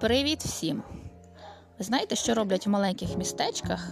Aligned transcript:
Привіт 0.00 0.44
всім! 0.44 0.82
Ви 1.78 1.84
знаєте, 1.84 2.16
що 2.16 2.34
роблять 2.34 2.66
в 2.66 2.70
маленьких 2.70 3.16
містечках 3.16 3.88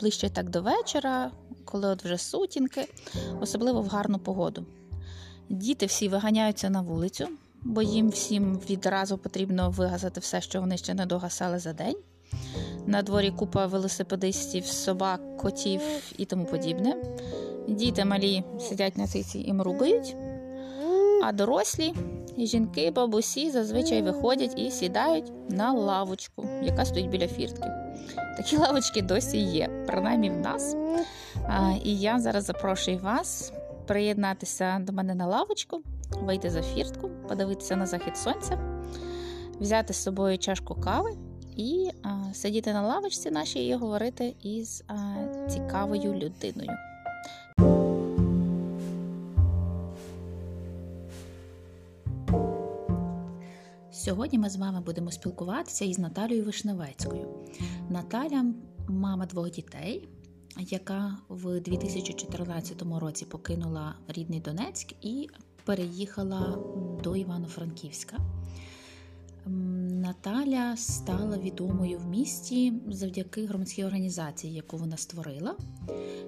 ближче 0.00 0.30
так 0.30 0.50
до 0.50 0.62
вечора, 0.62 1.30
коли 1.64 1.88
от 1.88 2.04
вже 2.04 2.18
сутінки, 2.18 2.88
особливо 3.40 3.82
в 3.82 3.86
гарну 3.86 4.18
погоду. 4.18 4.64
Діти 5.48 5.86
всі 5.86 6.08
виганяються 6.08 6.70
на 6.70 6.80
вулицю, 6.80 7.28
бо 7.62 7.82
їм 7.82 8.08
всім 8.08 8.60
відразу 8.70 9.18
потрібно 9.18 9.70
вигазати 9.70 10.20
все, 10.20 10.40
що 10.40 10.60
вони 10.60 10.76
ще 10.76 10.94
не 10.94 11.06
догасали 11.06 11.58
за 11.58 11.72
день. 11.72 11.96
На 12.86 13.02
дворі 13.02 13.30
купа 13.30 13.66
велосипедистів, 13.66 14.66
собак, 14.66 15.36
котів 15.36 15.80
і 16.18 16.24
тому 16.24 16.44
подібне. 16.44 16.96
Діти 17.68 18.04
малі 18.04 18.44
сидять 18.60 18.96
на 18.96 19.06
циці 19.06 19.38
і 19.38 19.52
мругають, 19.52 20.16
а 21.24 21.32
дорослі 21.32 21.94
жінки, 22.46 22.90
бабусі 22.90 23.50
зазвичай 23.50 24.02
виходять 24.02 24.58
і 24.60 24.70
сідають 24.70 25.32
на 25.50 25.72
лавочку, 25.72 26.44
яка 26.62 26.84
стоїть 26.84 27.08
біля 27.08 27.28
фіртки. 27.28 27.70
Такі 28.36 28.56
лавочки 28.66 29.02
досі 29.02 29.38
є, 29.38 29.84
принаймні 29.86 30.30
в 30.30 30.36
нас. 30.36 30.76
А, 31.48 31.72
І 31.84 31.96
я 31.96 32.18
зараз 32.18 32.44
запрошую 32.44 32.98
вас 32.98 33.52
приєднатися 33.86 34.78
до 34.80 34.92
мене 34.92 35.14
на 35.14 35.26
лавочку, 35.26 35.80
вийти 36.22 36.50
за 36.50 36.62
фіртку, 36.62 37.10
подивитися 37.28 37.76
на 37.76 37.86
захід 37.86 38.16
сонця, 38.16 38.58
взяти 39.60 39.92
з 39.92 40.02
собою 40.02 40.38
чашку 40.38 40.74
кави 40.74 41.16
і 41.56 41.90
а, 42.02 42.34
сидіти 42.34 42.72
на 42.72 42.82
лавочці 42.82 43.30
нашій 43.30 43.66
і 43.66 43.74
говорити 43.74 44.34
із 44.42 44.84
а, 44.88 44.94
цікавою 45.48 46.14
людиною. 46.14 46.70
Сьогодні 54.08 54.38
ми 54.38 54.50
з 54.50 54.56
вами 54.56 54.80
будемо 54.80 55.10
спілкуватися 55.10 55.84
із 55.84 55.98
Наталією 55.98 56.44
Вишневецькою. 56.44 57.28
Наталя 57.90 58.44
мама 58.88 59.26
двох 59.26 59.50
дітей, 59.50 60.08
яка 60.58 61.18
в 61.28 61.60
2014 61.60 62.82
році 63.00 63.24
покинула 63.24 63.94
рідний 64.08 64.40
Донецьк 64.40 64.92
і 65.00 65.28
переїхала 65.64 66.58
до 67.04 67.16
Івано-Франківська. 67.16 68.16
Наталя 69.46 70.76
стала 70.76 71.38
відомою 71.38 71.98
в 71.98 72.06
місті 72.06 72.72
завдяки 72.88 73.46
громадській 73.46 73.84
організації, 73.84 74.54
яку 74.54 74.76
вона 74.76 74.96
створила, 74.96 75.56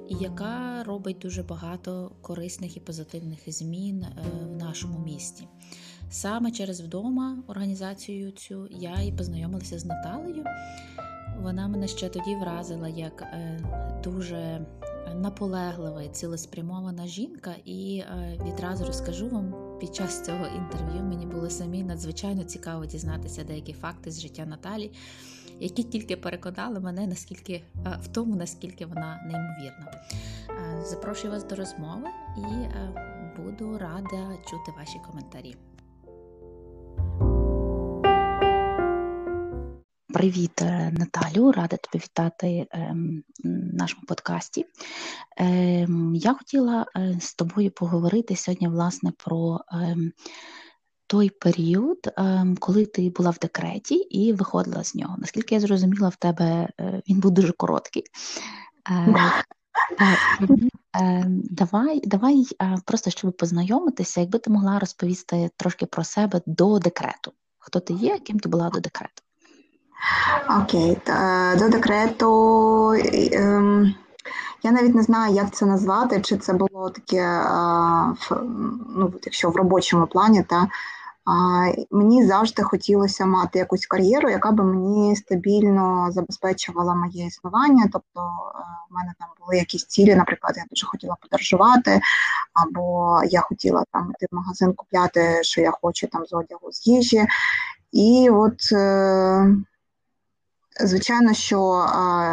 і 0.08 0.14
яка 0.14 0.84
робить 0.84 1.18
дуже 1.18 1.42
багато 1.42 2.12
корисних 2.20 2.76
і 2.76 2.80
позитивних 2.80 3.52
змін 3.52 4.02
е, 4.02 4.22
в 4.44 4.56
нашому 4.56 4.98
місті. 4.98 5.46
Саме 6.10 6.50
через 6.50 6.80
вдома 6.80 7.38
організацію 7.46 8.30
цю 8.30 8.68
я 8.70 9.00
і 9.00 9.12
познайомилася 9.12 9.78
з 9.78 9.84
Наталею. 9.84 10.44
Вона 11.42 11.68
мене 11.68 11.88
ще 11.88 12.08
тоді 12.08 12.34
вразила 12.34 12.88
як 12.88 13.22
е, 13.22 13.60
дуже 14.04 14.66
наполеглива 15.14 16.02
і 16.02 16.08
цілеспрямована 16.08 17.06
жінка, 17.06 17.54
і 17.64 17.98
е, 17.98 18.38
відразу 18.46 18.84
розкажу 18.84 19.28
вам 19.28 19.54
під 19.80 19.94
час 19.94 20.24
цього 20.24 20.46
інтерв'ю 20.46 21.02
мені 21.02 21.26
було 21.26 21.50
самі 21.50 21.82
надзвичайно 21.82 22.44
цікаво 22.44 22.86
дізнатися 22.86 23.44
деякі 23.44 23.72
факти 23.72 24.10
з 24.10 24.20
життя 24.20 24.46
Наталі, 24.46 24.92
які 25.60 25.82
тільки 25.82 26.16
переконали 26.16 26.80
мене 26.80 27.06
наскільки 27.06 27.52
е, 27.52 27.98
в 28.02 28.08
тому, 28.08 28.36
наскільки 28.36 28.86
вона 28.86 29.22
неймовірна. 29.22 30.04
Запрошую 30.84 31.32
вас 31.32 31.44
до 31.44 31.56
розмови 31.56 32.08
і 32.36 32.68
буду 33.42 33.78
рада 33.78 34.36
чути 34.50 34.72
ваші 34.78 34.98
коментарі. 35.06 35.56
Привіт, 40.20 40.62
е, 40.62 40.92
Наталю, 40.98 41.52
рада 41.52 41.76
тебе 41.76 42.04
вітати 42.04 42.66
ем, 42.70 43.22
в 43.44 43.74
нашому 43.74 44.02
подкасті. 44.06 44.66
Ем, 45.36 46.14
я 46.14 46.34
хотіла 46.34 46.86
е, 46.96 47.18
з 47.20 47.34
тобою 47.34 47.70
поговорити 47.70 48.36
сьогодні, 48.36 48.68
власне, 48.68 49.12
про 49.24 49.60
ем, 49.72 50.12
той 51.06 51.30
період, 51.30 51.98
коли 52.58 52.86
ти 52.86 53.10
була 53.10 53.30
в 53.30 53.38
декреті 53.38 53.94
і 53.94 54.32
виходила 54.32 54.84
з 54.84 54.94
нього. 54.94 55.16
Наскільки 55.18 55.54
я 55.54 55.60
зрозуміла, 55.60 56.08
в 56.08 56.16
тебе 56.16 56.68
е, 56.80 57.02
він 57.08 57.20
був 57.20 57.30
дуже 57.30 57.52
короткий. 57.52 58.04
Давай, 61.50 62.00
давай 62.04 62.46
просто 62.84 63.10
щоб 63.10 63.36
познайомитися, 63.36 64.20
якби 64.20 64.38
ти 64.38 64.50
могла 64.50 64.78
розповісти 64.78 65.50
трошки 65.56 65.86
про 65.86 66.04
себе 66.04 66.40
до 66.46 66.78
декрету. 66.78 67.32
Хто 67.58 67.80
ти 67.80 67.92
є, 67.92 68.18
ким 68.18 68.38
ти 68.38 68.48
була 68.48 68.70
до 68.70 68.80
декрету? 68.80 69.22
Окей, 70.62 70.98
до 71.58 71.68
декрету. 71.68 72.92
Ем, 73.32 73.94
я 74.62 74.72
навіть 74.72 74.94
не 74.94 75.02
знаю, 75.02 75.34
як 75.34 75.50
це 75.50 75.66
назвати, 75.66 76.20
чи 76.20 76.36
це 76.36 76.52
було 76.52 76.90
таке, 76.90 77.42
ну, 78.96 79.12
якщо 79.24 79.50
в 79.50 79.56
робочому 79.56 80.06
плані, 80.06 80.42
та 80.42 80.68
мені 81.90 82.26
завжди 82.26 82.62
хотілося 82.62 83.26
мати 83.26 83.58
якусь 83.58 83.86
кар'єру, 83.86 84.30
яка 84.30 84.50
би 84.50 84.64
мені 84.64 85.16
стабільно 85.16 86.08
забезпечувала 86.10 86.94
моє 86.94 87.26
існування. 87.26 87.88
Тобто 87.92 88.20
е, 88.20 88.58
в 88.90 88.94
мене 88.94 89.14
там 89.18 89.28
були 89.40 89.58
якісь 89.58 89.84
цілі, 89.84 90.14
наприклад, 90.14 90.54
я 90.56 90.64
дуже 90.70 90.86
хотіла 90.86 91.16
подорожувати, 91.20 92.00
або 92.54 93.20
я 93.24 93.40
хотіла 93.40 93.84
там 93.92 94.10
йти 94.10 94.26
в 94.30 94.34
магазин 94.34 94.72
купляти, 94.72 95.38
що 95.42 95.60
я 95.60 95.70
хочу 95.82 96.06
там 96.06 96.26
з 96.26 96.32
одягу 96.32 96.72
з 96.72 96.86
їжі. 96.86 97.26
І 97.92 98.30
от 98.32 98.72
е, 98.72 99.56
Звичайно, 100.82 101.34
що 101.34 101.86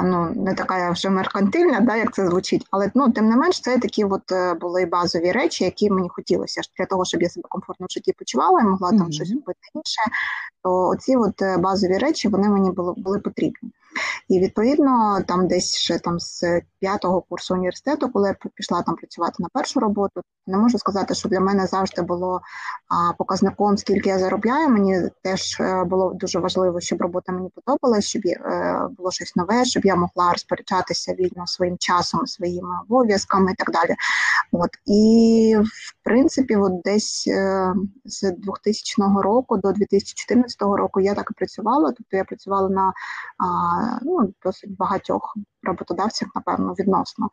ну 0.04 0.34
не 0.36 0.54
така 0.54 0.92
вже 0.92 1.10
меркантильна, 1.10 1.80
да, 1.80 1.96
як 1.96 2.14
це 2.14 2.28
звучить, 2.28 2.68
але 2.72 2.92
ну 2.96 3.12
тим 3.12 3.30
не 3.30 3.36
менш, 3.36 3.62
це 3.62 3.78
такі 3.78 4.04
от 4.04 4.32
е, 4.32 4.54
були 4.54 4.86
базові 4.86 5.32
речі, 5.32 5.64
які 5.64 5.90
мені 5.90 6.10
хотілося 6.10 6.62
для 6.78 6.86
того, 6.86 7.06
щоб 7.06 7.22
я 7.22 7.30
себе 7.30 7.46
комфортно 7.50 7.86
в 7.90 7.94
житті 7.94 8.14
почувала 8.14 8.62
і 8.62 8.64
могла 8.64 8.90
mm-hmm. 8.90 8.98
там 8.98 9.12
щось 9.12 9.30
робити 9.30 9.60
інше. 9.76 10.02
То 10.64 10.88
оці 10.88 11.16
от 11.16 11.42
е, 11.42 11.58
базові 11.58 11.98
речі 11.98 12.28
вони 12.28 12.50
мені 12.50 12.72
були 12.72 12.94
були 12.98 13.20
потрібні. 13.20 13.72
І 14.28 14.40
відповідно, 14.40 15.22
там 15.28 15.48
десь 15.48 15.76
ще 15.76 16.00
там 16.00 16.20
з 16.20 16.62
п'ятого 16.80 17.22
курсу 17.22 17.54
університету, 17.54 18.10
коли 18.10 18.28
я 18.28 18.50
пішла 18.56 18.82
там 18.82 18.96
працювати 18.96 19.36
на 19.40 19.48
першу 19.54 19.80
роботу, 19.80 20.22
не 20.48 20.58
можу 20.58 20.78
сказати, 20.78 21.14
що 21.14 21.30
для 21.30 21.40
мене 21.40 21.68
завжди 21.68 22.02
було 22.02 22.42
показником, 23.18 23.78
скільки 23.78 24.10
я 24.10 24.20
заробляю. 24.20 24.70
Мені 24.70 25.02
теж 25.24 25.58
е, 25.60 25.84
було 25.84 26.14
дуже 26.14 26.40
важливо, 26.40 26.80
щоб 26.80 27.02
робота 27.02 27.32
мені 27.32 27.50
подобалася, 27.56 28.08
щоб 28.08 28.22
е, 28.26 28.82
було 28.98 29.12
щось 29.12 29.36
нове, 29.36 29.66
щоб 29.66 29.86
я 29.86 29.96
могла 29.96 30.32
розпоряджатися 30.32 31.14
вільно 31.14 31.48
своїм 31.48 31.78
часом, 31.78 32.28
своїми 32.28 32.70
обов'язками 32.84 33.52
і 33.52 33.56
так 33.56 33.72
далі. 33.72 33.96
От 34.52 34.70
і 34.86 35.58
в 35.64 36.04
принципі, 36.04 36.56
от 36.56 36.82
десь 36.82 37.28
е, 37.28 37.74
з 38.06 38.32
2000 38.32 39.22
року 39.24 39.58
до 39.58 39.72
2014 39.72 40.62
року 40.62 41.00
я 41.00 41.14
так 41.14 41.28
і 41.32 41.34
працювала. 41.34 41.92
Тобто 41.98 42.18
я 42.18 42.24
працювала 42.24 42.70
на 42.70 42.94
ну, 44.02 44.34
досить 44.44 44.78
багатьох 44.78 45.38
роботодавцях, 45.64 46.30
напевно, 46.36 46.74
відносно. 46.80 47.30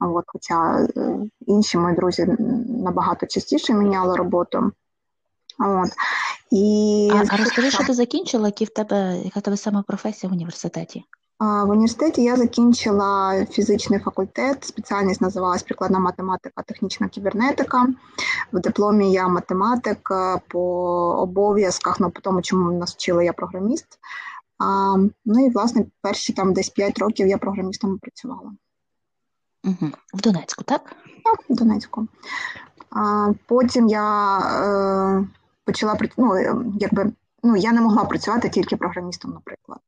От, 0.00 0.24
Хоча 0.26 0.86
е, 0.96 1.18
інші 1.46 1.78
мої 1.78 1.96
друзі 1.96 2.36
набагато 2.68 3.26
частіше 3.26 3.74
міняли 3.74 4.16
роботу. 4.16 4.72
От. 5.58 5.90
І 6.50 7.10
А, 7.14 7.24
а 7.28 7.36
розкажи, 7.36 7.70
що 7.70 7.84
ти 7.84 7.94
закінчила, 7.94 8.48
які 8.48 8.64
в 8.64 8.68
тебе, 8.68 9.16
яка 9.24 9.40
в 9.40 9.42
тебе 9.42 9.56
саме 9.56 9.82
професія 9.82 10.30
в 10.30 10.32
університеті? 10.32 11.04
В 11.40 11.70
університеті 11.70 12.22
я 12.22 12.36
закінчила 12.36 13.44
фізичний 13.50 13.98
факультет, 13.98 14.64
спеціальність 14.64 15.20
називалась 15.20 15.62
прикладна 15.62 15.98
математика, 15.98 16.62
технічна 16.62 17.08
кібернетика. 17.08 17.86
В 18.52 18.60
дипломі 18.60 19.12
я 19.12 19.28
математик 19.28 20.12
по 20.48 20.60
обов'язках, 21.18 22.00
ну 22.00 22.10
по 22.10 22.20
тому, 22.20 22.42
чому 22.42 22.78
нас 22.78 22.94
вчили, 22.94 23.24
я 23.24 23.32
програміст. 23.32 23.86
А, 24.60 24.96
Ну 25.24 25.46
і 25.46 25.50
власне 25.50 25.84
перші 26.00 26.32
там 26.32 26.52
десь 26.52 26.68
5 26.68 26.98
років 26.98 27.26
я 27.26 27.38
програмістом 27.38 27.98
працювала. 27.98 28.52
Угу. 29.64 29.90
В 30.14 30.20
Донецьку, 30.20 30.64
так? 30.64 30.96
Так, 31.24 31.44
в 31.48 31.54
Донецьку. 31.54 32.06
А, 32.90 33.32
Потім 33.46 33.88
я 33.88 34.38
е, 34.38 35.24
почала 35.64 35.98
ну, 36.16 36.38
якби. 36.80 37.12
Ну, 37.42 37.56
я 37.56 37.72
не 37.72 37.80
могла 37.80 38.04
працювати 38.04 38.48
тільки 38.48 38.76
програмістом, 38.76 39.30
наприклад. 39.30 39.78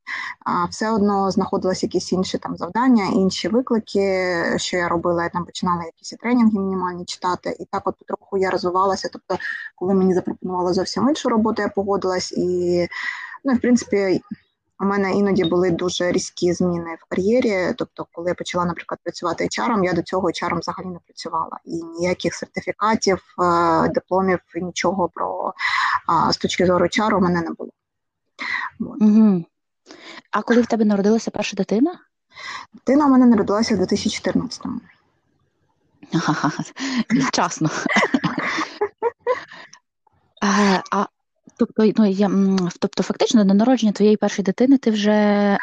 А 0.40 0.64
все 0.64 0.90
одно 0.90 1.30
знаходилися 1.30 1.86
якісь 1.86 2.12
інші 2.12 2.38
там 2.38 2.56
завдання, 2.56 3.04
інші 3.06 3.48
виклики, 3.48 4.44
що 4.56 4.76
я 4.76 4.88
робила. 4.88 5.22
Я 5.22 5.28
там 5.28 5.44
починала 5.44 5.84
якісь 5.84 6.10
тренінги 6.10 6.58
мінімальні 6.58 7.04
читати, 7.04 7.56
і 7.60 7.64
так, 7.64 7.82
от 7.84 7.96
потроху 7.96 8.38
я 8.38 8.50
розвивалася. 8.50 9.08
Тобто, 9.12 9.36
коли 9.76 9.94
мені 9.94 10.14
запропонували 10.14 10.72
зовсім 10.72 11.08
іншу 11.08 11.28
роботу, 11.28 11.62
я 11.62 11.68
погодилась 11.68 12.32
і 12.32 12.88
ну, 13.44 13.54
в 13.54 13.60
принципі. 13.60 14.22
У 14.82 14.84
мене 14.84 15.12
іноді 15.12 15.44
були 15.44 15.70
дуже 15.70 16.12
різкі 16.12 16.52
зміни 16.52 16.96
в 17.00 17.04
кар'єрі. 17.08 17.74
Тобто, 17.78 18.06
коли 18.12 18.28
я 18.28 18.34
почала, 18.34 18.64
наприклад, 18.64 19.00
працювати 19.02 19.44
HR, 19.44 19.84
я 19.84 19.92
до 19.92 20.02
цього 20.02 20.28
HR 20.28 20.58
взагалі 20.58 20.86
не 20.86 20.98
працювала. 21.06 21.58
І 21.64 21.82
ніяких 21.82 22.34
сертифікатів, 22.34 23.22
е, 23.42 23.88
дипломів, 23.88 24.38
нічого 24.54 25.08
про 25.14 25.54
з 26.30 26.36
точки 26.36 26.66
зору 26.66 26.86
HR 26.86 27.16
у 27.16 27.20
мене 27.20 27.40
не 27.40 27.50
було. 27.50 27.70
Угу. 28.80 29.44
А 30.30 30.42
коли 30.42 30.60
в 30.60 30.66
тебе 30.66 30.84
народилася 30.84 31.30
перша 31.30 31.56
дитина? 31.56 31.98
Дитина 32.72 33.06
у 33.06 33.08
мене 33.08 33.26
народилася 33.26 33.76
в 33.76 33.78
2014-му. 33.78 34.80
Вчасно. 37.28 37.70
а, 40.42 40.82
а 40.90 41.06
Тобто, 41.56 41.92
ну 41.96 42.06
я 42.06 42.30
тобто, 42.78 43.02
фактично 43.02 43.44
на 43.44 43.54
народження 43.54 43.92
твоєї 43.92 44.16
першої 44.16 44.44
дитини 44.44 44.78
ти 44.78 44.90
вже 44.90 45.58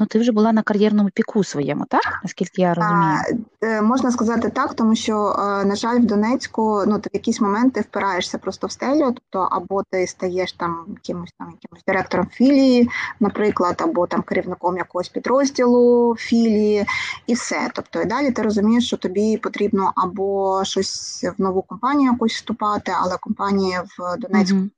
ну 0.00 0.06
ти 0.06 0.18
вже 0.18 0.32
була 0.32 0.52
на 0.52 0.62
кар'єрному 0.62 1.10
піку 1.14 1.44
своєму, 1.44 1.84
так 1.88 2.20
наскільки 2.22 2.62
я 2.62 2.74
розумію? 2.74 3.18
А, 3.62 3.66
е, 3.66 3.82
можна 3.82 4.10
сказати 4.10 4.50
так, 4.50 4.74
тому 4.74 4.94
що 4.94 5.34
на 5.66 5.74
жаль, 5.76 5.98
в 5.98 6.04
Донецьку 6.04 6.84
ну 6.86 6.98
ти 6.98 7.10
в 7.12 7.16
якісь 7.16 7.40
моменти 7.40 7.80
впираєшся 7.80 8.38
просто 8.38 8.66
в 8.66 8.72
стелю, 8.72 9.14
тобто 9.14 9.48
або 9.56 9.82
ти 9.90 10.06
стаєш 10.06 10.52
там 10.52 10.84
якимось 10.88 11.32
там 11.38 11.48
якимось 11.62 11.84
директором 11.86 12.26
філії, 12.26 12.90
наприклад, 13.20 13.82
або 13.84 14.06
там 14.06 14.22
керівником 14.22 14.76
якогось 14.76 15.08
підрозділу 15.08 16.16
філії, 16.18 16.86
і 17.26 17.34
все. 17.34 17.70
Тобто, 17.74 18.02
і 18.02 18.04
далі 18.04 18.30
ти 18.30 18.42
розумієш, 18.42 18.86
що 18.86 18.96
тобі 18.96 19.36
потрібно 19.36 19.92
або 19.96 20.60
щось 20.64 21.24
в 21.38 21.42
нову 21.42 21.62
компанію 21.62 22.12
якусь 22.12 22.34
вступати, 22.34 22.92
але 23.00 23.16
компанія 23.20 23.82
в 23.98 24.18
Донецьку. 24.18 24.56
Mm-hmm 24.56 24.70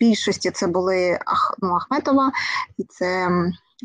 більшості 0.00 0.50
це 0.50 0.66
були 0.66 1.18
ну, 1.58 1.74
Ахметова, 1.74 2.32
і 2.78 2.84
це 2.84 3.28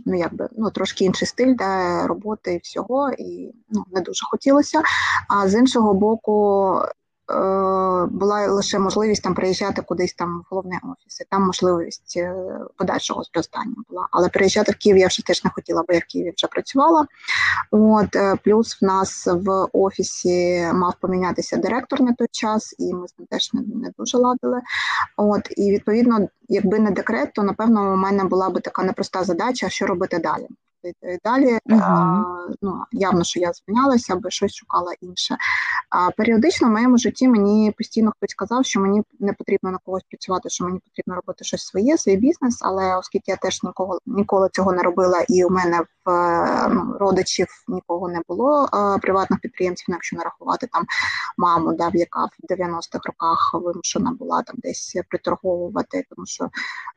ну 0.06 0.18
якби 0.18 0.50
ну 0.58 0.72
трошки 0.72 1.06
інший 1.06 1.28
стиль 1.28 1.56
де 1.56 2.02
роботи 2.08 2.54
і 2.54 2.60
всього, 2.64 3.12
і 3.12 3.54
ну 3.70 3.86
не 3.92 4.02
дуже 4.02 4.26
хотілося. 4.26 4.82
А 5.28 5.48
з 5.50 5.54
іншого 5.56 5.94
боку, 5.94 6.76
була 8.12 8.48
лише 8.48 8.80
можливість 8.80 9.24
там 9.24 9.34
приїжджати 9.34 9.81
кудись 9.81 10.14
там 10.14 10.40
в 10.40 10.44
головний 10.50 10.80
офіс, 10.84 11.22
і 11.22 11.24
там 11.30 11.46
можливість 11.46 12.14
е, 12.18 12.36
подальшого 12.76 13.24
зростання 13.24 13.76
була. 13.90 14.08
Але 14.12 14.30
приїжджати 14.30 14.72
в 14.72 14.76
Київ 14.76 14.98
я 14.98 15.08
вже 15.08 15.26
теж 15.26 15.44
не 15.44 15.50
хотіла, 15.50 15.84
бо 15.88 15.94
я 15.94 16.00
в 16.00 16.12
Києві 16.12 16.34
вже 16.38 16.48
працювала. 16.48 17.06
От 17.72 18.16
е, 18.16 18.36
плюс 18.44 18.81
в 18.81 18.86
нас 18.86 19.28
в 19.28 19.68
офісі 19.74 20.70
мав 20.74 20.94
помінятися 21.02 21.58
директор 21.58 22.02
на 22.02 22.14
той 22.14 22.28
час, 22.31 22.76
і 22.80 22.94
ми 22.94 23.08
з 23.08 23.20
ним 23.20 23.28
теж 23.31 23.54
не, 23.54 23.62
не 23.62 23.92
дуже 23.98 24.18
ладили. 24.18 24.62
От 25.18 25.48
і 25.58 25.72
відповідно, 25.72 26.28
якби 26.50 26.80
не 26.80 26.92
декрет, 26.92 27.34
то 27.34 27.44
напевно 27.44 27.94
у 27.94 27.96
мене 27.96 28.24
була 28.24 28.50
би 28.50 28.62
така 28.62 28.84
непроста 28.84 29.24
задача, 29.24 29.70
що 29.70 29.86
робити 29.86 30.20
далі 30.20 30.48
далі. 31.24 31.60
Uh-huh. 31.66 31.81
А, 31.81 32.24
ну, 32.62 32.84
Явно, 32.92 33.24
що 33.24 33.40
я 33.40 33.52
звільнялася, 33.54 34.14
аби 34.14 34.31
щось 34.31 34.56
шукала 34.56 34.94
інше. 35.02 35.38
А 35.90 36.12
періодично 36.12 36.68
в 36.68 36.72
моєму 36.72 36.98
житті 36.98 37.28
мені 37.28 37.74
постійно 37.78 38.12
хтось 38.18 38.34
казав, 38.34 38.66
що 38.66 38.80
мені 38.80 39.04
не 39.20 39.34
потрібно 39.34 39.72
на 39.72 39.78
когось 39.78 40.04
працювати, 40.04 40.50
що 40.50 40.66
мені 40.66 40.80
потрібно 40.80 41.16
робити 41.16 41.44
щось 41.44 41.66
своє, 41.66 41.98
свій 41.98 42.16
бізнес. 42.16 42.60
Але 42.62 42.96
оскільки 42.96 43.31
я 43.31 43.36
теж 43.36 43.64
нікого 43.64 44.00
ніколи 44.06 44.50
цього 44.54 44.74
не 44.74 44.84
робила, 44.84 45.26
і 45.30 45.46
у 45.46 45.50
мене 45.50 45.81
в 46.06 46.68
ну, 46.70 46.98
родичів 47.00 47.48
нікого 47.68 48.10
не 48.10 48.22
було 48.28 48.70
а, 48.72 48.98
приватних 48.98 49.40
підприємців, 49.40 49.86
ну, 49.90 49.96
якщо 49.96 50.18
нарахувати 50.18 50.68
там 50.68 50.84
маму, 51.38 51.74
да, 51.74 51.92
яка 51.94 52.26
в 52.26 52.54
90-х 52.54 53.00
роках 53.06 53.52
вимушена 53.54 54.12
була 54.12 54.42
там 54.42 54.56
десь 54.60 54.98
приторговувати, 55.10 56.06
тому 56.10 56.26
що 56.26 56.50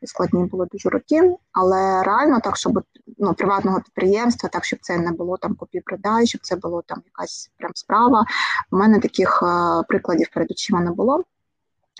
складні 0.05 0.44
були 0.44 0.67
дуже 0.73 0.88
роки. 0.88 1.37
Але 1.52 2.02
реально 2.02 2.40
так, 2.40 2.56
щоб 2.56 2.81
ну, 3.19 3.34
приватного 3.34 3.71
підприємства, 3.80 4.48
так 4.48 4.64
щоб 4.64 4.78
це 4.82 4.98
не 4.98 5.12
було 5.12 5.36
там 5.36 5.54
купі-продай, 5.54 6.26
щоб 6.26 6.40
це 6.40 6.56
було 6.56 6.82
там 6.86 7.02
якась 7.06 7.50
прям 7.56 7.70
справа. 7.74 8.24
У 8.70 8.76
мене 8.76 9.00
таких 9.00 9.42
а, 9.42 9.82
прикладів 9.88 10.28
перед 10.34 10.50
очима 10.50 10.80
не 10.80 10.90
було. 10.90 11.24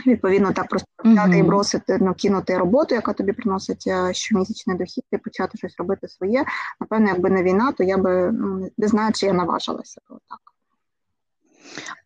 Відповідно, 0.06 0.52
так 0.52 0.69
просто 0.69 0.88
взяти 1.04 1.30
mm-hmm. 1.30 1.38
і 1.38 1.42
бросити, 1.42 1.98
ну, 2.00 2.14
кинути 2.14 2.58
роботу, 2.58 2.94
яка 2.94 3.12
тобі 3.12 3.32
приносить 3.32 3.88
щомісячний 4.12 4.76
дохід, 4.76 5.04
і 5.12 5.16
почати 5.16 5.58
щось 5.58 5.76
робити 5.78 6.08
своє. 6.08 6.44
Напевно, 6.80 7.08
якби 7.08 7.30
не 7.30 7.42
війна, 7.42 7.72
то 7.72 7.84
я 7.84 7.98
би 7.98 8.32
ну, 8.32 8.70
не 8.78 8.88
знаю, 8.88 9.12
чи 9.12 9.26
я 9.26 9.32
наважилася. 9.32 10.00
так. 10.08 10.38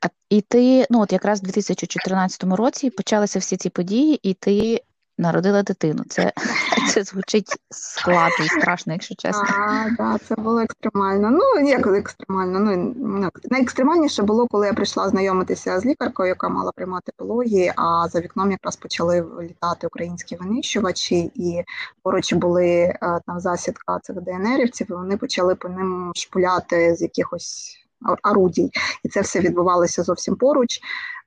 А 0.01 0.07
і 0.31 0.41
ти, 0.41 0.87
ну 0.91 1.01
от 1.01 1.13
якраз 1.13 1.41
в 1.41 1.45
2014 1.45 2.45
році 2.45 2.91
почалися 2.91 3.39
всі 3.39 3.57
ці 3.57 3.71
події, 3.71 4.21
і 4.23 4.35
ти 4.35 4.83
народила 5.19 5.63
дитину. 5.63 6.03
Це 6.09 6.33
це 6.89 7.03
звучить 7.03 7.57
складно 7.71 8.45
і 8.45 8.49
страшно, 8.49 8.93
якщо 8.93 9.15
чесно. 9.15 9.45
Так, 9.45 9.97
так, 9.97 10.23
це 10.23 10.35
було 10.35 10.61
екстремально. 10.61 11.31
Ну, 11.31 11.69
як 11.69 11.87
екстремально. 11.87 12.61
Ну, 12.61 12.95
ну 12.97 13.31
найекстремальніше 13.51 14.23
було, 14.23 14.47
коли 14.47 14.67
я 14.67 14.73
прийшла 14.73 15.09
знайомитися 15.09 15.81
з 15.81 15.87
лікаркою, 15.87 16.29
яка 16.29 16.49
мала 16.49 16.73
приймати 16.73 17.13
пологі, 17.17 17.73
а 17.77 18.09
за 18.09 18.21
вікном 18.21 18.51
якраз 18.51 18.77
почали 18.77 19.25
літати 19.43 19.87
українські 19.87 20.37
винищувачі, 20.37 21.31
і 21.35 21.65
поруч 22.03 22.33
були 22.33 22.67
е, 22.67 22.99
там 23.27 23.41
засідка 23.41 23.99
цих 24.03 24.17
ДНРівців, 24.23 24.87
і 24.91 24.93
вони 24.93 25.17
почали 25.17 25.55
по 25.55 25.69
ним 25.69 26.13
шпуляти 26.15 26.95
з 26.95 27.03
якихось 27.03 27.77
орудій. 28.23 28.71
І 29.03 29.09
це 29.09 29.21
все 29.21 29.41
відбувалося 29.41 30.03
зовсім 30.03 30.37
поруч. 30.37 30.81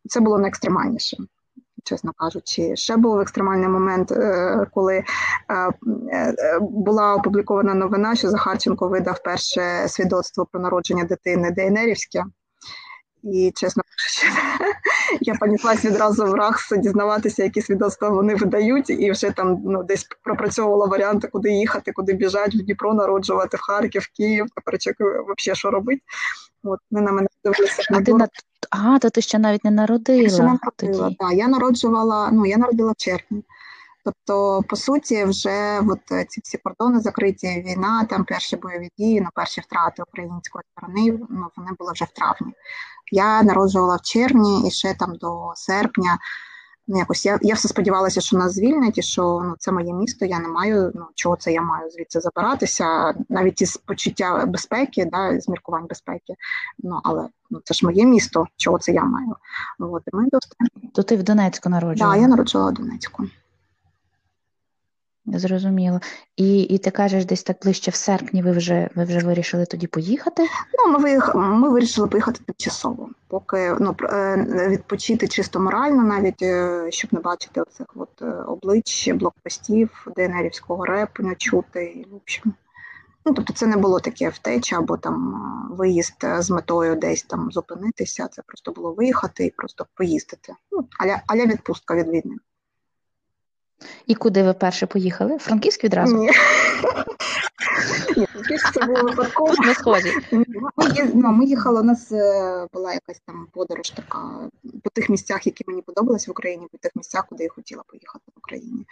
Це 0.10 0.20
було 0.20 0.38
найекстремальніше 0.38 1.18
чесно 1.90 2.14
кажучи. 2.18 2.76
Ще 2.76 2.98
був 2.98 3.20
екстремальний 3.20 3.68
момент, 3.68 4.12
е, 4.12 4.66
коли 4.74 4.96
е, 4.98 5.04
е, 6.14 6.34
була 6.62 7.16
опублікована 7.16 7.74
новина, 7.74 8.16
що 8.16 8.30
Захарченко 8.30 8.88
видав 8.88 9.24
перше 9.24 9.88
свідоцтво 9.88 10.48
про 10.52 10.62
народження 10.62 11.04
дитини 11.04 11.52
ДНРівське. 11.52 12.24
І 13.24 13.52
чесно 13.56 13.84
кажучи, 13.84 14.38
я 15.22 15.34
понеслась 15.34 15.86
відразу 15.86 16.26
в 16.26 16.34
РАХС 16.34 16.74
дізнаватися, 16.78 17.44
які 17.44 17.62
свідоцтва 17.62 18.10
вони 18.10 18.36
видають, 18.36 18.90
і 18.90 19.12
вже 19.12 19.32
там 19.32 19.62
ну, 19.66 19.84
десь 19.84 20.08
пропрацьовувала 20.24 20.86
варіанти, 20.86 21.28
куди 21.28 21.52
їхати, 21.52 21.92
куди 21.92 22.14
біжать, 22.14 22.56
в 22.56 22.64
Дніпро 22.64 22.94
народжувати, 22.94 23.58
в 23.58 23.62
Харків, 23.62 24.08
Київ, 24.18 24.46
коротше, 24.66 24.94
взагалі, 25.00 25.58
що 25.58 25.72
робити. 25.72 26.02
От 26.64 26.80
вони 26.92 27.06
на 27.06 27.12
мене 27.12 27.28
дивилися. 27.44 27.84
А 27.92 28.02
ти 28.02 28.14
на 28.14 28.28
а, 28.70 29.00
то 29.00 29.10
ти 29.10 29.22
ще 29.22 29.40
навіть 29.40 29.66
не 29.66 29.72
народила. 29.72 30.30
Ще 30.30 30.44
не 30.44 30.60
народила, 30.64 31.12
так. 31.20 31.34
Я 31.34 31.48
народжувала, 31.48 32.30
ну 32.32 32.46
я 32.46 32.58
народила 32.58 32.92
в 32.92 32.96
червні. 32.96 33.44
Тобто, 34.06 34.64
по 34.70 34.76
суті, 34.76 35.26
вже 35.26 35.80
от 35.80 36.30
ці 36.30 36.42
всі 36.44 36.58
кордони 36.58 37.00
закриті, 37.00 37.64
війна, 37.68 38.06
там 38.10 38.24
перші 38.26 38.56
бойові 38.56 38.90
дії, 38.98 39.22
ну 39.22 39.28
перші 39.36 39.62
втрати 39.62 40.04
української 40.08 40.64
сторони, 40.72 41.20
ну 41.30 41.48
вони 41.58 41.72
були 41.80 41.92
вже 41.92 42.06
в 42.06 42.12
травні. 42.12 42.54
Я 43.12 43.44
народжувала 43.44 43.96
в 43.96 44.02
червні 44.02 44.68
і 44.68 44.72
ще 44.72 44.94
там 44.94 45.16
до 45.16 45.52
серпня. 45.56 46.18
Ну, 46.92 46.98
якось 46.98 47.26
я 47.26 47.40
я 47.42 47.56
все 47.56 47.68
сподівалася, 47.68 48.22
що 48.22 48.38
нас 48.38 48.54
звільнять, 48.54 48.98
і 48.98 49.02
що 49.02 49.42
ну 49.44 49.56
це 49.60 49.72
моє 49.72 49.94
місто. 49.94 50.26
Я 50.26 50.40
не 50.40 50.48
маю 50.48 50.92
ну 50.96 51.06
чого 51.16 51.36
це 51.36 51.54
я 51.54 51.62
маю 51.62 51.90
звідси 51.90 52.20
забиратися, 52.20 53.14
навіть 53.30 53.62
із 53.62 53.78
почуття 53.78 54.46
безпеки, 54.46 55.06
да, 55.06 55.40
з 55.40 55.50
міркувань 55.50 55.86
безпеки. 55.90 56.36
Ну 56.80 57.00
але 57.04 57.30
ну 57.50 57.60
це 57.64 57.74
ж 57.74 57.86
моє 57.86 58.06
місто, 58.06 58.46
чого 58.58 58.80
це 58.80 58.92
я 58.92 59.04
маю. 59.04 59.36
От, 59.80 60.04
і 60.14 60.16
ми 60.16 60.28
То 60.94 61.04
ти 61.04 61.16
в 61.16 61.24
Донецьку 61.24 61.70
народжувала? 61.70 62.14
Так, 62.14 62.22
да, 62.22 62.28
я 62.28 62.28
народжувала 62.28 62.72
в 62.72 62.74
Донецьку. 62.74 63.24
Зрозуміло. 65.34 66.00
І 66.36 66.62
і 66.62 66.78
ти 66.78 66.92
кажеш, 66.92 67.26
десь 67.26 67.44
так 67.44 67.58
ближче 67.64 67.92
в 67.92 67.96
серпні 67.96 68.44
ви 68.44 68.52
вже 68.52 68.90
ви 68.96 69.04
вже 69.04 69.20
вирішили 69.20 69.66
тоді 69.66 69.88
поїхати? 69.88 70.44
Ну, 70.74 70.94
ми 70.94 71.00
виїх... 71.00 71.36
ми 71.36 71.70
вирішили 71.70 72.08
поїхати 72.08 72.40
тимчасово, 72.46 73.10
поки 73.28 73.76
ну, 73.80 73.96
е, 74.04 74.68
відпочити 74.70 75.28
чисто 75.28 75.60
морально, 75.60 76.04
навіть 76.04 76.42
е, 76.42 76.86
щоб 76.90 77.14
не 77.14 77.20
бачити 77.20 77.62
оцих 77.62 77.88
от 77.96 78.22
е, 78.22 78.26
облич, 78.26 79.10
блокпостів, 79.14 80.08
ДНРівського 80.16 80.86
репу 80.86 81.24
не 81.24 81.36
чути. 81.36 82.06
В 82.12 82.16
общем. 82.16 82.54
Ну, 83.26 83.34
Тобто 83.34 83.54
це 83.54 83.68
не 83.68 83.78
було 83.78 84.00
таке 84.00 84.30
втеча 84.30 84.78
або 84.78 84.98
там 84.98 85.42
виїзд 85.72 86.26
з 86.40 86.50
метою 86.50 86.96
десь 86.96 87.24
там 87.24 87.52
зупинитися. 87.52 88.28
Це 88.28 88.42
просто 88.42 88.72
було 88.72 88.94
виїхати 88.94 89.46
і 89.46 89.50
просто 89.50 89.86
поїздити. 89.96 90.54
Ну, 90.72 90.88
аля, 91.00 91.22
аля 91.28 91.46
відпустка 91.46 91.96
від 91.96 92.08
війни. 92.08 92.36
І 94.08 94.16
куди 94.16 94.44
ви 94.44 94.54
перше 94.54 94.86
поїхали? 94.86 95.38
Франківськ 95.38 95.84
відразу? 95.84 96.18
Ні. 96.18 96.32
це 98.74 98.86
було 98.86 99.04
випадково. 99.04 99.54
На 99.60 99.74
сході. 99.74 100.14
Ми, 100.32 100.46
ну, 101.14 101.32
ми 101.32 101.46
їхали, 101.46 101.82
у 101.82 101.84
нас 101.84 102.12
е, 102.12 102.68
була 102.74 102.94
якась 102.94 103.22
там 103.26 103.48
подорож 103.54 103.90
така 103.90 104.50
по 104.84 104.90
тих 104.90 105.10
місцях, 105.10 105.46
які 105.46 105.64
мені 105.68 105.82
подобались 105.82 106.28
в 106.28 106.32
Україні, 106.32 106.68
по 106.72 106.78
тих 106.78 106.92
місцях, 106.96 107.26
куди 107.30 107.44
я 107.44 107.50
хотіла 107.50 107.84
поїхати 107.88 108.24
в 108.36 108.38
Україні. 108.38 108.86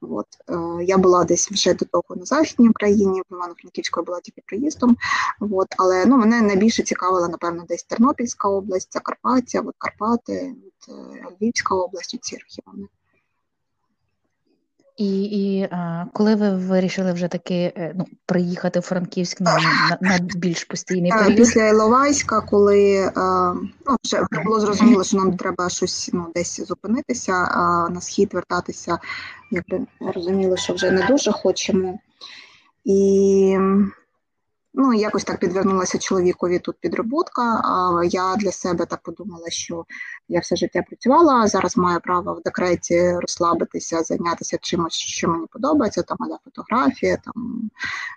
От. 0.00 0.26
Е, 0.48 0.84
я 0.84 0.98
була 0.98 1.24
десь 1.24 1.50
вже 1.50 1.74
до 1.74 1.84
того 1.84 2.16
на 2.16 2.24
Західній 2.24 2.68
Україні, 2.68 3.20
в 3.20 3.32
Івано-Франківську 3.32 4.02
була 4.02 4.20
тільки 4.20 4.42
приїздом. 4.46 4.96
От. 5.40 5.68
Але 5.78 6.06
ну, 6.06 6.16
мене 6.16 6.42
найбільше 6.42 6.82
цікавила, 6.82 7.28
напевно, 7.28 7.64
десь 7.68 7.82
Тернопільська 7.82 8.48
область, 8.48 8.92
Закарпаття, 8.92 9.60
от 9.60 9.74
Карпати, 9.78 10.54
от, 10.66 10.94
е, 10.94 11.26
Львівська 11.40 11.74
область, 11.74 12.18
ці 12.22 12.36
регіони. 12.36 12.88
І 14.96 15.22
і 15.22 15.68
а, 15.70 16.04
коли 16.12 16.34
ви 16.34 16.50
вирішили 16.50 17.12
вже 17.12 17.28
таки 17.28 17.72
е, 17.76 17.94
ну, 17.98 18.06
приїхати 18.26 18.80
в 18.80 18.82
Франківськ 18.82 19.40
на 19.40 19.56
на, 19.56 19.98
на 20.00 20.18
більш 20.18 20.64
постійний 20.64 21.10
період? 21.10 21.36
Після 21.36 21.68
Іловайська, 21.68 22.40
коли 22.40 23.12
ну, 23.86 23.96
вже 24.04 24.26
було 24.44 24.60
зрозуміло, 24.60 25.04
що 25.04 25.16
нам 25.16 25.36
треба 25.36 25.68
щось 25.68 26.10
ну, 26.12 26.26
десь 26.34 26.66
зупинитися, 26.66 27.32
а 27.32 27.88
на 27.90 28.00
схід 28.00 28.34
вертатися, 28.34 28.98
якби 29.50 29.86
розуміли, 30.14 30.56
що 30.56 30.74
вже 30.74 30.90
не 30.90 31.06
дуже 31.06 31.32
хочемо. 31.32 31.98
І 32.84 33.58
Ну, 34.74 34.94
якось 34.94 35.24
так 35.24 35.38
підвернулася 35.38 35.98
чоловікові 35.98 36.58
тут 36.58 36.76
підроботка. 36.80 37.62
Я 38.04 38.36
для 38.36 38.52
себе 38.52 38.86
так 38.86 39.02
подумала, 39.02 39.50
що 39.50 39.84
я 40.28 40.40
все 40.40 40.56
життя 40.56 40.82
працювала, 40.82 41.46
зараз 41.46 41.76
маю 41.76 42.00
право 42.00 42.34
в 42.34 42.42
декреті 42.42 43.12
розслабитися, 43.12 44.02
зайнятися 44.02 44.58
чимось, 44.62 44.94
що 44.94 45.28
мені 45.28 45.46
подобається, 45.46 46.02
там 46.02 46.16
аля 46.20 46.38
фотографія, 46.44 47.16
там 47.16 47.70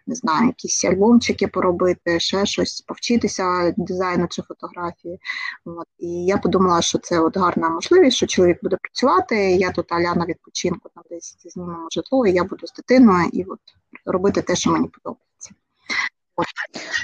не 0.08 0.16
знаю, 0.16 0.48
якісь 0.48 0.86
альбомчики 0.86 1.48
поробити, 1.48 2.20
ще 2.20 2.46
щось, 2.46 2.82
повчитися 2.82 3.74
дизайну 3.78 4.28
чи 4.28 4.42
фотографії. 4.42 5.20
От. 5.66 5.88
І 6.00 6.26
я 6.26 6.38
подумала, 6.38 6.82
що 6.82 6.98
це 6.98 7.20
от 7.20 7.38
гарна 7.38 7.70
можливість, 7.70 8.18
що 8.18 8.28
чоловік 8.28 8.60
буде 8.64 8.78
працювати. 8.82 9.36
Я 9.36 9.72
тут 9.72 9.92
аля 9.92 10.16
на 10.16 10.26
відпочинку 10.26 10.90
там 10.96 11.04
десь 11.10 11.38
знімемо 11.40 11.88
житло, 11.92 12.28
і 12.28 12.32
я 12.32 12.44
буду 12.44 12.68
з 12.68 12.74
дитиною 12.74 13.30
і 13.34 13.44
от 13.44 13.60
робити 14.06 14.42
те, 14.42 14.56
що 14.56 14.72
мені 14.72 14.88
подобається. 14.88 15.26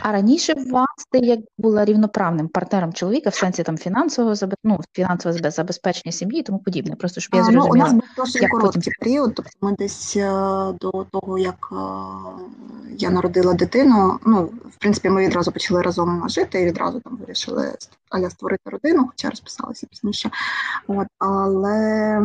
А 0.01 0.11
раніше 0.11 0.53
у 0.53 0.69
вас 0.69 0.87
ти 1.11 1.19
як 1.19 1.39
була 1.57 1.85
рівноправним 1.85 2.47
партнером 2.47 2.93
чоловіка 2.93 3.29
в 3.29 3.35
сенсі 3.35 3.63
там 3.63 3.77
фінансового 3.77 4.35
ну, 4.63 4.79
фінансового 4.93 5.51
забезпечення 5.51 6.11
сім'ї 6.11 6.39
і 6.39 6.43
тому 6.43 6.59
подібне. 6.59 6.95
Просто 6.95 7.21
щоб 7.21 7.35
я 7.35 7.43
зрозуміла. 7.43 7.67
Ну, 7.67 7.73
у 7.73 7.77
нас 7.77 7.93
був 7.93 8.03
досить 8.17 8.49
короткий 8.51 8.81
потім... 8.81 8.93
період. 8.99 9.35
Тобто 9.35 9.51
ми 9.61 9.75
десь 9.79 10.15
е, 10.17 10.29
до 10.79 11.05
того, 11.11 11.37
як 11.37 11.69
е, 11.71 11.75
я 12.97 13.09
народила 13.09 13.53
дитину. 13.53 14.19
Ну, 14.25 14.43
в 14.45 14.75
принципі, 14.79 15.09
ми 15.09 15.27
відразу 15.27 15.51
почали 15.51 15.81
разом 15.81 16.29
жити 16.29 16.61
і 16.61 16.65
відразу 16.65 16.99
там 16.99 17.17
вирішили 17.17 17.73
аля 18.09 18.29
створити 18.29 18.69
родину, 18.69 19.07
хоча 19.09 19.29
розписалися 19.29 19.87
пізніше. 19.87 20.29
От, 20.87 21.07
Але 21.19 22.21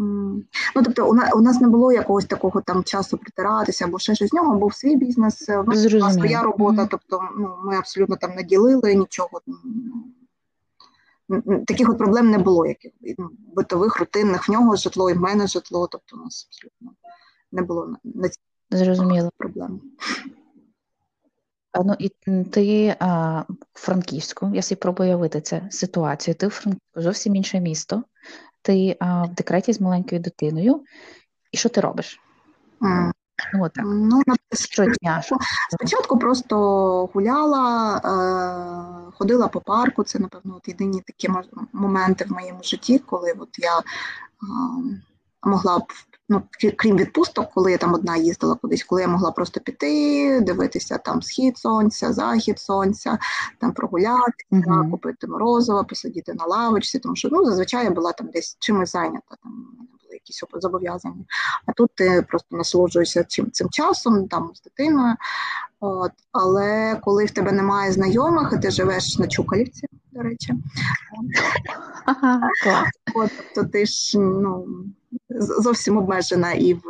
Ну, 0.00 0.82
тобто, 0.84 1.10
у 1.34 1.40
нас 1.40 1.60
не 1.60 1.68
було 1.68 1.92
якогось 1.92 2.24
такого 2.24 2.60
там 2.60 2.84
часу 2.84 3.18
притиратися 3.18 3.84
або 3.84 3.98
ще 3.98 4.14
щось 4.14 4.30
з 4.30 4.32
нього, 4.32 4.58
був 4.58 4.74
свій 4.74 4.96
бізнес, 4.96 5.48
в 5.48 5.68
нас 5.68 5.92
була 5.92 6.12
своя 6.12 6.42
робота. 6.42 6.88
Тобто, 6.90 7.20
ну 7.38 7.54
ми 7.64 7.76
абсолютно 7.76 8.16
там 8.16 8.34
не 8.34 8.42
ділили 8.42 8.94
нічого. 8.94 9.40
Таких 11.66 11.88
от 11.88 11.98
проблем 11.98 12.30
не 12.30 12.38
було, 12.38 12.66
яких 12.66 12.92
ну, 13.18 13.30
битових, 13.56 14.00
рутинних 14.00 14.48
в 14.48 14.52
нього 14.52 14.76
житло 14.76 15.10
і 15.10 15.14
в 15.14 15.20
мене 15.20 15.46
житло. 15.46 15.88
Тобто, 15.92 16.16
у 16.16 16.24
нас 16.24 16.48
абсолютно 16.50 16.90
не 17.52 17.62
було 17.62 17.94
на 18.04 18.30
Зрозуміло. 18.70 19.30
проблем. 19.36 19.80
Ну 21.84 21.94
і 21.98 22.08
ти 22.44 22.96
а, 22.98 23.40
в 23.72 23.80
Франківську, 23.80 24.50
я 24.54 24.62
собі 24.62 24.78
пробую 24.78 25.08
уявити 25.08 25.40
це 25.40 25.68
ситуацію. 25.70 26.34
Ти 26.34 26.46
в 26.46 26.50
Франківську 26.50 27.00
зовсім 27.00 27.36
інше 27.36 27.60
місто 27.60 28.02
ти 28.62 28.96
а, 29.00 29.24
в 29.24 29.34
декреті 29.34 29.72
з 29.72 29.80
маленькою 29.80 30.20
дитиною, 30.20 30.84
і 31.52 31.56
що 31.56 31.68
ти 31.68 31.80
робиш? 31.80 32.20
Mm. 32.80 33.12
Ну, 33.54 33.68
так. 33.68 33.84
Ну, 33.86 34.22
Щодня. 34.52 35.22
Спочатку 35.70 36.18
просто 36.18 36.56
гуляла, 37.14 37.96
е, 37.96 39.12
ходила 39.12 39.48
по 39.48 39.60
парку. 39.60 40.04
Це, 40.04 40.18
напевно, 40.18 40.56
от 40.56 40.68
єдині 40.68 41.02
такі 41.06 41.28
моменти 41.72 42.24
в 42.24 42.32
моєму 42.32 42.62
житті, 42.62 42.98
коли 42.98 43.32
от 43.38 43.58
я 43.58 43.78
е, 43.78 43.82
могла 45.42 45.78
б 45.78 45.84
ну, 46.28 46.42
крім 46.76 46.96
відпусток, 46.96 47.50
коли 47.54 47.72
я 47.72 47.78
там 47.78 47.94
одна 47.94 48.16
їздила 48.16 48.54
кудись, 48.54 48.84
коли 48.84 49.02
я 49.02 49.08
могла 49.08 49.30
просто 49.30 49.60
піти, 49.60 50.40
дивитися 50.40 50.98
там 50.98 51.22
схід 51.22 51.58
сонця, 51.58 52.12
захід 52.12 52.58
сонця, 52.58 53.18
там 53.60 53.72
прогулятися, 53.72 54.46
uh-huh. 54.52 54.90
купити 54.90 55.26
морозиво, 55.26 55.84
посидіти 55.84 56.34
на 56.34 56.44
лавочці, 56.44 56.98
тому 56.98 57.16
що 57.16 57.28
ну, 57.32 57.44
зазвичай 57.44 57.84
я 57.84 57.90
була 57.90 58.12
там 58.12 58.28
десь 58.28 58.56
чимось 58.60 58.92
зайнята. 58.92 59.36
Там 59.42 59.52
були 60.02 60.14
якісь 60.14 60.44
зобов'язання. 60.52 61.24
А 61.66 61.72
тут 61.72 61.90
ти 61.94 62.24
просто 62.28 62.56
насолоджуєшся 62.56 63.24
цим 63.24 63.50
цим 63.50 63.70
часом, 63.70 64.28
там 64.28 64.50
з 64.54 64.62
дитиною. 64.62 65.14
От. 65.80 66.12
Але 66.32 67.00
коли 67.04 67.24
в 67.24 67.30
тебе 67.30 67.52
немає 67.52 67.92
знайомих, 67.92 68.52
і 68.52 68.58
ти 68.58 68.70
живеш 68.70 69.18
на 69.18 69.28
Чукалівці, 69.28 69.86
до 70.18 70.24
речі, 70.24 70.54
От, 73.14 73.30
то 73.54 73.64
ти 73.64 73.86
ж 73.86 74.18
ну, 74.18 74.66
зовсім 75.38 75.96
обмежена 75.96 76.52
і 76.52 76.74
в, 76.74 76.80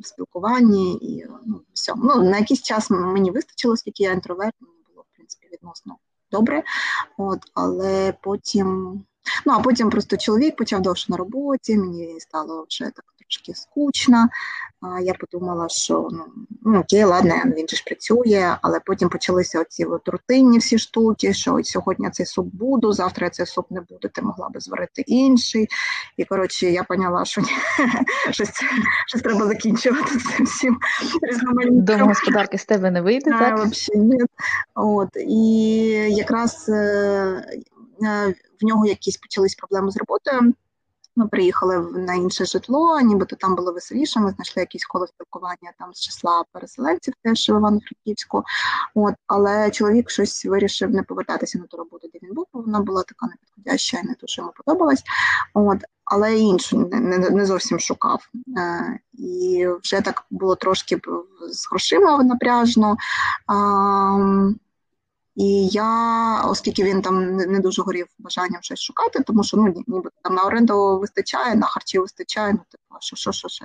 в 0.00 0.06
спілкуванні, 0.06 0.94
і 0.94 1.26
ну, 1.46 1.60
всьому. 1.72 2.02
Ну, 2.04 2.22
на 2.22 2.38
якийсь 2.38 2.62
час 2.62 2.90
мені 2.90 3.30
вистачило, 3.30 3.74
оскільки 3.74 4.02
я 4.02 4.12
інтроверт, 4.12 4.54
мені 4.60 4.74
було 4.88 5.04
в 5.12 5.16
принципі 5.16 5.48
відносно 5.52 5.96
добре. 6.30 6.62
От, 7.16 7.38
Але 7.54 8.14
потім, 8.22 9.00
ну 9.46 9.52
а 9.52 9.60
потім 9.60 9.90
просто 9.90 10.16
чоловік 10.16 10.56
почав 10.56 10.82
довше 10.82 11.06
на 11.08 11.16
роботі, 11.16 11.76
мені 11.76 12.20
стало 12.20 12.66
вже 12.68 12.84
так 12.84 13.04
трошки 13.30 13.54
скучно. 13.54 14.28
Я 15.02 15.14
подумала, 15.14 15.68
що 15.68 16.08
ну, 16.12 16.24
ну 16.62 16.80
окей, 16.80 17.04
ладно, 17.04 17.34
він 17.56 17.68
же 17.68 17.76
ж 17.76 17.84
працює, 17.86 18.56
але 18.62 18.80
потім 18.86 19.08
почалися 19.08 19.60
оці 19.60 19.84
от 19.84 20.08
рутинні 20.08 20.58
всі 20.58 20.78
штуки, 20.78 21.34
що 21.34 21.60
сьогодні 21.62 22.04
я 22.04 22.10
цей 22.10 22.26
суп 22.26 22.54
буду, 22.54 22.92
завтра 22.92 23.26
я 23.26 23.30
цей 23.30 23.46
суп 23.46 23.70
не 23.70 23.80
буду, 23.80 24.08
ти 24.08 24.22
могла 24.22 24.48
би 24.48 24.60
зварити 24.60 25.02
інший. 25.06 25.68
І 26.16 26.24
коротше, 26.24 26.70
я 26.70 26.84
поняла, 26.84 27.24
що 27.24 27.42
щось 28.30 28.50
щось 29.06 29.22
треба 29.22 29.46
закінчувати 29.46 30.18
цим 30.18 30.46
всім 30.46 30.78
різноманітним. 31.22 31.84
Домогосподарки 31.84 32.58
з 32.58 32.64
тебе 32.64 32.90
не 32.90 33.02
вийде, 33.02 33.30
так? 33.30 33.54
Взагалі 33.54 34.06
ні. 34.06 34.18
От, 34.74 35.08
І 35.16 35.44
якраз 36.10 36.68
е, 36.68 36.74
е, 38.02 38.34
в 38.60 38.64
нього 38.64 38.86
якісь 38.86 39.16
почались 39.16 39.54
проблеми 39.54 39.90
з 39.90 39.96
роботою. 39.96 40.54
Ми 41.16 41.28
приїхали 41.28 41.78
на 41.80 42.14
інше 42.14 42.44
житло, 42.44 43.00
нібито 43.00 43.36
там 43.36 43.54
було 43.54 43.72
веселіше. 43.72 44.20
Ми 44.20 44.30
знайшли 44.30 44.60
якісь 44.60 44.84
коло 44.84 45.06
спілкування 45.06 45.72
там 45.78 45.94
з 45.94 46.00
числа 46.00 46.44
переселенців, 46.52 47.14
теж 47.22 47.48
в 47.48 47.50
Івано-Франківську. 47.50 48.44
От, 48.94 49.14
але 49.26 49.70
чоловік 49.70 50.10
щось 50.10 50.44
вирішив 50.44 50.90
не 50.90 51.02
повертатися 51.02 51.58
на 51.58 51.64
ту 51.64 51.76
роботу, 51.76 52.08
де 52.12 52.18
він 52.22 52.34
був. 52.34 52.46
бо 52.52 52.60
Вона 52.60 52.80
була 52.80 53.02
така 53.02 53.26
непідходяща 53.26 53.98
і 53.98 54.06
не 54.06 54.14
дуже 54.20 54.42
йому 54.42 54.52
подобалась. 54.56 55.02
От, 55.54 55.78
але 56.04 56.38
іншу 56.38 56.78
не, 56.78 57.18
не, 57.18 57.46
зовсім 57.46 57.80
шукав. 57.80 58.28
Е, 58.58 58.98
І 59.12 59.66
вже 59.82 60.00
так 60.00 60.26
було 60.30 60.56
трошки 60.56 61.00
з 61.50 61.68
грошима 61.70 62.22
напряжно. 62.22 62.96
Е, 63.50 64.54
і 65.40 65.66
я, 65.66 66.42
оскільки 66.42 66.84
він 66.84 67.02
там 67.02 67.36
не 67.36 67.60
дуже 67.60 67.82
горів 67.82 68.06
бажанням 68.18 68.62
щось 68.62 68.80
шукати, 68.80 69.22
тому 69.22 69.44
що 69.44 69.56
ну 69.56 69.84
ніби 69.86 70.10
там 70.22 70.34
на 70.34 70.42
оренду 70.42 70.98
вистачає, 70.98 71.54
на 71.54 71.66
харчі 71.66 71.98
вистачає, 71.98 72.52
ну 72.52 72.58
типу, 72.58 73.00
що 73.00 73.16
що, 73.16 73.32
що 73.32 73.48
ще. 73.48 73.64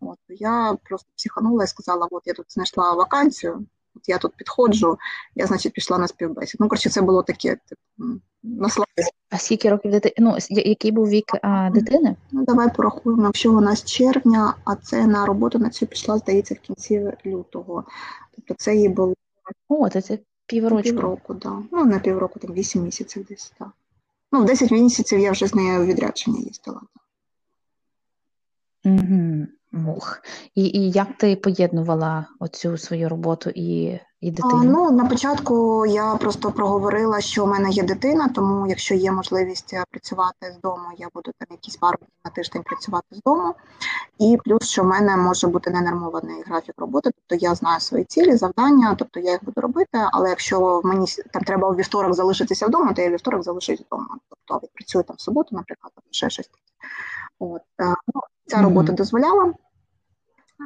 От 0.00 0.18
я 0.28 0.76
просто 0.84 1.08
психанула 1.16 1.64
і 1.64 1.66
сказала: 1.66 2.08
от 2.10 2.22
я 2.26 2.34
тут 2.34 2.46
знайшла 2.48 2.92
вакансію, 2.92 3.66
от 3.96 4.08
я 4.08 4.18
тут 4.18 4.36
підходжу, 4.36 4.98
я, 5.34 5.46
значить, 5.46 5.72
пішла 5.72 5.98
на 5.98 6.08
співбесід. 6.08 6.60
Ну, 6.60 6.68
коротше, 6.68 6.90
це 6.90 7.02
було 7.02 7.22
таке, 7.22 7.48
типу, 7.48 8.20
наслабити. 8.42 9.10
А 9.30 9.38
скільки 9.38 9.70
років 9.70 9.90
дитини? 9.90 10.14
Ну, 10.18 10.36
який 10.50 10.90
був 10.90 11.08
вік 11.08 11.26
а, 11.42 11.70
дитини? 11.70 12.16
Ну, 12.32 12.44
давай 12.44 12.74
порахуємо, 12.74 13.24
якщо 13.24 13.52
вона 13.52 13.76
з 13.76 13.84
червня, 13.84 14.54
а 14.64 14.76
це 14.76 15.06
на 15.06 15.26
роботу 15.26 15.58
на 15.58 15.70
цю 15.70 15.86
пішла, 15.86 16.18
здається, 16.18 16.54
в 16.54 16.58
кінці 16.58 17.12
лютого. 17.26 17.84
Тобто 18.36 18.54
це 18.54 18.76
їй 18.76 18.88
було. 18.88 19.14
О, 19.68 19.88
це 19.88 20.18
Півроку. 20.52 20.82
Півроку, 20.82 21.34
так. 21.34 21.52
Да. 21.52 21.62
Ну, 21.72 21.84
на 21.84 21.98
півроку, 21.98 22.38
там 22.38 22.52
8 22.52 22.82
місяців 22.82 23.26
десь, 23.28 23.52
так. 23.58 23.70
Ну, 24.32 24.42
в 24.42 24.44
10 24.44 24.70
місяців 24.70 25.18
я 25.18 25.32
вже 25.32 25.46
з 25.46 25.54
нею 25.54 25.84
відрядження 25.84 26.40
їздила. 26.40 26.80
Угу. 28.84 29.46
Мух. 29.72 30.22
І 30.54 30.64
і 30.64 30.90
як 30.90 31.16
ти 31.18 31.36
поєднувала 31.36 32.26
оцю 32.38 32.76
свою 32.78 33.08
роботу 33.08 33.50
і 33.54 33.98
і 34.22 34.30
дитину? 34.30 34.60
А, 34.60 34.64
ну 34.64 34.90
на 34.90 35.04
початку 35.04 35.86
я 35.86 36.14
просто 36.14 36.52
проговорила, 36.52 37.20
що 37.20 37.44
у 37.44 37.46
мене 37.46 37.70
є 37.70 37.82
дитина, 37.82 38.28
тому 38.28 38.66
якщо 38.66 38.94
є 38.94 39.12
можливість 39.12 39.74
е, 39.74 39.84
працювати 39.90 40.54
з 40.58 40.60
дому, 40.60 40.84
я 40.98 41.08
буду 41.14 41.30
там 41.38 41.48
якісь 41.50 41.76
пару 41.76 41.98
на 42.24 42.30
тиждень 42.30 42.62
працювати 42.62 43.06
з 43.10 43.22
дому. 43.22 43.54
І 44.18 44.38
плюс, 44.44 44.68
що 44.68 44.82
в 44.82 44.86
мене 44.86 45.16
може 45.16 45.46
бути 45.46 45.70
ненормований 45.70 46.42
графік 46.46 46.74
роботи, 46.78 47.10
тобто 47.10 47.46
я 47.46 47.54
знаю 47.54 47.80
свої 47.80 48.04
цілі, 48.04 48.36
завдання, 48.36 48.94
тобто 48.98 49.20
я 49.20 49.30
їх 49.30 49.44
буду 49.44 49.60
робити. 49.60 49.98
Але 50.12 50.28
якщо 50.28 50.80
мені 50.84 51.06
там 51.32 51.42
треба 51.42 51.68
у 51.68 51.74
вівторок 51.74 52.14
залишитися 52.14 52.66
вдома, 52.66 52.92
то 52.92 53.02
я 53.02 53.10
вівторок 53.10 53.42
залишусь 53.42 53.80
вдома. 53.80 54.16
Тобто 54.28 54.66
відпрацюю 54.66 55.04
там 55.04 55.16
в 55.16 55.20
суботу, 55.20 55.48
наприклад, 55.56 55.92
або 55.96 56.06
ще 56.10 56.30
щось. 56.30 56.50
От 57.38 57.62
е, 57.80 57.94
ну, 58.14 58.20
ця 58.46 58.62
робота 58.62 58.92
mm-hmm. 58.92 58.96
дозволяла. 58.96 59.52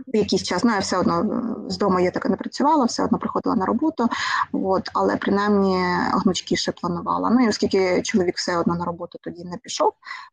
Якийсь 0.07 0.43
час. 0.43 0.65
Ну, 0.65 0.73
я 0.73 0.79
все 0.79 0.99
одно 0.99 1.21
е, 1.21 1.71
з 1.71 1.79
дому 1.79 2.01
я 2.01 2.11
так 2.11 2.27
і 2.27 2.29
не 2.29 2.37
працювала, 2.37 2.85
все 2.85 3.05
одно 3.05 3.19
приходила 3.19 3.57
на 3.57 3.67
роботу, 3.67 4.09
от, 4.53 4.91
але 4.93 5.17
принаймні 5.17 5.79
гнучкіше 6.13 6.73
планувала. 6.73 7.31
Ну 7.31 7.45
і 7.45 7.49
оскільки 7.49 8.03
чоловік 8.03 8.37
все 8.37 8.59
одно 8.59 8.75
на 8.75 8.85
роботу 8.85 9.19
тоді 9.23 9.45
не 9.45 9.57
пішов, 9.57 9.93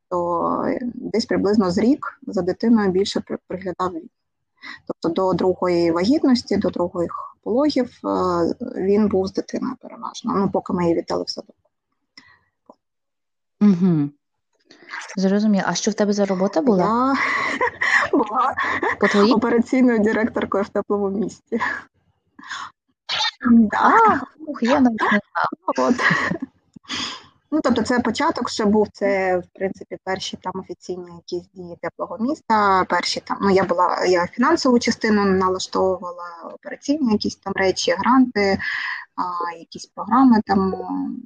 то 0.09 0.65
десь 0.95 1.25
приблизно 1.25 1.71
з 1.71 1.77
рік 1.77 2.19
за 2.27 2.41
дитиною 2.41 2.91
більше 2.91 3.23
приглядав 3.47 3.93
він. 3.93 4.09
Тобто 4.87 5.09
до 5.09 5.33
другої 5.33 5.91
вагітності, 5.91 6.57
до 6.57 6.69
других 6.69 7.37
пологів 7.43 7.99
е, 8.05 8.55
він 8.75 9.07
був 9.07 9.27
з 9.27 9.33
дитиною 9.33 9.75
переважно. 9.81 10.33
Ну, 10.35 10.49
поки 10.49 10.73
ми 10.73 10.83
її 10.83 10.95
віддали 10.95 11.23
в 11.23 11.29
садок. 11.29 11.55
Угу. 13.61 14.09
Зрозуміло. 15.17 15.63
А 15.67 15.73
що 15.73 15.91
в 15.91 15.93
тебе 15.93 16.13
за 16.13 16.25
робота 16.25 16.61
була? 16.61 16.85
Я 16.85 17.15
була 18.11 18.55
По 18.99 19.07
твоїй? 19.07 19.33
операційною 19.33 19.99
директоркою 19.99 20.63
в 20.63 20.69
теплому 20.69 21.09
місті. 21.09 21.59
Да. 23.51 23.77
А, 23.77 24.19
ух, 24.47 24.63
я 24.63 24.79
навіть 24.79 25.01
не 25.01 25.19
знала. 25.75 25.93
Ну, 27.51 27.59
тобто, 27.63 27.81
це 27.81 27.99
початок 27.99 28.49
ще 28.49 28.65
був, 28.65 28.87
це, 28.93 29.37
в 29.37 29.43
принципі, 29.53 29.97
перші 30.03 30.37
там 30.41 30.53
офіційні 30.55 31.11
якісь 31.15 31.49
дії 31.53 31.77
теплого 31.81 32.17
міста. 32.17 32.85
Перші 32.89 33.19
там, 33.19 33.37
ну 33.41 33.49
я 33.49 33.63
була, 33.63 34.05
я 34.05 34.27
фінансову 34.27 34.79
частину 34.79 35.25
налаштовувала, 35.25 36.25
операційні 36.53 37.11
якісь 37.11 37.35
там 37.35 37.53
речі, 37.55 37.95
гранти, 37.97 38.59
а, 39.15 39.57
якісь 39.57 39.85
програми 39.85 40.41
там. 40.45 40.73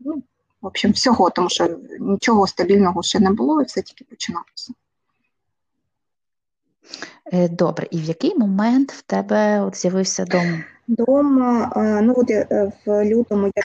Ну, 0.06 0.24
в 0.62 0.68
общем, 0.68 0.92
всього, 0.92 1.30
тому 1.30 1.50
що 1.50 1.78
нічого 2.00 2.48
стабільного 2.48 3.04
ще 3.04 3.20
не 3.20 3.32
було, 3.32 3.62
і 3.62 3.66
все 3.66 3.82
тільки 3.82 4.06
починалося. 4.10 4.74
Е, 7.34 7.50
Добре, 7.50 7.88
і 7.92 7.98
в 7.98 8.04
який 8.04 8.38
момент 8.38 8.92
в 8.92 9.02
тебе 9.02 9.62
от 9.62 9.78
з'явився 9.78 10.26
дом? 10.26 10.64
Дома, 10.88 11.72
ну 12.04 12.14
от 12.18 12.30
в 12.86 13.06
лютому 13.06 13.52
я 13.56 13.64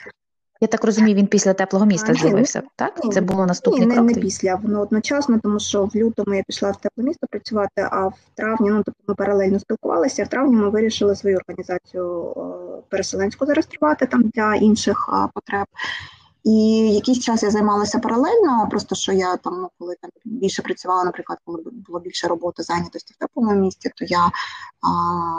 Я 0.61 0.67
так 0.67 0.83
розумію, 0.83 1.15
він 1.15 1.27
після 1.27 1.53
теплого 1.53 1.85
міста 1.85 2.07
А, 2.09 2.11
ні, 2.11 2.19
з'явився, 2.19 2.61
так? 2.75 2.99
Це 3.13 3.21
було 3.21 3.45
наступний 3.45 3.81
Ні, 3.81 3.87
не, 3.87 3.95
крок? 3.95 4.07
не 4.07 4.21
після, 4.21 4.55
воно 4.55 4.81
одночасно, 4.81 5.39
тому 5.43 5.59
що 5.59 5.85
в 5.85 5.95
лютому 5.95 6.35
я 6.35 6.43
пішла 6.47 6.71
в 6.71 6.81
тепле 6.81 7.03
місто 7.03 7.27
працювати, 7.29 7.87
а 7.91 8.07
в 8.07 8.13
травні, 8.35 8.69
ну 8.69 8.83
тобто 8.85 9.01
ми 9.07 9.15
паралельно 9.15 9.59
спілкувалися. 9.59 10.23
В 10.23 10.27
травні 10.27 10.55
ми 10.55 10.69
вирішили 10.69 11.15
свою 11.15 11.37
організацію 11.37 12.33
е, 12.37 12.41
переселенську 12.89 13.45
зареєструвати 13.45 14.05
там 14.05 14.23
для 14.23 14.55
інших 14.55 15.09
е, 15.13 15.29
потреб. 15.33 15.65
І 16.43 16.53
якийсь 16.93 17.19
час 17.19 17.43
я 17.43 17.51
займалася 17.51 17.99
паралельно, 17.99 18.67
просто 18.69 18.95
що 18.95 19.13
я 19.13 19.37
там, 19.37 19.61
ну 19.61 19.69
коли 19.79 19.95
там 20.01 20.11
більше 20.25 20.61
працювала, 20.61 21.03
наприклад, 21.03 21.39
коли 21.45 21.63
було 21.87 21.99
більше 21.99 22.27
роботи 22.27 22.63
зайнятості 22.63 23.13
в 23.13 23.17
теплому 23.17 23.51
місті, 23.51 23.89
то 23.95 24.05
я 24.05 24.31
а, 24.81 24.89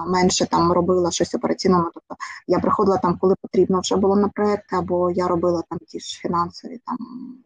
менше 0.07 0.47
там 0.47 0.73
робила 0.73 1.11
щось 1.11 1.35
операційному. 1.35 1.91
Тобто 1.95 2.17
я 2.47 2.59
приходила 2.59 2.99
там, 2.99 3.19
коли 3.19 3.35
потрібно 3.43 3.81
вже 3.81 3.97
було 3.97 4.17
на 4.17 4.29
проекти, 4.29 4.77
або 4.77 5.11
я 5.11 5.29
робила 5.29 5.63
там 5.71 5.79
ті 5.89 6.01
ж 6.01 6.21
фінансові 6.21 6.81
там 6.87 6.99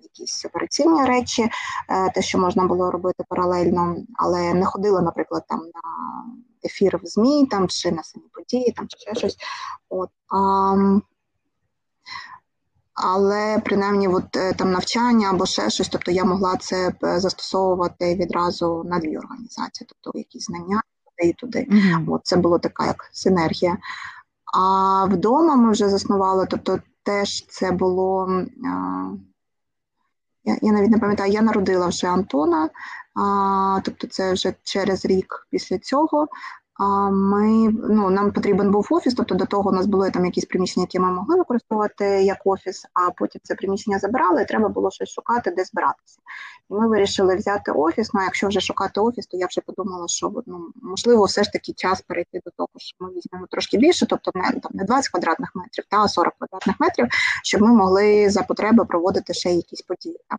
якісь 0.03 0.45
операційні 0.45 1.05
речі, 1.05 1.50
е, 1.88 2.11
те, 2.11 2.23
що 2.23 2.38
можна 2.38 2.65
було 2.65 2.91
робити 2.91 3.25
паралельно, 3.29 3.97
але 4.15 4.55
не 4.55 4.67
ходила, 4.67 5.00
наприклад, 5.00 5.45
там 5.49 5.59
на 5.59 5.83
ефір 6.65 7.00
в 7.03 7.07
ЗМІ, 7.07 7.47
там 7.47 7.69
чи 7.69 7.93
на 7.93 8.03
самі 8.03 8.25
події, 8.33 8.73
там 8.73 8.88
чи 8.88 8.99
ще 8.99 9.15
щось. 9.15 9.37
От. 9.88 10.11
А, 10.29 10.99
але 13.05 13.62
принаймні, 13.64 14.09
от 14.09 14.37
е, 14.37 14.52
там 14.52 14.73
навчання 14.73 15.31
або 15.31 15.47
ще 15.47 15.71
щось, 15.71 15.88
тобто 15.88 16.11
я 16.11 16.25
могла 16.25 16.57
це 16.57 16.93
е, 17.05 17.21
застосовувати 17.21 18.14
відразу 18.14 18.85
на 18.87 18.99
дві 18.99 19.19
організації, 19.19 19.88
тобто 19.88 20.19
якісь 20.19 20.47
знання 20.47 20.83
туди 21.05 21.31
і 21.31 21.33
туди. 21.33 21.67
Мгм. 21.71 22.12
От 22.12 22.21
це 22.25 22.37
було 22.37 22.59
така 22.59 22.87
як 22.87 23.11
синергія. 23.12 23.78
А 24.55 25.05
вдома 25.05 25.57
ми 25.57 25.73
вже 25.73 25.88
заснували, 25.88 26.47
тобто 26.50 26.78
теж 27.02 27.47
це 27.47 27.73
було. 27.73 28.28
А, 28.67 29.11
я, 30.45 30.59
я 30.62 30.73
навіть 30.73 30.90
не 30.90 30.99
пам'ятаю, 30.99 31.33
я 31.33 31.43
народила 31.43 31.87
вже 31.87 32.07
Антона, 32.07 32.71
а, 33.14 33.81
тобто 33.85 34.07
це 34.07 34.33
вже 34.33 34.55
через 34.62 35.05
рік 35.05 35.47
після 35.50 35.78
цього. 35.78 36.26
Ми 37.11 37.73
ну 37.73 38.11
нам 38.11 38.32
потрібен 38.32 38.70
був 38.70 38.87
офіс, 38.90 39.14
тобто 39.14 39.35
до 39.35 39.47
того 39.47 39.70
у 39.70 39.73
нас 39.73 39.87
були 39.87 40.11
там 40.11 40.25
якісь 40.25 40.44
приміщення, 40.44 40.85
які 40.85 40.99
ми 40.99 41.12
могли 41.12 41.37
використовувати 41.37 42.04
як 42.04 42.38
офіс, 42.44 42.87
а 42.94 43.11
потім 43.11 43.40
це 43.44 43.54
приміщення 43.54 43.99
забирали, 43.99 44.42
і 44.42 44.44
треба 44.44 44.68
було 44.68 44.90
щось 44.90 45.08
шукати, 45.08 45.50
де 45.50 45.64
збиратися. 45.64 46.18
І 46.70 46.75
ми 46.75 46.88
вирішили 46.88 47.37
взяти 47.37 47.73
офіс. 47.73 48.11
Ну, 48.14 48.20
а 48.20 48.25
якщо 48.25 48.49
вже 48.49 48.61
шукати 48.61 49.00
офіс, 49.00 49.26
то 49.26 49.37
я 49.37 49.47
вже 49.47 49.61
подумала, 49.61 50.08
що 50.08 50.42
ну, 50.46 50.68
можливо, 50.83 51.24
все 51.24 51.44
ж 51.44 51.53
таки 51.53 51.72
час 51.72 52.00
перейти 52.00 52.40
до 52.44 52.50
того, 52.57 52.68
що 52.76 52.96
ми 53.00 53.11
візьмемо 53.11 53.46
трошки 53.50 53.79
більше, 53.79 54.07
тобто 54.07 54.31
не 54.35 54.42
там 54.42 54.72
не 54.74 54.85
20 54.85 55.11
квадратних 55.11 55.53
метрів, 55.55 55.85
та 55.90 56.09
40 56.09 56.35
квадратних 56.38 56.76
метрів, 56.81 57.07
щоб 57.44 57.61
ми 57.61 57.74
могли 57.74 58.31
за 58.31 58.42
потреби 58.42 58.85
проводити 58.85 59.35
ще 59.35 59.50
якісь 59.50 59.83
події 59.83 60.20
там. 60.29 60.38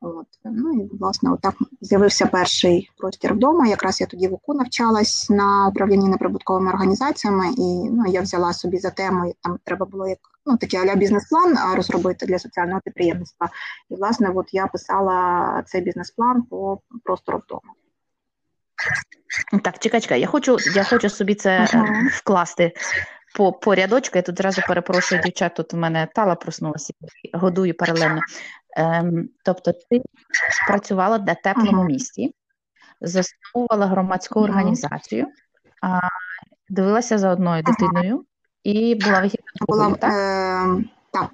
От. 0.00 0.26
Ну 0.44 0.72
і 0.72 0.96
власне, 0.96 1.32
отак 1.32 1.54
з'явився 1.80 2.26
перший 2.26 2.90
простір 2.96 3.34
вдома. 3.34 3.66
Якраз 3.66 4.00
я 4.00 4.06
тоді 4.06 4.28
в 4.28 4.34
УКУ 4.34 4.54
навчалась 4.54 5.30
на 5.30 5.68
управлінні 5.68 6.08
неприбутковими 6.08 6.70
організаціями, 6.70 7.48
і 7.48 7.90
ну 7.90 8.04
я 8.06 8.20
взяла 8.20 8.52
собі 8.52 8.78
за 8.78 8.90
тему. 8.90 9.34
Там 9.42 9.58
треба 9.64 9.86
було 9.86 10.08
як 10.08 10.18
ну 10.46 10.56
такий 10.56 10.80
аля 10.80 10.94
бізнес-план 10.94 11.56
розробити 11.76 12.26
для 12.26 12.38
соціального 12.38 12.80
підприємництва. 12.84 13.48
І 13.90 13.94
власне, 13.94 14.32
от 14.34 14.54
я 14.54 14.66
писала 14.66 15.62
цей 15.66 15.80
бізнес-план 15.80 16.42
по 16.42 16.80
простору 17.04 17.42
вдома. 17.46 17.74
Так, 19.64 19.78
чекай, 19.78 20.00
чекай, 20.00 20.20
я 20.20 20.26
хочу, 20.26 20.56
я 20.74 20.84
хочу 20.84 21.10
собі 21.10 21.34
це 21.34 21.68
Ага. 21.72 22.08
вкласти 22.12 22.72
по, 23.34 23.52
по 23.52 23.74
рядочку. 23.74 24.18
Я 24.18 24.22
тут 24.22 24.38
зразу 24.38 24.62
перепрошую 24.68 25.20
дівчат, 25.22 25.54
тут 25.54 25.74
у 25.74 25.76
мене 25.76 26.08
тала 26.14 26.34
проснулася, 26.34 26.92
годую 27.32 27.74
паралельно. 27.74 28.20
Ем, 28.78 29.28
тобто 29.44 29.72
ти 29.72 30.02
працювала 30.66 31.16
в 31.16 31.34
теплому 31.34 31.78
Ага. 31.78 31.84
місті, 31.84 32.34
засновувала 33.00 33.86
громадську 33.86 34.38
Ага. 34.40 34.48
організацію, 34.48 35.26
а, 35.82 36.00
дивилася 36.68 37.18
за 37.18 37.32
одною 37.32 37.62
дитиною 37.62 38.24
і 38.62 38.94
була 38.94 39.20
вихідна 39.20 39.46
Була 39.68 39.94
так? 39.94 40.12
е, 40.12 40.84
так. 41.12 41.30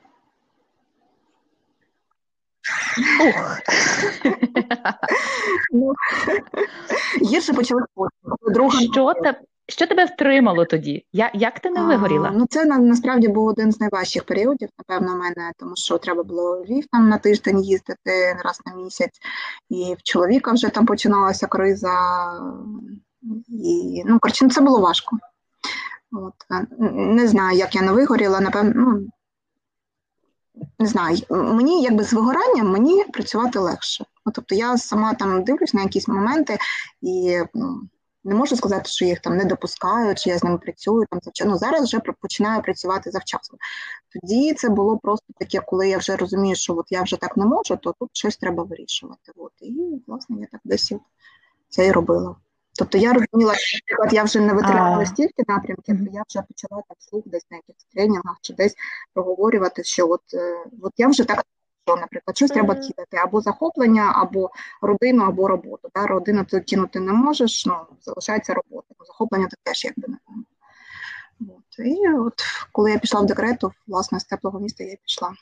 Ух. 3.29 3.59
Ну, 5.73 5.93
гірше 7.31 7.53
почали. 7.53 7.83
Друга 8.55 8.81
Що, 8.81 9.15
те, 9.15 9.41
що 9.69 9.87
тебе 9.87 10.05
втримало 10.05 10.65
тоді? 10.65 11.07
Я, 11.13 11.31
як 11.35 11.61
ти 11.61 11.71
не 11.71 11.83
вигоріла? 11.83 12.29
А, 12.29 12.37
Ну, 12.37 12.47
це 12.51 12.65
на, 12.65 12.79
насправді 12.79 13.29
був 13.29 13.47
один 13.47 13.73
з 13.73 13.81
найважчих 13.81 14.25
періодів, 14.25 14.69
напевно, 14.79 15.15
в 15.15 15.19
мене, 15.19 15.53
тому 15.59 15.77
що 15.77 15.99
треба 15.99 16.23
було 16.23 16.65
Львів 16.65 16.87
там 16.93 17.09
на 17.09 17.19
тиждень 17.19 17.61
їздити 17.61 18.37
раз 18.45 18.61
на 18.67 18.75
місяць, 18.75 19.19
і 19.71 19.95
в 19.99 20.03
чоловіка 20.03 20.53
вже 20.53 20.69
там 20.69 20.87
починалася 20.87 21.47
криза. 21.47 21.99
І, 23.49 24.03
ну, 24.07 24.19
коротше, 24.19 24.49
це 24.49 24.61
було 24.61 24.81
важко. 24.81 25.19
От, 26.13 26.35
не 26.93 27.29
знаю, 27.29 27.59
як 27.59 27.75
я 27.75 27.83
не 27.83 27.93
вигоріла, 27.93 28.41
напевно, 28.41 28.73
ну, 28.77 29.07
не 30.79 30.87
знаю, 30.87 31.19
мені 31.31 31.83
якби 31.83 32.05
з 32.05 32.13
вигоранням 32.13 32.71
мені 32.71 33.05
працювати 33.05 33.59
легше. 33.59 34.05
Ну, 34.27 34.33
тобто 34.35 34.55
я 34.55 34.79
сама 34.79 35.15
там 35.15 35.45
дивлюсь 35.45 35.75
на 35.75 35.83
якісь 35.83 36.09
моменти 36.09 36.59
і 37.03 37.39
ну, 37.55 37.81
не 38.25 38.35
можу 38.35 38.57
сказати, 38.57 38.91
що 38.91 39.05
їх 39.05 39.21
там 39.21 39.37
не 39.37 39.45
допускаю, 39.45 40.15
чи 40.15 40.31
я 40.31 40.39
з 40.39 40.45
ними 40.45 40.59
працюю 40.59 41.07
там 41.11 41.21
завчасно. 41.23 41.53
Ну, 41.53 41.59
зараз 41.59 41.85
вже 41.85 42.01
починаю 42.21 42.63
працювати 42.63 43.11
завчасно. 43.11 43.59
Тоді 44.09 44.55
це 44.55 44.69
було 44.69 44.99
просто 44.99 45.27
таке, 45.39 45.61
коли 45.61 45.89
я 45.89 45.99
вже 45.99 46.17
розумію, 46.17 46.57
що 46.57 46.77
от 46.77 46.87
я 46.91 47.03
вже 47.03 47.17
так 47.17 47.37
не 47.37 47.45
можу, 47.45 47.77
то 47.77 47.95
тут 47.99 48.11
щось 48.13 48.37
треба 48.37 48.63
вирішувати. 48.63 49.33
От. 49.37 49.53
І, 49.61 50.03
власне, 50.07 50.37
я 50.41 50.47
так 50.53 50.61
десь 50.65 50.93
це 51.69 51.87
і 51.87 51.93
робила. 51.93 52.37
Тобто 52.79 52.99
я 52.99 53.13
розуміла, 53.13 53.55
що 53.55 53.79
наприклад, 53.79 54.13
я 54.13 54.25
вже 54.25 54.41
не 54.41 54.53
витримала 54.53 55.07
стільки 55.07 55.43
напрямків, 55.49 55.97
то 55.97 56.13
я 56.13 56.23
вже 56.29 56.43
почала 56.49 56.83
так 56.89 56.99
вслух 56.99 57.23
десь 57.27 57.47
на 57.51 57.57
якихось 57.57 57.87
тренінгах 57.95 58.37
чи 58.41 58.55
десь 58.55 58.75
проговорювати, 59.15 59.85
що 59.85 60.09
от, 60.09 60.23
е, 60.35 60.65
от 60.83 60.93
я 60.97 61.09
вже 61.09 61.25
так 61.25 61.45
що, 61.87 61.97
наприклад, 61.97 62.37
щось 62.37 62.51
треба 62.51 62.75
кидати 62.75 63.17
або 63.17 63.41
захоплення, 63.41 64.13
або 64.15 64.51
родину, 64.81 65.25
або 65.25 65.49
роботу. 65.49 65.89
Да? 65.95 66.07
Родину 66.07 66.45
ти 66.45 66.61
кинути 66.61 67.01
не 67.01 67.13
можеш, 67.13 67.67
ну, 67.67 67.77
залишається 68.01 68.55
робота. 68.55 68.87
Ну, 69.01 69.07
захоплення 69.07 69.47
ти 69.47 69.57
теж 69.63 69.85
якби 69.85 70.09
не 70.09 70.17
От. 71.41 71.87
І 71.87 72.09
от 72.09 72.43
коли 72.73 72.93
я 72.93 72.99
пішла 72.99 73.21
в 73.21 73.27
декрет, 73.27 73.59
то 73.59 73.73
власне 73.87 74.21
з 74.21 74.25
теплого 74.25 74.61
міста 74.61 74.85
я 74.85 74.97
пішла. 75.03 75.33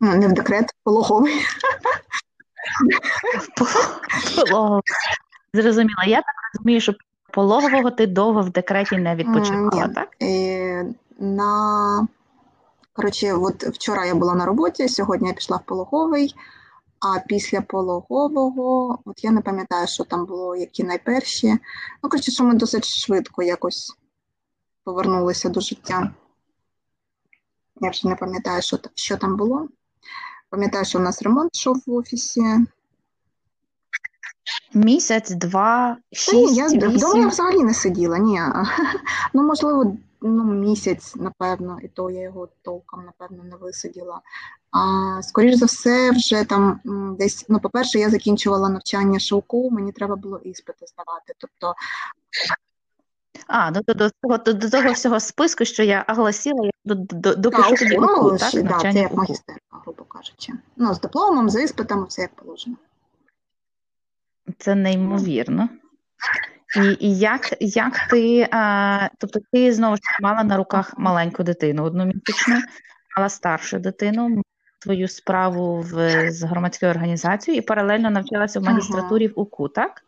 Ну, 0.00 0.16
не 0.16 0.28
в 0.28 0.32
декрет, 0.32 0.70
в 0.70 0.74
пологовий. 0.84 1.34
Зрозуміла. 5.54 6.04
Я 6.06 6.16
так 6.16 6.34
розумію, 6.54 6.80
що 6.80 6.94
пологового 7.32 7.90
ти 7.90 8.06
довго 8.06 8.42
в 8.42 8.50
декреті 8.50 8.96
не 8.96 9.16
відпочивала, 9.16 9.88
так? 9.88 10.08
На... 11.18 12.08
Коротше, 12.96 13.32
от 13.32 13.64
вчора 13.64 14.06
я 14.06 14.14
була 14.14 14.34
на 14.34 14.46
роботі, 14.46 14.88
сьогодні 14.88 15.28
я 15.28 15.34
пішла 15.34 15.56
в 15.56 15.66
пологовий, 15.66 16.34
А 17.00 17.18
після 17.18 17.60
пологового, 17.60 18.98
от 19.04 19.24
я 19.24 19.30
не 19.30 19.40
пам'ятаю, 19.40 19.86
що 19.86 20.04
там 20.04 20.26
було, 20.26 20.56
які 20.56 20.84
найперші. 20.84 21.52
Ну, 22.02 22.10
коротше, 22.10 22.32
що 22.32 22.44
ми 22.44 22.54
досить 22.54 22.84
швидко 22.84 23.42
якось 23.42 23.96
повернулися 24.84 25.48
до 25.48 25.60
життя. 25.60 26.14
Я 27.80 27.90
вже 27.90 28.08
не 28.08 28.16
пам'ятаю, 28.16 28.62
що, 28.62 28.78
що 28.94 29.16
там 29.16 29.36
було. 29.36 29.68
Пам'ятаю, 30.50 30.84
що 30.84 30.98
у 30.98 31.02
нас 31.02 31.22
ремонт 31.22 31.56
йшов 31.56 31.82
в 31.86 31.92
офісі. 31.92 32.42
Місяць, 34.74 35.30
два, 35.30 35.96
Та 36.26 36.36
ні, 36.36 36.54
я 36.54 36.66
вдома 36.66 37.20
я 37.20 37.28
взагалі 37.28 37.62
не 37.62 37.74
сиділа. 37.74 38.18
Ні. 38.18 38.40
Ну, 39.34 39.42
можливо, 39.42 39.96
ну, 40.26 40.44
місяць, 40.44 41.16
напевно, 41.16 41.78
і 41.82 41.88
то 41.88 42.10
я 42.10 42.22
його 42.22 42.48
толком, 42.62 43.04
напевно, 43.04 43.44
не 43.44 43.56
висиділа. 43.56 44.20
А, 44.70 45.22
скоріш 45.22 45.54
за 45.56 45.66
все, 45.66 46.10
вже 46.10 46.44
там 46.44 46.80
десь, 47.18 47.46
ну, 47.48 47.60
по-перше, 47.60 47.98
я 47.98 48.10
закінчувала 48.10 48.68
навчання 48.68 49.18
шовку, 49.18 49.70
мені 49.70 49.92
треба 49.92 50.16
було 50.16 50.38
іспити 50.38 50.86
здавати. 50.86 51.32
Тобто, 51.38 51.74
А, 53.46 53.70
ну 53.70 53.80
до 53.86 53.94
того, 53.94 54.38
до, 54.38 54.52
до 54.52 54.70
того 54.70 54.92
всього 54.92 55.20
списку, 55.20 55.64
що 55.64 55.82
я 55.82 56.04
оголосила, 56.08 56.64
я 56.64 56.70
до, 56.84 56.94
до, 56.94 57.34
допишу 57.34 57.70
та, 57.70 57.76
тоді 57.76 57.98
ну, 57.98 58.06
УКУ, 58.06 58.36
так? 58.36 58.62
да, 58.62 58.78
це 58.78 58.92
як 58.92 59.12
УКУ. 59.12 59.16
магістерка, 59.16 59.76
грубо 59.84 60.04
кажучи. 60.04 60.52
Ну, 60.76 60.94
з 60.94 61.00
дипломом, 61.00 61.50
з 61.50 61.62
іспитами, 61.62 62.06
все 62.06 62.22
як 62.22 62.34
положено. 62.34 62.76
Це 64.58 64.74
неймовірно. 64.74 65.68
І, 66.76 66.96
і 67.00 67.18
як, 67.18 67.54
як 67.60 67.98
ти, 68.10 68.48
а, 68.50 69.08
тобто 69.18 69.40
ти 69.52 69.72
знову 69.72 69.96
ж 69.96 70.02
мала 70.22 70.44
на 70.44 70.56
руках 70.56 70.94
маленьку 70.98 71.42
дитину, 71.42 71.84
одномісячну, 71.84 72.60
мала 73.16 73.28
старшу 73.28 73.78
дитину, 73.78 74.42
твою 74.78 75.08
справу 75.08 75.80
в, 75.80 76.30
з 76.30 76.42
громадською 76.42 76.90
організацією 76.90 77.58
і 77.62 77.66
паралельно 77.66 78.10
навчалася 78.10 78.60
в 78.60 78.62
Ага. 78.62 78.72
магістратурі 78.72 79.28
в 79.28 79.32
УКУ, 79.36 79.68
так? 79.68 80.04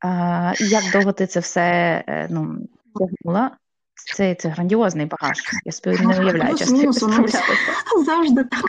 А, 0.00 0.52
як 0.58 0.84
довго 0.92 1.12
ти 1.12 1.26
це 1.26 1.40
все 1.40 1.60
е, 2.08 2.28
ну, 2.30 2.58
тягнула? 2.98 3.50
Це, 3.94 4.34
це 4.34 4.48
грандіозний 4.48 5.06
багаж. 5.06 5.38
Я 5.64 5.72
собі 5.72 5.98
не 5.98 6.20
уявляю, 6.20 6.56
воно 6.66 6.82
десь 6.82 6.96
справлялася. 6.96 7.42
Завжди 8.06 8.44
так. 8.44 8.64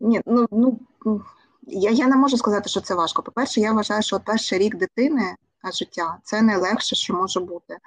Ні, 0.00 0.20
ну, 0.26 0.48
ну 0.50 0.80
я, 1.62 1.90
я 1.90 2.06
не 2.06 2.16
можу 2.16 2.36
сказати, 2.36 2.68
що 2.68 2.80
це 2.80 2.94
важко. 2.94 3.22
По-перше, 3.22 3.60
я 3.60 3.72
вважаю, 3.72 4.02
що 4.02 4.20
перший 4.20 4.58
рік 4.58 4.76
дитини 4.76 5.36
життя 5.70 6.18
це 6.22 6.42
найлегше, 6.42 6.96
що 6.96 7.14
може 7.14 7.40
бути. 7.40 7.78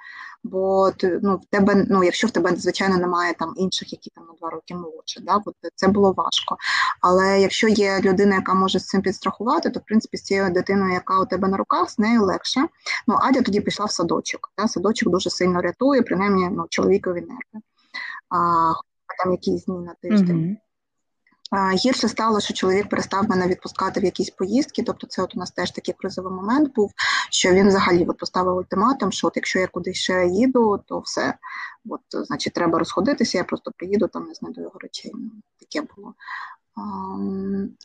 Бо 0.44 0.90
ну, 1.22 1.36
в 1.36 1.44
тебе, 1.50 1.86
ну, 1.88 2.04
якщо 2.04 2.26
в 2.26 2.30
тебе, 2.30 2.56
звичайно, 2.56 2.96
немає 2.96 3.34
там 3.34 3.54
інших, 3.56 3.92
які 3.92 4.10
там 4.10 4.24
на 4.26 4.34
два 4.38 4.50
роки 4.50 4.74
молодше, 4.74 5.20
да, 5.20 5.42
от 5.44 5.54
це 5.74 5.88
було 5.88 6.12
важко. 6.12 6.56
Але 7.00 7.40
якщо 7.40 7.68
є 7.68 8.00
людина, 8.00 8.34
яка 8.34 8.54
може 8.54 8.78
з 8.78 8.86
цим 8.86 9.02
підстрахувати, 9.02 9.70
то 9.70 9.80
в 9.80 9.82
принципі 9.86 10.16
з 10.16 10.22
цією 10.22 10.50
дитиною, 10.50 10.92
яка 10.92 11.20
у 11.20 11.26
тебе 11.26 11.48
на 11.48 11.56
руках, 11.56 11.90
з 11.90 11.98
нею 11.98 12.22
легше. 12.22 12.60
Ну, 13.06 13.18
Адя 13.20 13.42
тоді 13.42 13.60
пішла 13.60 13.86
в 13.86 13.90
садочок. 13.90 14.52
Да? 14.58 14.68
Садочок 14.68 15.08
дуже 15.08 15.30
сильно 15.30 15.60
рятує, 15.60 16.02
принаймні 16.02 16.48
ну, 16.52 16.66
чоловікові 16.70 17.20
нерви. 17.20 17.64
А, 18.28 18.72
там 19.24 19.32
якісь 19.32 19.64
дні 19.64 19.78
на 19.78 19.94
тиждень. 20.02 20.56
Гірше 21.84 22.08
стало, 22.08 22.40
що 22.40 22.54
чоловік 22.54 22.88
перестав 22.88 23.28
мене 23.28 23.46
відпускати 23.46 24.00
в 24.00 24.04
якісь 24.04 24.30
поїздки. 24.30 24.82
Тобто, 24.82 25.06
це 25.06 25.22
от 25.22 25.36
у 25.36 25.38
нас 25.38 25.50
теж 25.50 25.70
такий 25.70 25.94
кризовий 25.98 26.32
момент 26.32 26.74
був, 26.74 26.92
що 27.30 27.52
він 27.52 27.68
взагалі 27.68 28.06
от 28.08 28.18
поставив 28.18 28.56
ультиматум, 28.56 29.12
що 29.12 29.26
от 29.26 29.36
якщо 29.36 29.58
я 29.58 29.66
кудись 29.66 29.96
ще 29.96 30.26
їду, 30.26 30.80
то 30.86 30.98
все, 30.98 31.34
от, 31.88 32.00
значить, 32.10 32.52
треба 32.52 32.78
розходитися, 32.78 33.38
я 33.38 33.44
просто 33.44 33.70
приїду, 33.76 34.08
там 34.08 34.24
не 34.24 34.34
знайду 34.34 34.60
його 34.60 34.78
речей. 34.78 35.12
Ну, 35.14 35.30
таке 35.60 35.86
було. 35.96 36.14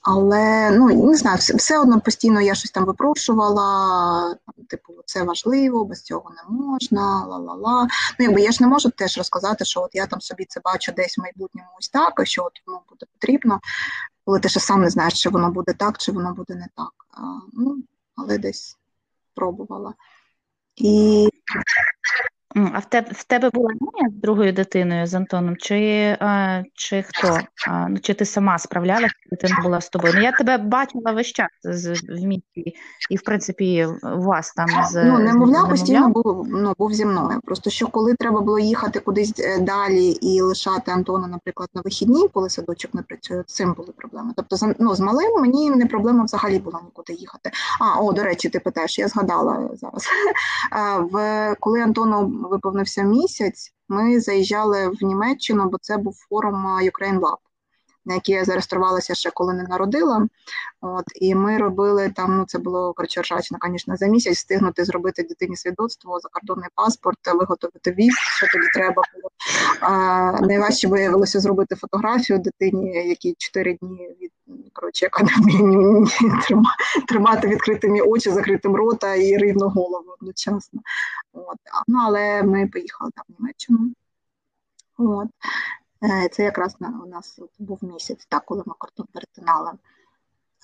Але 0.01 0.71
ну 0.71 1.07
не 1.07 1.17
знаю, 1.17 1.37
все, 1.37 1.55
все 1.55 1.79
одно 1.79 2.01
постійно 2.01 2.41
я 2.41 2.55
щось 2.55 2.71
там 2.71 2.85
випрошувала. 2.85 4.35
Типу, 4.67 4.93
це 5.05 5.23
важливо, 5.23 5.85
без 5.85 6.01
цього 6.01 6.29
не 6.29 6.55
можна, 6.55 7.25
ла-ла-ла. 7.25 7.87
Ну, 8.19 8.25
якби 8.25 8.41
я 8.41 8.51
ж 8.51 8.63
не 8.63 8.67
можу 8.67 8.89
теж 8.89 9.17
розказати, 9.17 9.65
що 9.65 9.81
от 9.81 9.89
я 9.93 10.07
там 10.07 10.21
собі 10.21 10.45
це 10.45 10.61
бачу 10.63 10.91
десь 10.91 11.17
в 11.17 11.21
майбутньому 11.21 11.69
ось 11.79 11.89
так, 11.89 12.19
а 12.19 12.25
що 12.25 12.43
от 12.43 12.61
воно 12.67 12.81
буде 12.89 13.05
потрібно, 13.13 13.59
коли 14.25 14.39
ти 14.39 14.49
ще 14.49 14.59
сам 14.59 14.81
не 14.81 14.89
знаєш, 14.89 15.21
чи 15.21 15.29
воно 15.29 15.51
буде 15.51 15.73
так, 15.73 15.97
чи 15.97 16.11
воно 16.11 16.33
буде 16.33 16.55
не 16.55 16.67
так. 16.75 16.93
Ну, 17.53 17.77
але 18.15 18.37
десь 18.37 18.77
пробувала. 19.35 19.93
І 20.75 21.29
А 22.55 22.79
в 22.79 22.85
тебе 22.85 23.07
в 23.11 23.23
тебе 23.23 23.49
була 23.49 23.69
няня 23.69 24.09
з 24.09 24.21
другою 24.21 24.53
дитиною 24.53 25.07
з 25.07 25.13
Антоном, 25.13 25.57
чи, 25.57 26.17
а, 26.19 26.63
чи 26.73 27.03
хто? 27.07 27.39
А, 27.67 27.87
ну, 27.89 27.99
чи 27.99 28.13
ти 28.13 28.25
сама 28.25 28.59
справлялася, 28.59 29.13
дитина 29.31 29.59
була 29.63 29.81
з 29.81 29.89
тобою? 29.89 30.13
Ну 30.15 30.21
я 30.21 30.31
тебе 30.31 30.57
бачила 30.57 31.11
весь 31.11 31.27
час 31.27 31.47
з, 31.63 31.91
в 31.91 32.23
місті, 32.23 32.75
і 33.09 33.17
в 33.17 33.21
принципі 33.21 33.87
у 34.17 34.21
вас 34.21 34.53
там 34.53 34.67
з 34.89 35.03
ну, 35.03 35.19
немовля 35.19 35.65
постійно 35.69 36.09
був, 36.09 36.47
ну, 36.49 36.73
був 36.77 36.93
зі 36.93 37.05
мною. 37.05 37.39
Просто 37.45 37.69
що 37.69 37.87
коли 37.87 38.15
треба 38.15 38.41
було 38.41 38.59
їхати 38.59 38.99
кудись 38.99 39.33
е, 39.39 39.59
далі 39.59 40.07
і 40.07 40.41
лишати 40.41 40.91
Антона, 40.91 41.27
наприклад, 41.27 41.69
на 41.73 41.81
вихідні, 41.81 42.27
коли 42.33 42.49
садочок 42.49 42.93
не 42.93 43.01
працює, 43.01 43.43
цим 43.47 43.73
були 43.73 43.93
проблеми. 43.97 44.33
Тобто, 44.35 44.73
ну, 44.79 44.95
з 44.95 44.99
малим 44.99 45.41
мені 45.41 45.69
не 45.69 45.85
проблема 45.85 46.23
взагалі 46.23 46.59
була 46.59 46.79
нікуди 46.85 47.13
їхати. 47.13 47.51
А, 47.79 47.99
о, 47.99 48.13
до 48.13 48.23
речі, 48.23 48.49
ти 48.49 48.59
питаєш, 48.59 48.99
я 48.99 49.07
згадала 49.07 49.69
зараз. 49.73 50.07
В 51.11 51.55
коли 51.59 51.81
Антону 51.81 52.40
виповнився 52.49 53.03
місяць, 53.03 53.73
ми 53.89 54.19
заїжджали 54.19 54.89
в 54.89 55.03
Німеччину, 55.03 55.69
бо 55.69 55.77
це 55.81 55.97
був 55.97 56.15
форум 56.29 56.67
а, 56.67 56.81
Ukraine 56.81 57.19
Lab, 57.19 57.37
на 58.05 58.13
який 58.13 58.35
я 58.35 58.45
зареєструвалася 58.45 59.15
ще 59.15 59.31
коли 59.31 59.53
не 59.53 59.63
народила. 59.63 60.27
От 60.81 61.05
і 61.15 61.35
ми 61.35 61.57
робили 61.57 62.11
там. 62.15 62.37
Ну 62.37 62.45
це 62.45 62.59
було 62.59 62.93
коротше 62.93 63.21
звісно, 63.69 63.97
за 63.97 64.07
місяць 64.07 64.37
встигнути 64.37 64.85
зробити 64.85 65.23
дитині 65.23 65.55
свідоцтво, 65.57 66.19
закордонний 66.19 66.69
паспорт, 66.75 67.17
виготовити 67.33 67.91
віз, 67.91 68.13
що 68.13 68.47
тоді 68.47 68.67
треба 68.73 69.03
було. 69.13 69.29
А, 69.81 70.41
найважче 70.41 70.87
виявилося 70.87 71.39
зробити 71.39 71.75
фотографію 71.75 72.39
дитині, 72.39 73.07
якій 73.07 73.35
4 73.37 73.73
дні 73.73 74.09
від 74.21 74.31
коротше, 74.73 75.05
яка 75.05 75.23
не 75.23 75.31
вміє 75.37 76.07
тримати 77.07 77.47
відкритими 77.47 78.01
очі, 78.01 78.31
закритим 78.31 78.75
рота 78.75 79.15
і 79.15 79.37
рівну 79.37 79.69
голову 79.69 80.15
одночасно. 80.21 80.81
От. 81.33 81.57
Ну 81.87 81.99
але 82.05 82.43
ми 82.43 82.67
поїхали 82.67 83.11
там 83.15 83.25
в 83.29 83.41
Німеччину. 83.41 83.79
От. 84.97 85.27
Е, 86.03 86.29
Це 86.31 86.43
якраз 86.43 86.75
у 87.03 87.09
нас 87.09 87.39
був 87.59 87.79
місяць, 87.81 88.25
так, 88.29 88.45
коли 88.45 88.63
ми 88.65 88.73
кордон 88.77 89.07
перетинали. 89.13 89.71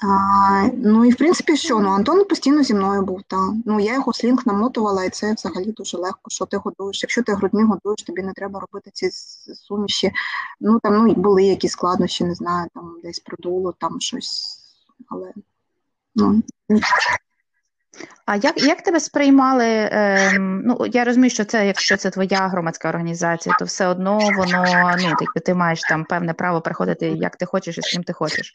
А, 0.04 0.70
ну 0.74 1.06
і 1.06 1.12
в 1.12 1.16
принципі, 1.16 1.58
що 1.58 1.80
ну 1.80 1.90
Антон 1.90 2.26
постійно 2.26 2.64
зі 2.64 2.74
мною 2.74 3.02
був. 3.02 3.24
Та 3.28 3.54
ну 3.66 3.80
я 3.80 3.94
його 3.94 4.14
слінг 4.14 4.42
намотувала, 4.46 5.04
і 5.04 5.10
це 5.10 5.34
взагалі 5.34 5.72
дуже 5.72 5.98
легко. 5.98 6.30
Що 6.30 6.46
ти 6.46 6.58
годуєш? 6.58 7.04
Якщо 7.04 7.24
ти 7.24 7.34
грудьми 7.34 7.66
годуєш, 7.66 8.04
тобі 8.04 8.22
не 8.22 8.34
треба 8.34 8.60
робити 8.60 8.92
ці 8.94 9.12
суміші. 9.56 10.12
Ну 10.60 10.80
там 10.80 11.08
ну 11.08 11.14
були 11.14 11.44
якісь 11.44 11.72
складнощі, 11.72 12.24
не 12.24 12.36
знаю, 12.36 12.70
там 12.74 12.98
десь 13.04 13.20
продуло, 13.20 13.74
там 13.80 14.02
щось, 14.02 14.60
але 15.08 15.34
ну 16.16 16.42
А 18.26 18.36
як, 18.36 18.64
як 18.64 18.82
тебе 18.82 19.00
сприймали? 19.00 19.66
Е, 19.66 20.32
ну, 20.40 20.86
я 20.94 21.04
розумію, 21.04 21.30
що 21.30 21.46
це, 21.46 21.68
якщо 21.68 21.98
це 21.98 22.10
твоя 22.10 22.48
громадська 22.48 22.90
організація, 22.90 23.56
то 23.60 23.66
все 23.66 23.88
одно 23.88 24.20
воно, 24.20 24.96
ну, 25.00 25.14
ти, 25.36 25.40
ти 25.40 25.54
маєш 25.54 25.82
там 25.82 26.06
певне 26.06 26.34
право 26.34 26.62
приходити 26.62 27.08
як 27.08 27.36
ти 27.36 27.46
хочеш 27.46 27.78
і 27.78 27.82
з 27.82 27.88
ким 27.88 28.04
ти 28.04 28.14
хочеш. 28.14 28.54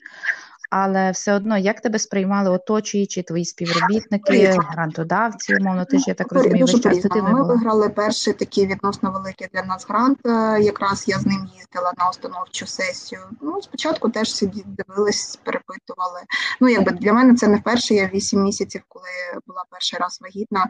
Але 0.74 1.10
все 1.10 1.34
одно, 1.34 1.58
як 1.58 1.80
тебе 1.80 1.98
сприймали 1.98 2.50
оточуючі, 2.50 3.22
твої 3.22 3.44
співробітники, 3.44 4.58
грантодавці, 4.68 5.56
умовно, 5.56 5.84
ти 5.84 5.98
ж, 5.98 6.04
я 6.06 6.14
так 6.14 6.32
розумію, 6.32 6.66
дуже 6.66 6.72
весь 6.72 7.02
час 7.02 7.12
з 7.12 7.22
Ми 7.22 7.42
виграли 7.42 7.88
перший 7.88 8.32
такий 8.32 8.66
відносно 8.66 9.10
великий 9.10 9.48
для 9.52 9.62
нас 9.62 9.86
грант. 9.88 10.18
е, 10.26 10.60
Якраз 10.60 11.04
я 11.08 11.18
з 11.18 11.26
ним 11.26 11.48
їздила 11.56 11.92
на 11.98 12.10
установчу 12.10 12.66
сесію. 12.66 13.20
Ну, 13.40 13.62
спочатку 13.62 14.10
теж 14.10 14.34
сиді, 14.34 14.64
дивились, 14.66 15.38
перепитували. 15.44 16.20
Ну, 16.60 16.68
якби 16.68 16.92
для 16.92 17.12
мене 17.12 17.34
це 17.34 17.48
не 17.48 17.56
вперше. 17.56 17.94
Я 17.94 18.10
8 18.14 18.42
місяців, 18.42 18.82
коли 18.88 19.06
була 19.46 19.64
перший 19.70 19.98
раз 19.98 20.18
вагітна. 20.22 20.66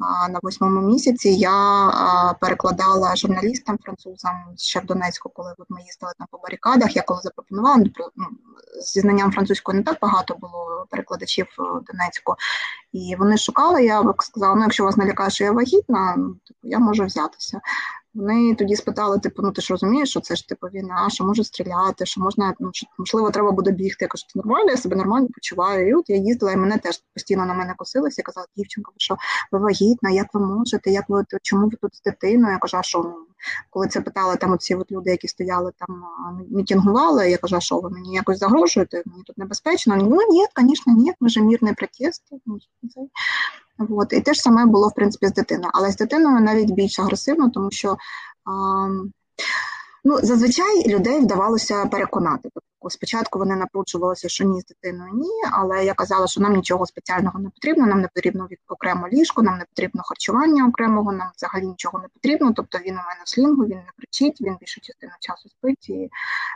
На 0.00 0.38
восьмому 0.42 0.80
місяці 0.80 1.28
я 1.28 2.36
перекладала 2.40 3.16
журналістам 3.16 3.78
французам 3.78 4.32
ще 4.56 4.80
в 4.80 4.84
Донецьку, 4.86 5.30
коли 5.34 5.54
от 5.58 5.66
ми 5.68 5.82
їздили 5.82 6.12
там 6.18 6.26
по 6.30 6.38
барикадах. 6.38 6.96
Я 6.96 7.02
коли 7.02 7.20
запропонувала 7.22 7.76
ну, 7.76 7.90
ну, 8.16 8.26
зі 8.82 9.00
знанням 9.00 9.32
французької 9.32 9.78
не 9.78 9.84
так 9.84 9.98
багато 10.02 10.34
було 10.34 10.86
перекладачів 10.90 11.46
е, 11.58 11.62
в 11.62 11.84
Донецьку. 11.84 12.34
І 12.92 13.16
вони 13.18 13.36
шукали, 13.36 13.84
я 13.84 14.14
сказала, 14.18 14.54
ну 14.54 14.62
якщо 14.62 14.84
вас 14.84 14.96
не 14.96 15.06
лякає, 15.06 15.30
що 15.30 15.44
я 15.44 15.52
вагітна, 15.52 16.14
ну, 16.16 16.36
типу, 16.46 16.60
я 16.62 16.78
можу 16.78 17.04
взятися. 17.04 17.60
Вони 18.14 18.54
тоді 18.54 18.76
спитали, 18.76 19.18
типу, 19.18 19.42
ну 19.42 19.52
ти 19.52 19.62
ж 19.62 19.72
розумієш, 19.72 20.10
що 20.10 20.20
це 20.20 20.36
ж 20.36 20.48
типу 20.48 20.66
війна, 20.66 21.08
що 21.10 21.24
може 21.24 21.44
стріляти, 21.44 22.06
що 22.06 22.20
можна, 22.20 22.54
ну 22.60 22.70
що, 22.72 22.86
можливо, 22.98 23.30
треба 23.30 23.52
буде 23.52 23.70
бігти. 23.70 24.04
Я 24.04 24.08
кажу, 24.08 24.24
ти 24.34 24.38
нормально, 24.38 24.70
я 24.70 24.76
себе 24.76 24.96
нормально 24.96 25.28
почуваю. 25.34 25.88
І 25.88 25.94
от 25.94 26.10
я 26.10 26.16
їздила, 26.16 26.52
і 26.52 26.56
мене 26.56 26.78
теж 26.78 27.02
постійно 27.14 27.46
на 27.46 27.54
мене 27.54 27.74
косилися. 27.76 28.20
Я 28.20 28.24
казала, 28.24 28.46
дівчинка, 28.56 28.90
ви 28.90 28.94
що 28.98 29.16
ви 29.52 29.58
вагітна, 29.58 30.10
як 30.10 30.34
ви 30.34 30.40
можете, 30.40 30.90
як 30.90 31.04
ви 31.08 31.24
чому 31.42 31.66
ви 31.66 31.76
тут 31.82 31.96
з 31.96 32.02
дитиною? 32.02 32.52
Я 32.52 32.58
кажу, 32.58 32.78
що 32.80 32.98
ну, 32.98 33.14
коли 33.70 33.88
це 33.88 34.00
питали 34.00 34.36
там 34.36 34.52
оці 34.52 34.74
от 34.74 34.92
люди, 34.92 35.10
які 35.10 35.28
стояли 35.28 35.72
там, 35.78 36.04
мітингували, 36.50 37.30
я 37.30 37.38
кажу, 37.38 37.60
що 37.60 37.80
ви 37.80 37.90
мені 37.90 38.14
якось 38.14 38.38
загрожуєте? 38.38 39.02
Мені 39.06 39.22
тут 39.22 39.38
небезпечно. 39.38 39.96
Ну 39.96 40.18
ні, 40.30 40.46
звісно, 40.56 40.92
ні, 40.92 41.12
ми 41.20 41.28
ж 41.28 41.42
мирний 41.42 41.74
протест. 41.74 42.22
От. 43.90 44.12
І 44.12 44.20
те 44.20 44.34
ж 44.34 44.40
саме 44.40 44.66
було 44.66 44.88
в 44.88 44.94
принципі 44.94 45.26
з 45.26 45.32
дитиною, 45.32 45.70
але 45.74 45.90
з 45.90 45.96
дитиною 45.96 46.40
навіть 46.40 46.70
більш 46.70 46.98
агресивно, 46.98 47.50
тому 47.50 47.70
що 47.70 47.96
а, 48.44 48.50
ну, 50.04 50.18
зазвичай 50.22 50.88
людей 50.88 51.20
вдавалося 51.20 51.86
переконати. 51.86 52.48
Спочатку 52.88 53.38
вони 53.38 53.56
напружувалися, 53.56 54.28
що 54.28 54.44
ні 54.44 54.60
з 54.60 54.66
дитиною 54.66 55.10
ні, 55.14 55.30
але 55.52 55.84
я 55.84 55.94
казала, 55.94 56.26
що 56.26 56.40
нам 56.40 56.52
нічого 56.52 56.86
спеціального 56.86 57.38
не 57.38 57.50
потрібно, 57.50 57.86
нам 57.86 58.00
не 58.00 58.08
потрібно 58.14 58.48
окремо 58.68 59.08
ліжко, 59.08 59.42
нам 59.42 59.58
не 59.58 59.64
потрібно 59.64 60.02
харчування 60.04 60.66
окремого, 60.66 61.12
нам 61.12 61.30
взагалі 61.36 61.66
нічого 61.66 61.98
не 61.98 62.08
потрібно. 62.08 62.52
Тобто 62.56 62.78
він 62.78 62.94
у 62.94 62.96
мене 62.96 63.20
в 63.24 63.28
слінгу, 63.28 63.64
він 63.64 63.76
не 63.76 63.90
кричить, 63.98 64.40
він 64.40 64.56
більшу 64.60 64.80
частину 64.80 65.12
часу 65.20 65.48
спить. 65.48 65.88
І 65.88 66.10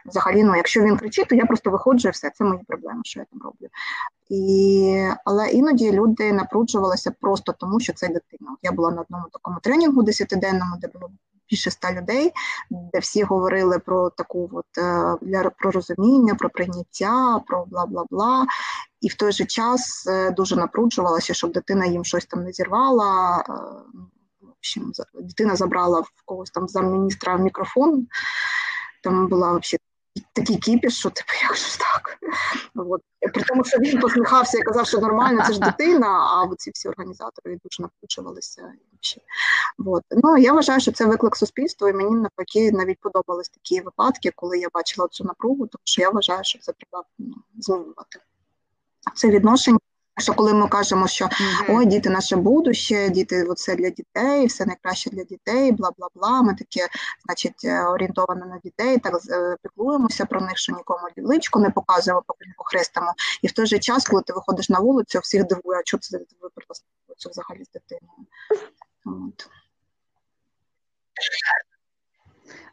взагалі, 0.07 0.45
ну 0.45 0.57
якщо 0.57 0.83
він 0.83 0.97
кричить, 0.97 1.29
то 1.29 1.35
я 1.35 1.47
просто 1.47 1.71
виходжу 1.71 2.09
і 2.09 2.11
все, 2.11 2.31
це 2.31 2.45
мої 2.45 2.61
проблеми, 2.67 3.01
що 3.05 3.21
я 3.21 3.27
там 3.31 3.41
роблю. 3.43 3.69
І, 4.29 5.09
Але 5.25 5.51
іноді 5.51 5.93
люди 5.93 6.33
напружувалися 6.33 7.13
просто 7.21 7.53
тому, 7.53 7.81
що 7.81 7.93
це 7.93 8.09
дитина. 8.09 8.57
Я 8.63 8.73
була 8.73 8.91
на 8.91 9.01
одному 9.01 9.25
такому 9.33 9.59
тренінгу 9.63 10.03
десятиденному, 10.03 10.77
де 10.81 10.89
було 10.89 11.11
більше 11.53 11.71
ста 11.71 11.93
людей, 11.93 12.33
де 12.71 12.99
всі 12.99 13.23
говорили 13.23 13.79
про 13.79 14.11
таку 14.11 14.51
от 14.53 14.79
е, 14.79 15.17
для 15.23 15.51
про 15.51 15.71
розуміння, 15.71 16.35
про 16.35 16.51
прийняття, 16.51 17.41
про 17.47 17.65
бла 17.65 17.87
бла 17.87 18.05
бла. 18.11 18.47
І 19.01 19.09
в 19.09 19.15
той 19.15 19.33
же 19.33 19.45
час 19.45 20.07
е, 20.07 20.31
дуже 20.31 20.57
напруджувалася, 20.57 21.35
щоб 21.35 21.53
дитина 21.53 21.87
їм 21.87 22.05
щось 22.05 22.27
там 22.27 22.45
не 22.45 22.53
зірвала. 22.53 23.38
Е, 23.38 23.53
в 24.41 24.51
общем, 24.59 24.93
дитина 25.15 25.57
забрала 25.57 26.01
в 26.01 26.11
когось 26.25 26.51
там 26.51 26.69
замміністра 26.69 27.37
мікрофон. 27.37 28.07
Там 29.03 29.29
була 29.29 29.47
взагалі 29.49 29.79
такий 30.33 30.57
кіпіш, 30.57 30.98
що 30.98 31.11
типу, 31.11 31.33
як 31.42 31.57
ж 31.57 31.79
так? 31.79 32.18
От. 32.75 33.01
При 33.35 33.42
тому, 33.42 33.64
що 33.64 33.79
він 33.79 34.01
посміхався 34.01 34.59
і 34.59 34.62
казав, 34.62 34.87
що 34.87 34.98
нормально, 34.98 35.44
це 35.46 35.53
ж 35.53 35.61
дитина, 35.61 36.09
а 36.09 36.55
ці 36.59 36.70
всі 36.70 36.88
організатори 36.88 37.59
дуже 37.64 37.83
накручувалися. 37.83 38.72
От. 39.79 40.03
Ну, 40.11 40.37
Я 40.37 40.53
вважаю, 40.53 40.81
що 40.81 40.92
це 40.92 41.07
виклик 41.07 41.37
суспільства, 41.37 41.90
і 41.90 41.92
мені 41.92 42.11
навпаки 42.11 42.72
навіть 42.72 42.98
подобались 43.01 43.48
такі 43.48 43.81
випадки, 43.81 44.33
коли 44.37 44.59
я 44.59 44.68
бачила 44.75 45.09
цю 45.09 45.25
напругу, 45.25 45.66
тому 45.66 45.83
що 45.85 46.03
я 46.03 46.11
вважаю, 46.11 46.44
що 46.44 46.59
це 46.59 46.72
треба 46.72 47.05
ну, 47.18 47.35
змінювати. 47.59 48.18
Це 49.14 49.31
відношення 49.31 49.79
що 50.18 50.35
коли 50.35 50.55
ми 50.55 50.68
кажемо, 50.68 51.09
що 51.09 51.29
ой, 51.68 51.87
діти 51.87 52.11
наше 52.11 52.37
будуще, 52.37 53.09
діти 53.09 53.46
це 53.57 53.75
для 53.75 53.90
дітей, 53.90 54.46
все 54.46 54.66
найкраще 54.66 55.11
для 55.11 55.25
дітей, 55.25 55.72
бла 55.72 55.90
бла 55.98 56.09
бла. 56.14 56.42
Ми 56.42 56.55
таке, 56.55 56.88
значить, 57.27 57.64
е, 57.64 57.85
орієнтовані 57.87 58.40
на 58.40 58.59
дітей, 58.64 58.98
так 58.98 59.14
е, 59.31 59.57
піклуємося 59.62 60.27
про 60.27 60.40
них, 60.40 60.59
що 60.59 60.72
нікому 60.72 61.01
личко 61.16 61.61
не 61.61 61.70
показуємо, 61.70 62.22
поки 62.27 62.46
не 62.46 62.55
похрестимо. 62.57 63.14
І 63.42 63.46
в 63.46 63.53
той 63.53 63.66
же 63.66 63.79
час, 63.79 64.07
коли 64.07 64.22
ти 64.22 64.33
виходиш 64.33 64.68
на 64.68 64.79
вулицю, 64.79 65.18
всіх 65.18 65.44
дивує, 65.44 65.79
а 65.79 65.83
чого 65.83 66.01
це 66.01 66.18
просто 66.55 67.31
взагалі 67.31 67.64
з 67.64 67.70
дитиною. 67.70 68.27
От. 69.05 69.48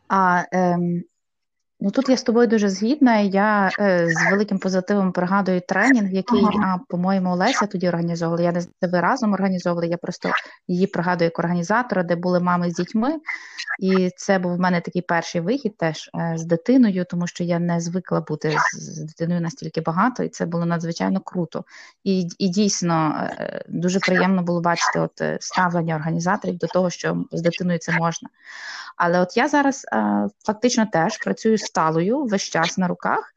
А 0.08 0.44
ем, 0.52 1.04
Ну 1.82 1.92
тут 1.92 2.10
я 2.10 2.18
з 2.18 2.24
тобою 2.24 2.48
дуже 2.48 2.70
згідна. 2.70 3.20
Я 3.20 3.72
е, 3.80 4.08
з 4.10 4.32
великим 4.32 4.60
позитивом 4.60 5.12
пригадую 5.12 5.62
тренінг, 5.62 6.14
який, 6.14 6.44
ага. 6.44 6.76
а, 6.76 6.80
по-моєму, 6.88 7.32
Олеся 7.32 7.66
тоді 7.66 7.88
організовувала. 7.88 8.44
Я 8.44 8.52
не 8.52 8.62
знаю, 8.62 8.94
ви 8.94 9.00
разом 9.00 9.34
організовували. 9.34 9.88
Я 9.88 9.98
просто 9.98 10.32
її 10.68 10.88
пригадую 10.88 11.26
як 11.26 11.40
організатора, 11.40 12.04
де 12.04 12.16
були 12.16 12.40
мами 12.40 12.72
з 12.72 12.74
дітьми. 12.74 13.20
І 13.80 14.12
це 14.18 14.40
був 14.40 14.56
в 14.56 14.60
мене 14.60 14.82
такий 14.82 15.02
перший 15.02 15.42
вихід 15.42 15.78
теж 15.78 16.10
е, 16.16 16.34
з 16.38 16.46
дитиною, 16.46 17.06
тому 17.10 17.28
що 17.28 17.44
я 17.44 17.60
не 17.60 17.80
звикла 17.80 18.22
бути 18.22 18.58
з, 18.74 18.80
з 18.80 19.04
дитиною 19.04 19.42
настільки 19.42 19.82
багато, 19.82 20.24
і 20.24 20.30
це 20.30 20.46
було 20.46 20.66
надзвичайно 20.66 21.20
круто. 21.20 21.64
І 22.04 22.28
і 22.40 22.50
дійсно 22.50 23.28
е, 23.40 23.64
дуже 23.70 24.00
приємно 24.00 24.44
було 24.44 24.62
бачити 24.62 25.00
от 25.00 25.22
е, 25.22 25.38
ставлення 25.42 25.96
організаторів 25.96 26.58
до 26.58 26.68
того, 26.68 26.90
що 26.90 27.24
з 27.32 27.42
дитиною 27.42 27.80
це 27.80 27.92
можна. 27.92 28.30
Але 29.00 29.20
от 29.20 29.38
я 29.38 29.48
зараз 29.48 29.86
е, 29.94 30.28
фактично 30.46 30.86
теж 30.86 31.18
працюю 31.18 31.58
сталою 31.70 32.24
весь 32.24 32.42
час 32.42 32.78
на 32.78 32.88
руках, 32.88 33.34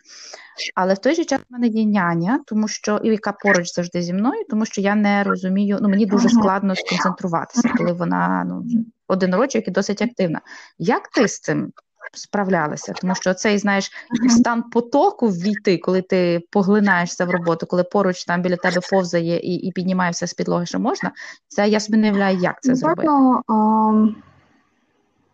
але 0.75 0.95
в 0.95 0.99
той 0.99 1.15
же 1.15 1.25
час 1.25 1.41
в 1.41 1.53
мене 1.53 1.67
є 1.67 1.85
няня, 1.85 2.41
тому 2.47 2.69
що 2.69 3.01
і 3.05 3.09
яка 3.09 3.33
поруч 3.33 3.75
завжди 3.75 4.03
зі 4.03 4.13
мною, 4.13 4.45
тому 4.51 4.67
що 4.67 4.81
я 4.81 4.95
не 4.95 5.25
розумію, 5.25 5.79
ну 5.83 5.89
мені 5.89 6.07
дуже 6.07 6.29
складно 6.29 6.77
сконцентруватися, 6.77 7.69
коли 7.77 7.93
вона 7.93 8.45
ну, 8.49 8.65
один 9.09 9.35
рочок 9.35 9.69
і 9.69 9.71
досить 9.71 10.03
активна. 10.03 10.41
Як 10.79 11.09
ти 11.09 11.29
з 11.29 11.41
цим? 11.41 11.73
Справлялася, 12.15 12.93
тому 12.93 13.15
що 13.15 13.35
цей, 13.35 13.59
знаєш, 13.59 13.91
стан 14.29 14.63
потоку 14.63 15.29
ввійти, 15.29 15.79
коли 15.79 16.03
ти 16.03 16.41
поглинаєшся 16.51 17.25
в 17.25 17.31
роботу, 17.31 17.67
коли 17.67 17.85
поруч 17.85 18.25
там 18.25 18.43
біля 18.43 18.57
тебе 18.57 18.81
повзає 18.91 19.39
і 19.39 19.55
і 19.55 19.73
піднімаєшся 19.73 20.27
з 20.27 20.35
підлоги, 20.35 20.67
що 20.67 20.79
можна, 20.79 21.13
це 21.49 21.69
я 21.69 21.81
собі 21.81 21.99
не 21.99 22.07
являю, 22.07 22.39
як 22.39 22.63
це 22.63 22.75
зробити. 22.75 23.09
Um 23.09 24.15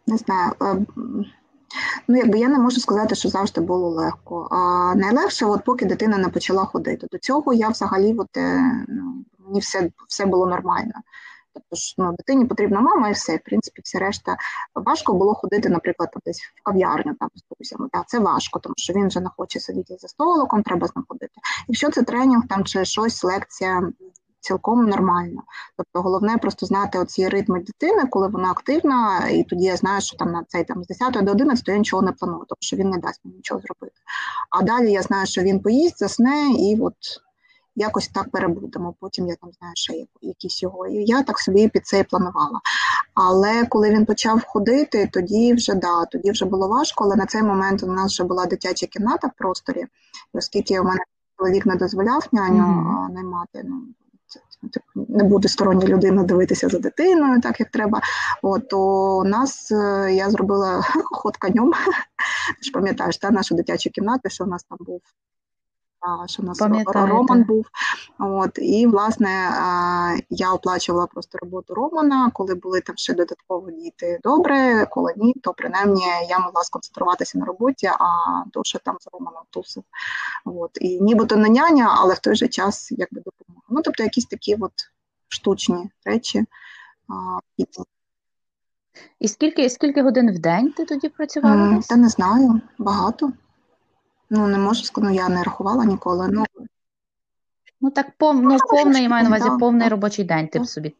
не 0.08 0.16
знаю. 0.16 0.52
Ну, 2.08 2.16
якби 2.16 2.38
я 2.38 2.48
не 2.48 2.58
можу 2.58 2.80
сказати, 2.80 3.14
що 3.14 3.28
завжди 3.28 3.60
було 3.60 3.88
легко. 3.88 4.48
А 4.50 4.94
найлегше, 4.94 5.46
от 5.46 5.64
поки 5.64 5.84
дитина 5.86 6.18
не 6.18 6.28
почала 6.28 6.64
ходити. 6.64 7.06
До 7.12 7.18
цього 7.18 7.52
я 7.52 7.68
взагалі 7.68 8.14
от, 8.18 8.36
е, 8.36 8.84
ну, 8.88 9.24
мені 9.38 9.60
все 9.60 9.90
все 10.08 10.26
було 10.26 10.46
нормально. 10.46 10.92
Тобто 11.54 11.76
ж 11.76 11.94
ну, 11.98 12.12
дитині 12.12 12.44
потрібна 12.44 12.80
мама 12.80 13.08
і 13.08 13.12
все, 13.12 13.36
в 13.36 13.40
принципі, 13.44 13.82
все 13.84 13.98
решта. 13.98 14.36
Важко 14.74 15.14
було 15.14 15.34
ходити, 15.34 15.68
наприклад, 15.68 16.10
десь 16.26 16.40
в 16.40 16.62
кав'ярню 16.62 17.14
там 17.20 17.28
з 17.34 17.42
друзями. 17.50 17.88
Так, 17.92 18.08
Це 18.08 18.18
важко, 18.18 18.58
тому 18.58 18.74
що 18.76 18.92
він 18.92 19.08
вже 19.08 19.20
не 19.20 19.30
хоче 19.36 19.60
сидіти 19.60 19.96
за 19.98 20.08
столиком, 20.08 20.62
треба 20.62 20.86
знаходити. 20.86 21.34
Якщо 21.68 21.90
це 21.90 22.02
тренінг 22.02 22.42
там 22.48 22.64
чи 22.64 22.84
щось, 22.84 23.24
лекція, 23.24 23.92
цілком 24.40 24.86
нормально. 24.86 25.42
Тобто 25.76 26.02
головне 26.02 26.38
просто 26.38 26.66
знати 26.66 26.98
оці 26.98 27.28
ритми 27.28 27.60
дитини, 27.60 28.04
коли 28.10 28.28
вона 28.28 28.50
активна, 28.50 29.28
і 29.28 29.44
тоді 29.44 29.64
я 29.64 29.76
знаю, 29.76 30.00
що 30.00 30.16
там 30.16 30.32
на 30.32 30.44
цей 30.48 30.64
там 30.64 30.84
з 30.84 30.86
10 30.86 31.24
до 31.24 31.30
11 31.30 31.68
я 31.68 31.78
нічого 31.78 32.02
не 32.02 32.12
планую, 32.12 32.40
тобто 32.48 32.56
що 32.60 32.76
він 32.76 32.90
не 32.90 32.98
дасть 32.98 33.20
мені 33.24 33.36
нічого 33.36 33.60
зробити. 33.60 33.96
А 34.50 34.62
далі 34.62 34.92
я 34.92 35.02
знаю, 35.02 35.26
що 35.26 35.42
він 35.42 35.60
поїсть, 35.60 35.98
засне 35.98 36.50
і 36.58 36.78
от. 36.80 36.94
Якось 37.80 38.08
так 38.08 38.30
перебудемо. 38.30 38.94
Потім 39.00 39.28
я 39.28 39.34
там 39.34 39.50
знаю, 39.52 39.72
ще 39.76 40.06
якісь 40.20 40.62
його. 40.62 40.86
І 40.86 41.04
я 41.04 41.22
так 41.22 41.38
собі 41.38 41.68
під 41.68 41.86
це 41.86 41.98
і 42.00 42.04
планувала. 42.04 42.60
Але 43.14 43.66
коли 43.66 43.90
він 43.90 44.06
почав 44.06 44.44
ходити, 44.46 45.10
тоді 45.12 45.54
вже 45.54 45.74
да, 45.74 46.04
тоді 46.04 46.30
вже 46.30 46.44
було 46.44 46.68
важко. 46.68 47.04
Але 47.04 47.16
на 47.16 47.26
цей 47.26 47.42
момент 47.42 47.82
у 47.82 47.86
нас 47.86 48.12
вже 48.12 48.24
була 48.24 48.46
дитяча 48.46 48.86
кімната 48.86 49.28
в 49.28 49.30
просторі, 49.38 49.86
і 50.34 50.38
оскільки 50.38 50.80
у 50.80 50.84
мене 50.84 51.00
чоловік 51.38 51.66
не 51.66 51.76
дозволяв 51.76 52.28
няню 52.32 52.62
mm-hmm. 52.62 53.14
наймати, 53.14 53.62
ну 53.64 53.82
не 54.94 55.24
буде 55.24 55.48
стороння 55.48 55.86
людина 55.86 56.22
дивитися 56.22 56.68
за 56.68 56.78
дитиною, 56.78 57.40
так 57.40 57.60
як 57.60 57.70
треба. 57.70 58.00
От, 58.42 58.72
у 58.72 59.24
нас 59.24 59.72
е, 59.72 60.14
я 60.14 60.30
зробила 60.30 60.82
ход 61.04 61.36
конем. 61.36 61.72
Ти 62.58 62.62
ж 62.62 62.70
пам'ятаєш 62.72 63.16
та 63.16 63.30
нашу 63.30 63.54
дитячу 63.54 63.90
кімнату, 63.90 64.28
що 64.30 64.44
у 64.44 64.46
нас 64.46 64.64
там 64.64 64.78
був 64.80 65.00
що 66.26 66.42
у 66.42 66.46
нас 66.46 66.60
Роман 66.86 67.44
був. 67.44 67.66
От, 68.18 68.58
І, 68.58 68.86
власне, 68.86 69.30
я 70.30 70.52
оплачувала 70.52 71.06
просто 71.06 71.38
роботу 71.38 71.74
Романа, 71.74 72.30
коли 72.34 72.54
були 72.54 72.80
там 72.80 72.96
ще 72.96 73.14
додатково 73.14 73.70
діти 73.70 74.20
добре, 74.22 74.86
коли 74.90 75.12
ні, 75.16 75.34
то 75.42 75.54
принаймні 75.54 76.04
я 76.28 76.38
могла 76.38 76.62
сконцентруватися 76.62 77.38
на 77.38 77.44
роботі, 77.44 77.86
а 77.86 78.06
Доша 78.52 78.78
там 78.78 78.96
з 79.00 79.08
Романом 79.12 79.42
тусив. 79.50 79.82
От. 80.44 80.70
І 80.80 81.00
нібито 81.00 81.36
не 81.36 81.48
няня, 81.48 81.94
але 81.98 82.14
в 82.14 82.18
той 82.18 82.34
же 82.34 82.48
час 82.48 82.92
якби 82.92 83.20
допомога. 83.20 83.66
Ну, 83.68 83.82
тобто 83.82 84.02
якісь 84.02 84.26
такі 84.26 84.56
от 84.60 84.72
штучні 85.28 85.90
речі. 86.04 86.44
І 89.20 89.28
скільки 89.28 89.70
скільки 89.70 90.02
годин 90.02 90.30
в 90.32 90.38
день 90.38 90.72
ти 90.72 90.84
тоді 90.84 91.08
працювала? 91.08 91.80
Та 91.88 91.96
не 91.96 92.08
знаю, 92.08 92.60
багато. 92.78 93.32
Ну, 94.30 94.46
не 94.46 94.58
можу 94.58 94.84
сказати, 94.84 95.12
ну 95.12 95.20
я 95.22 95.28
не 95.28 95.42
рахувала 95.42 95.84
ніколи. 95.84 96.28
Ну, 96.32 96.44
ну 97.80 97.90
так 97.90 98.06
пов... 98.18 98.42
ну, 98.42 98.56
повний, 98.70 99.02
я 99.02 99.08
маю 99.08 99.28
на 99.28 99.36
увазі 99.36 99.58
повний 99.60 99.88
робочий 99.88 100.24
день 100.24 100.48
ти 100.48 100.60
б 100.60 100.66
собі. 100.66 100.94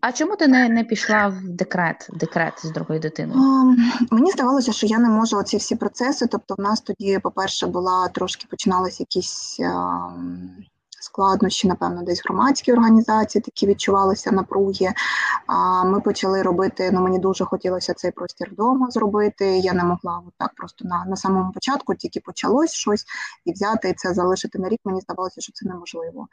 А 0.00 0.12
чому 0.12 0.36
ти 0.36 0.48
не 0.48 0.68
не 0.68 0.84
пішла 0.84 1.26
в 1.26 1.48
декрет 1.48 2.08
декрет 2.12 2.66
з 2.66 2.70
другою 2.70 3.00
дитиною? 3.00 3.40
Um, 3.40 3.76
мені 4.10 4.30
здавалося, 4.30 4.72
що 4.72 4.86
я 4.86 4.98
не 4.98 5.08
можу 5.08 5.36
оці 5.36 5.56
всі 5.56 5.76
процеси. 5.76 6.26
Тобто, 6.26 6.54
в 6.58 6.60
нас 6.60 6.80
тоді, 6.80 7.18
по-перше, 7.18 7.66
була 7.66 8.08
трошки 8.08 8.46
починалися 8.50 9.02
якісь 9.02 9.60
um, 9.60 10.48
складнощі, 11.04 11.68
напевно, 11.68 12.02
десь 12.02 12.22
громадські 12.24 12.72
організації 12.72 13.42
такі 13.42 13.66
відчувалися 13.66 14.32
напруги. 14.32 14.92
А 15.46 15.84
ми 15.84 16.00
почали 16.00 16.42
робити. 16.42 16.90
Ну 16.92 17.00
мені 17.00 17.18
дуже 17.18 17.44
хотілося 17.44 17.94
цей 17.94 18.10
простір 18.10 18.50
вдома 18.52 18.90
зробити. 18.90 19.58
Я 19.58 19.72
не 19.72 19.84
могла 19.84 20.22
от 20.26 20.34
так 20.38 20.54
просто 20.54 20.88
на 20.88 21.04
на 21.04 21.16
самому 21.16 21.52
початку, 21.52 21.94
тільки 21.94 22.20
почалось 22.20 22.72
щось 22.72 23.04
і 23.44 23.52
взяти 23.52 23.88
і 23.88 23.94
це 23.94 24.14
залишити 24.14 24.58
на 24.58 24.68
рік. 24.68 24.80
Мені 24.84 25.00
здавалося, 25.00 25.40
що 25.40 25.52
це 25.52 25.68
неможливо. 25.68 26.28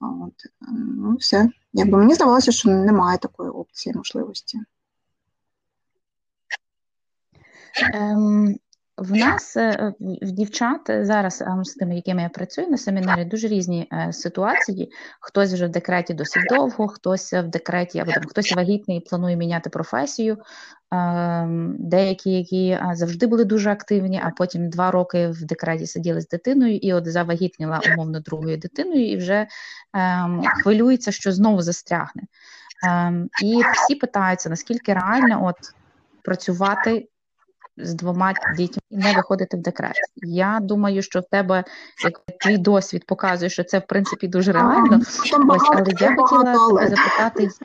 От 0.00 0.34
ну 0.72 1.16
все, 1.16 1.50
якби 1.72 1.98
мені 1.98 2.14
здавалося, 2.14 2.52
що 2.52 2.70
немає 2.70 3.18
такої 3.18 3.50
опції 3.50 3.94
можливості. 3.96 4.60
Ем, 7.94 8.56
в 8.98 9.12
нас 9.12 9.56
е, 9.56 9.92
в 10.00 10.30
дівчат 10.30 10.80
зараз 11.00 11.44
з 11.62 11.74
тими, 11.74 11.96
якими 11.96 12.22
я 12.22 12.28
працюю 12.28 12.68
на 12.68 12.78
семінарі, 12.78 13.24
дуже 13.24 13.48
різні 13.48 13.88
е, 13.92 14.12
ситуації. 14.12 14.92
Хтось 15.20 15.52
вже 15.52 15.66
в 15.66 15.68
декреті 15.68 16.14
досить 16.14 16.42
довго, 16.48 16.88
хтось 16.88 17.32
в 17.32 17.42
декреті 17.42 17.98
або 17.98 18.12
там 18.12 18.24
хтось 18.24 18.52
вагітний 18.52 18.98
і 18.98 19.00
планує 19.00 19.36
міняти 19.36 19.70
професію. 19.70 20.38
Ем, 20.90 21.76
деякі, 21.78 22.30
які 22.30 22.78
завжди 22.92 23.26
були 23.26 23.44
дуже 23.44 23.70
активні, 23.70 24.20
а 24.24 24.30
потім 24.30 24.70
два 24.70 24.90
роки 24.90 25.28
в 25.28 25.44
декреті 25.44 25.86
сиділи 25.86 26.20
з 26.20 26.28
дитиною, 26.28 26.76
і 26.76 26.92
от 26.92 27.06
завагітніла 27.06 27.80
умовно 27.92 28.20
другою 28.20 28.56
дитиною, 28.56 29.10
і 29.10 29.16
вже 29.16 29.46
ем, 29.94 30.42
хвилюється, 30.62 31.12
що 31.12 31.32
знову 31.32 31.62
застрягне. 31.62 32.22
Ем, 32.88 33.28
і 33.42 33.62
всі 33.74 33.94
питаються, 33.94 34.50
наскільки 34.50 34.94
реально 34.94 35.46
от 35.46 35.56
працювати 36.22 37.08
з 37.80 37.94
двома 37.94 38.34
дітьми 38.56 38.80
і 38.90 38.96
не 38.96 39.12
виходити 39.12 39.56
в 39.56 39.60
декрет. 39.60 39.96
Я 40.16 40.58
думаю, 40.62 41.02
що 41.02 41.20
в 41.20 41.24
тебе 41.30 41.64
як 42.04 42.20
твій 42.40 42.58
досвід 42.58 43.06
показує, 43.06 43.50
що 43.50 43.64
це 43.64 43.78
в 43.78 43.86
принципі 43.86 44.28
дуже 44.28 44.52
реально. 44.52 45.00
Ось, 45.48 45.68
але 45.72 45.92
я 46.00 46.16
хотіла 46.16 46.88
запитати. 46.88 47.48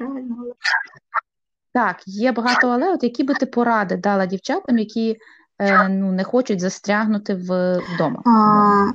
Так, 1.73 1.95
є 2.06 2.32
багато, 2.32 2.67
але 2.67 2.93
от 2.93 3.04
які 3.04 3.23
би 3.23 3.34
ти 3.34 3.45
поради 3.45 3.97
дала 3.97 4.26
дівчатам, 4.26 4.78
які 4.78 5.17
е, 5.60 5.89
ну, 5.89 6.12
не 6.12 6.23
хочуть 6.23 6.60
застрягнути 6.60 7.36
в, 7.36 7.80
вдома? 7.80 8.21
А, 8.26 8.91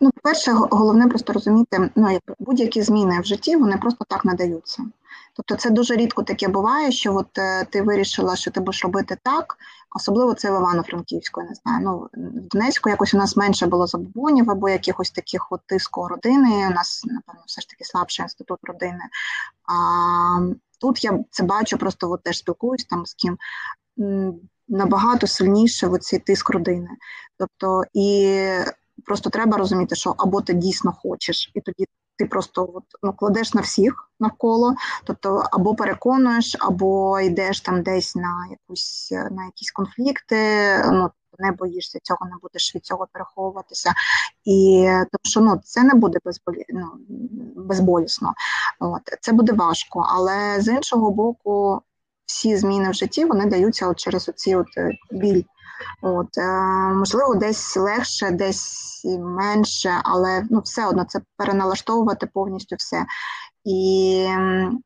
ну, 0.00 0.10
перше, 0.22 0.52
головне 0.52 1.08
просто 1.08 1.32
розуміти, 1.32 1.90
ну, 1.96 2.18
будь-які 2.38 2.82
зміни 2.82 3.20
в 3.20 3.24
житті 3.24 3.56
вони 3.56 3.76
просто 3.76 4.04
так 4.08 4.24
не 4.24 4.34
даються. 4.34 4.82
Тобто 5.34 5.56
це 5.56 5.70
дуже 5.70 5.96
рідко 5.96 6.22
таке 6.22 6.48
буває, 6.48 6.92
що 6.92 7.14
от 7.16 7.38
е, 7.38 7.64
ти 7.64 7.82
вирішила, 7.82 8.36
що 8.36 8.50
ти 8.50 8.60
будеш 8.60 8.84
робити 8.84 9.16
так, 9.22 9.56
особливо 9.96 10.34
це 10.34 10.50
в 10.50 10.54
Івано-Франківську, 10.54 11.40
я 11.40 11.48
не 11.48 11.54
знаю. 11.54 11.80
Ну, 11.84 12.08
в 12.14 12.48
Донецьку 12.48 12.90
якось 12.90 13.14
у 13.14 13.16
нас 13.16 13.36
менше 13.36 13.66
було 13.66 13.86
забобонів 13.86 14.50
або 14.50 14.68
якихось 14.68 15.10
таких 15.10 15.46
от 15.50 15.60
тиску 15.66 16.08
родини. 16.08 16.68
У 16.68 16.70
нас, 16.70 17.04
напевно, 17.04 17.42
все 17.46 17.60
ж 17.60 17.68
таки 17.68 17.84
слабший 17.84 18.22
інститут 18.22 18.58
родини. 18.62 19.04
А 19.66 19.74
тут 20.80 21.04
я 21.04 21.24
це 21.30 21.42
бачу, 21.42 21.78
просто 21.78 22.10
от 22.10 22.22
теж 22.22 22.38
спілкуюсь 22.38 22.84
там 22.84 23.06
з 23.06 23.14
ким. 23.14 23.38
Набагато 24.68 25.26
сильніше 25.26 25.86
в 25.86 25.98
цей 25.98 26.18
тиск 26.18 26.50
родини. 26.50 26.90
Тобто, 27.38 27.82
і 27.92 28.38
просто 29.04 29.30
треба 29.30 29.56
розуміти, 29.56 29.94
що 29.94 30.14
або 30.18 30.40
ти 30.40 30.52
дійсно 30.52 30.92
хочеш, 30.92 31.50
і 31.54 31.60
тоді 31.60 31.86
ти 32.22 32.26
просто 32.26 32.70
от, 32.74 32.84
ну, 33.02 33.12
кладеш 33.12 33.54
на 33.54 33.60
всіх 33.60 34.10
навколо, 34.20 34.74
тобто 35.04 35.44
або 35.52 35.74
переконуєш, 35.74 36.56
або 36.60 37.20
йдеш 37.20 37.60
там 37.60 37.82
десь 37.82 38.16
на 38.16 38.46
якусь 38.50 39.10
на 39.30 39.44
якісь 39.44 39.70
конфлікти. 39.70 40.36
ну, 40.92 41.10
не 41.38 41.52
боїшся 41.52 41.98
цього, 42.02 42.26
не 42.26 42.36
будеш 42.42 42.74
від 42.74 42.84
цього 42.84 43.08
переховуватися. 43.12 43.92
І 44.44 44.86
тому 44.86 45.22
що 45.22 45.40
ну, 45.40 45.60
це 45.64 45.82
не 45.82 45.94
буде 45.94 46.18
безболі... 46.24 46.64
ну, 46.68 46.86
безболісно. 47.56 48.32
От. 48.80 49.02
Це 49.20 49.32
буде 49.32 49.52
важко. 49.52 50.06
Але 50.08 50.60
з 50.60 50.68
іншого 50.68 51.10
боку, 51.10 51.82
всі 52.26 52.56
зміни 52.56 52.90
в 52.90 52.94
житті 52.94 53.24
вони 53.24 53.46
даються 53.46 53.88
от 53.88 53.98
через 53.98 54.28
оці 54.28 54.56
от 54.56 54.66
е, 54.76 54.90
біль. 55.10 55.42
От, 56.02 56.38
е, 56.38 56.42
Можливо, 56.94 57.34
десь 57.34 57.76
легше, 57.76 58.30
десь 58.30 59.02
менше, 59.18 60.00
але 60.04 60.44
ну, 60.50 60.60
все 60.60 60.86
одно 60.86 61.04
це 61.04 61.20
переналаштовувати 61.36 62.26
повністю 62.34 62.76
все. 62.78 63.06
І 63.64 64.28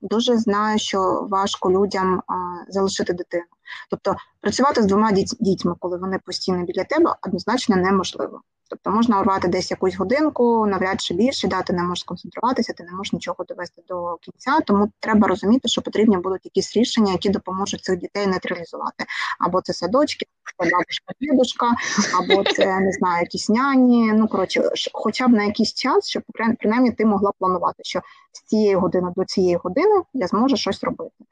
дуже 0.00 0.36
знаю, 0.36 0.78
що 0.78 1.26
важко 1.30 1.70
людям 1.70 2.22
а, 2.26 2.32
залишити 2.72 3.12
дитину. 3.12 3.44
Тобто 3.90 4.16
працювати 4.40 4.82
з 4.82 4.86
двома 4.86 5.12
дітьми, 5.40 5.74
коли 5.80 5.98
вони 5.98 6.18
постійно 6.24 6.64
біля 6.64 6.84
тебе, 6.84 7.14
однозначно 7.22 7.76
неможливо. 7.76 8.40
Тобто 8.68 8.90
можна 8.90 9.20
урвати 9.20 9.48
десь 9.48 9.70
якусь 9.70 9.96
годинку, 9.96 10.66
навряд 10.66 11.00
чи 11.00 11.14
більше, 11.14 11.48
да, 11.48 11.62
ти 11.62 11.72
не 11.72 11.82
можеш 11.82 12.00
сконцентруватися, 12.00 12.72
ти 12.72 12.84
не 12.84 12.92
можеш 12.92 13.12
нічого 13.12 13.44
довести 13.44 13.82
до 13.88 14.16
кінця. 14.20 14.60
Тому 14.66 14.90
треба 15.00 15.28
розуміти, 15.28 15.68
що 15.68 15.82
потрібні 15.82 16.16
будуть 16.16 16.44
якісь 16.44 16.76
рішення, 16.76 17.12
які 17.12 17.28
допоможуть 17.28 17.84
цих 17.84 17.98
дітей 17.98 18.26
нейтралізувати. 18.26 19.04
Або 19.40 19.60
це 19.60 19.72
садочки, 19.72 20.26
або 20.58 20.70
бабушка, 20.70 21.12
дідушка, 21.20 21.74
або 22.18 22.44
це 22.44 22.80
не 22.80 22.92
знаю, 22.92 23.20
якісь 23.20 23.48
няні. 23.48 24.12
Ну 24.12 24.28
коротше, 24.28 24.70
хоча 24.92 25.28
б 25.28 25.30
на 25.30 25.44
якийсь 25.44 25.74
час, 25.74 26.08
щоб 26.08 26.22
принаймні 26.58 26.90
ти 26.90 27.06
могла 27.06 27.32
планувати, 27.38 27.82
що 27.82 28.00
з 28.32 28.42
цієї 28.42 28.74
години 28.74 29.12
до 29.16 29.24
цієї 29.24 29.56
години 29.56 30.02
я 30.14 30.26
зможу 30.26 30.56
щось 30.56 30.84
робити. 30.84 31.24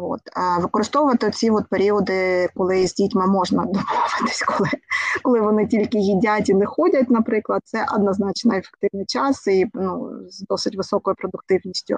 От. 0.00 0.20
Використовувати 0.58 1.30
ці 1.30 1.50
от 1.50 1.68
періоди, 1.68 2.48
коли 2.56 2.86
з 2.86 2.94
дітьми 2.94 3.26
можна 3.26 3.62
домовитись, 3.62 4.42
коли 4.46 4.70
коли 5.22 5.40
вони 5.40 5.66
тільки 5.66 5.98
їдять 5.98 6.48
і 6.48 6.54
не 6.54 6.66
ходять, 6.66 7.10
наприклад, 7.10 7.62
це 7.64 7.86
однозначно 7.94 8.54
ефективний 8.54 9.06
час 9.06 9.46
і 9.46 9.66
ну, 9.74 10.10
з 10.28 10.40
досить 10.40 10.76
високою 10.76 11.16
продуктивністю. 11.16 11.96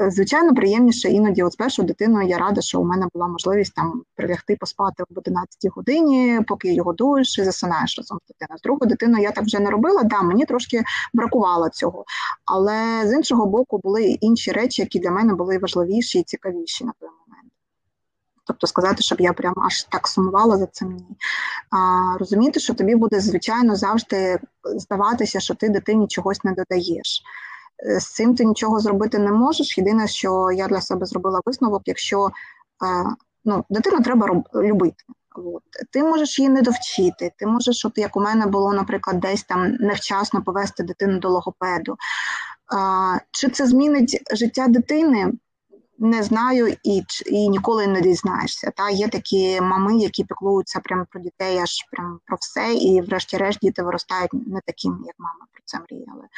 Е, 0.00 0.10
звичайно, 0.10 0.54
приємніше 0.54 1.08
іноді 1.08 1.42
от 1.42 1.52
з 1.52 1.56
першою 1.56 1.88
дитиною 1.88 2.28
я 2.28 2.38
рада, 2.38 2.60
що 2.60 2.80
у 2.80 2.84
мене 2.84 3.06
була 3.14 3.28
можливість 3.28 3.74
там 3.74 4.02
прилягти 4.16 4.56
поспати 4.60 5.02
об 5.02 5.18
11 5.18 5.48
годині, 5.76 6.40
поки 6.48 6.74
його 6.74 6.92
дуєш 6.92 7.38
і 7.38 7.44
засинаєш 7.44 7.98
разом 7.98 8.18
з 8.24 8.28
дитиною. 8.28 8.58
З 8.58 8.62
другою 8.62 8.88
дитиною 8.88 9.22
я 9.22 9.30
так 9.30 9.44
вже 9.44 9.60
не 9.60 9.70
робила, 9.70 10.02
да, 10.02 10.22
мені 10.22 10.44
трошки 10.44 10.82
бракувало 11.14 11.68
цього. 11.68 12.04
Але 12.44 13.02
з 13.06 13.12
іншого 13.12 13.46
боку, 13.46 13.80
були 13.82 14.04
інші 14.04 14.52
речі, 14.52 14.82
які 14.82 14.98
для 14.98 15.10
мене 15.10 15.34
були 15.34 15.58
важливіші 15.58 16.18
і 16.18 16.22
цікавіші, 16.22 16.84
напевно. 16.84 17.22
Тобто 18.44 18.66
сказати, 18.66 19.02
щоб 19.02 19.20
я 19.20 19.32
прямо 19.32 19.62
аж 19.66 19.82
так 19.82 20.08
сумувала 20.08 20.58
за 20.58 20.66
цим 20.66 20.92
ні. 20.92 21.16
А, 21.70 22.18
Розуміти, 22.18 22.60
що 22.60 22.74
тобі 22.74 22.94
буде, 22.94 23.20
звичайно, 23.20 23.76
завжди 23.76 24.38
здаватися, 24.64 25.40
що 25.40 25.54
ти 25.54 25.68
дитині 25.68 26.08
чогось 26.08 26.44
не 26.44 26.52
додаєш. 26.52 27.22
Е, 27.86 28.00
з 28.00 28.12
цим 28.12 28.34
ти 28.34 28.44
нічого 28.44 28.80
зробити 28.80 29.18
не 29.18 29.32
можеш. 29.32 29.78
Єдине, 29.78 30.08
що 30.08 30.50
я 30.54 30.68
для 30.68 30.80
себе 30.80 31.06
зробила 31.06 31.40
висновок, 31.46 31.82
якщо 31.86 32.26
е, 32.26 32.30
ну, 33.44 33.64
дитину 33.70 34.00
треба 34.00 34.26
роб, 34.26 34.48
любити. 34.54 35.04
От. 35.36 35.62
Ти 35.90 36.02
можеш 36.02 36.38
її 36.38 36.48
не 36.48 36.62
довчити, 36.62 37.32
ти 37.38 37.46
можеш, 37.46 37.84
от 37.84 37.98
як 37.98 38.16
у 38.16 38.20
мене 38.20 38.46
було, 38.46 38.72
наприклад, 38.72 39.20
десь 39.20 39.42
там 39.42 39.72
невчасно 39.72 40.42
повести 40.42 40.82
дитину 40.82 41.18
до 41.18 41.28
логопеду. 41.28 41.96
А, 42.76 43.16
Чи 43.30 43.48
це 43.48 43.66
змінить 43.66 44.22
життя 44.32 44.68
дитини? 44.68 45.32
Не 45.98 46.22
знаю 46.22 46.76
і 46.82 47.02
і 47.26 47.48
ніколи 47.48 47.86
не 47.86 48.00
дізнаєшся. 48.00 48.72
Та 48.76 48.90
Є 48.90 49.08
такі 49.08 49.60
мами, 49.60 49.98
які 49.98 50.24
піклуються 50.24 50.80
прямо 50.80 51.06
про 51.10 51.20
дітей, 51.20 51.58
аж 51.58 51.86
прям 51.90 52.20
про 52.26 52.36
все, 52.40 52.74
і, 52.74 53.00
врешті-решт, 53.00 53.58
діти 53.62 53.82
виростають 53.82 54.32
не 54.32 54.60
такими, 54.66 54.98
як 55.06 55.14
мама 55.18 55.46
про 55.52 55.62
це 55.64 55.78
мріяли. 55.78 56.28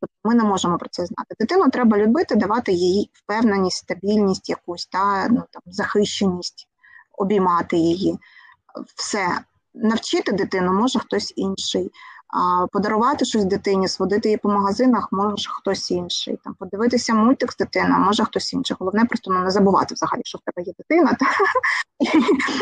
Тобто 0.00 0.14
ми 0.24 0.34
не 0.34 0.44
можемо 0.44 0.78
про 0.78 0.88
це 0.88 1.06
знати. 1.06 1.34
Дитину 1.40 1.70
треба 1.70 1.98
любити, 1.98 2.34
давати 2.34 2.72
їй 2.72 3.10
впевненість, 3.12 3.76
стабільність, 3.76 4.48
якусь 4.48 4.86
та 4.86 5.28
ну 5.28 5.42
там 5.50 5.62
захищеність, 5.66 6.68
обіймати 7.18 7.76
її. 7.76 8.18
Все 8.96 9.38
навчити 9.74 10.32
дитину 10.32 10.72
може 10.72 10.98
хтось 10.98 11.32
інший. 11.36 11.90
Подарувати 12.72 13.24
щось 13.24 13.44
дитині, 13.44 13.88
сводити 13.88 14.28
її 14.28 14.36
по 14.36 14.48
магазинах 14.48 15.08
може 15.12 15.50
хтось 15.50 15.90
інший. 15.90 16.38
Там 16.44 16.54
подивитися 16.54 17.14
мультик 17.14 17.52
з 17.52 17.56
дитиною, 17.56 17.98
може 17.98 18.24
хтось 18.24 18.52
інший. 18.52 18.76
Головне 18.80 19.04
просто 19.04 19.30
ну, 19.30 19.38
не 19.38 19.50
забувати 19.50 19.94
взагалі, 19.94 20.22
що 20.24 20.38
в 20.38 20.40
тебе 20.40 20.66
є 20.66 20.72
дитина, 20.78 21.16
та, 21.20 21.26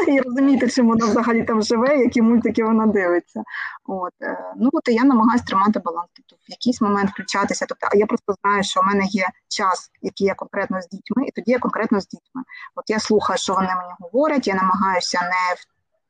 і, 0.12 0.20
розуміти, 0.20 0.68
чим 0.68 0.88
вона 0.88 1.06
взагалі 1.06 1.42
там 1.42 1.62
живе, 1.62 1.96
які 1.96 2.22
мультики 2.22 2.64
вона 2.64 2.86
дивиться. 2.86 3.42
От 3.86 4.12
е, 4.22 4.52
ну 4.56 4.70
от 4.72 4.88
я 4.88 5.04
намагаюся 5.04 5.44
тримати 5.44 5.78
баланс. 5.78 6.08
Тобто 6.12 6.36
в 6.48 6.50
якийсь 6.50 6.80
момент 6.80 7.10
включатися. 7.10 7.66
Тобто, 7.68 7.88
а 7.92 7.96
я 7.96 8.06
просто 8.06 8.34
знаю, 8.44 8.62
що 8.62 8.80
в 8.80 8.84
мене 8.84 9.04
є 9.04 9.26
час, 9.48 9.90
який 10.02 10.26
я 10.26 10.34
конкретно 10.34 10.82
з 10.82 10.88
дітьми, 10.88 11.24
і 11.26 11.30
тоді 11.30 11.50
я 11.50 11.58
конкретно 11.58 12.00
з 12.00 12.08
дітьми. 12.08 12.42
От 12.74 12.90
я 12.90 12.98
слухаю, 12.98 13.38
що 13.38 13.54
вони 13.54 13.68
мені 13.68 13.92
говорять, 14.00 14.46
я 14.46 14.54
намагаюся 14.54 15.20
не 15.22 15.54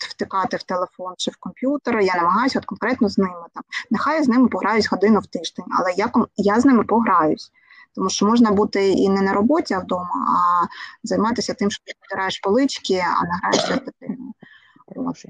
втикати 0.04 0.56
в 0.56 0.62
телефон 0.62 1.14
чи 1.16 1.30
в 1.30 1.36
комп'ютер, 1.36 2.00
я 2.00 2.14
намагаюся 2.14 2.58
от 2.58 2.64
конкретно 2.64 3.08
з 3.08 3.18
ними 3.18 3.44
там. 3.54 3.62
Нехай 3.90 4.16
я 4.16 4.24
з 4.24 4.28
ними 4.28 4.48
пограюсь 4.48 4.90
годину 4.90 5.20
в 5.20 5.26
тиждень, 5.26 5.66
але 5.78 5.92
я 5.96 6.10
я 6.36 6.60
з 6.60 6.64
ними 6.64 6.84
пограюсь. 6.84 7.52
Тому 7.94 8.10
що 8.10 8.26
можна 8.26 8.50
бути 8.50 8.88
і 8.88 9.08
не 9.08 9.20
на 9.20 9.32
роботі, 9.32 9.74
а 9.74 9.78
вдома, 9.78 10.26
а 10.28 10.66
займатися 11.02 11.54
тим, 11.54 11.70
що 11.70 11.84
ти 11.84 11.92
втираєш 12.00 12.38
полички, 12.38 12.94
а 12.94 13.22
не 13.22 13.30
граєшся 13.42 13.74
з 13.74 13.84
дитиною. 13.84 14.32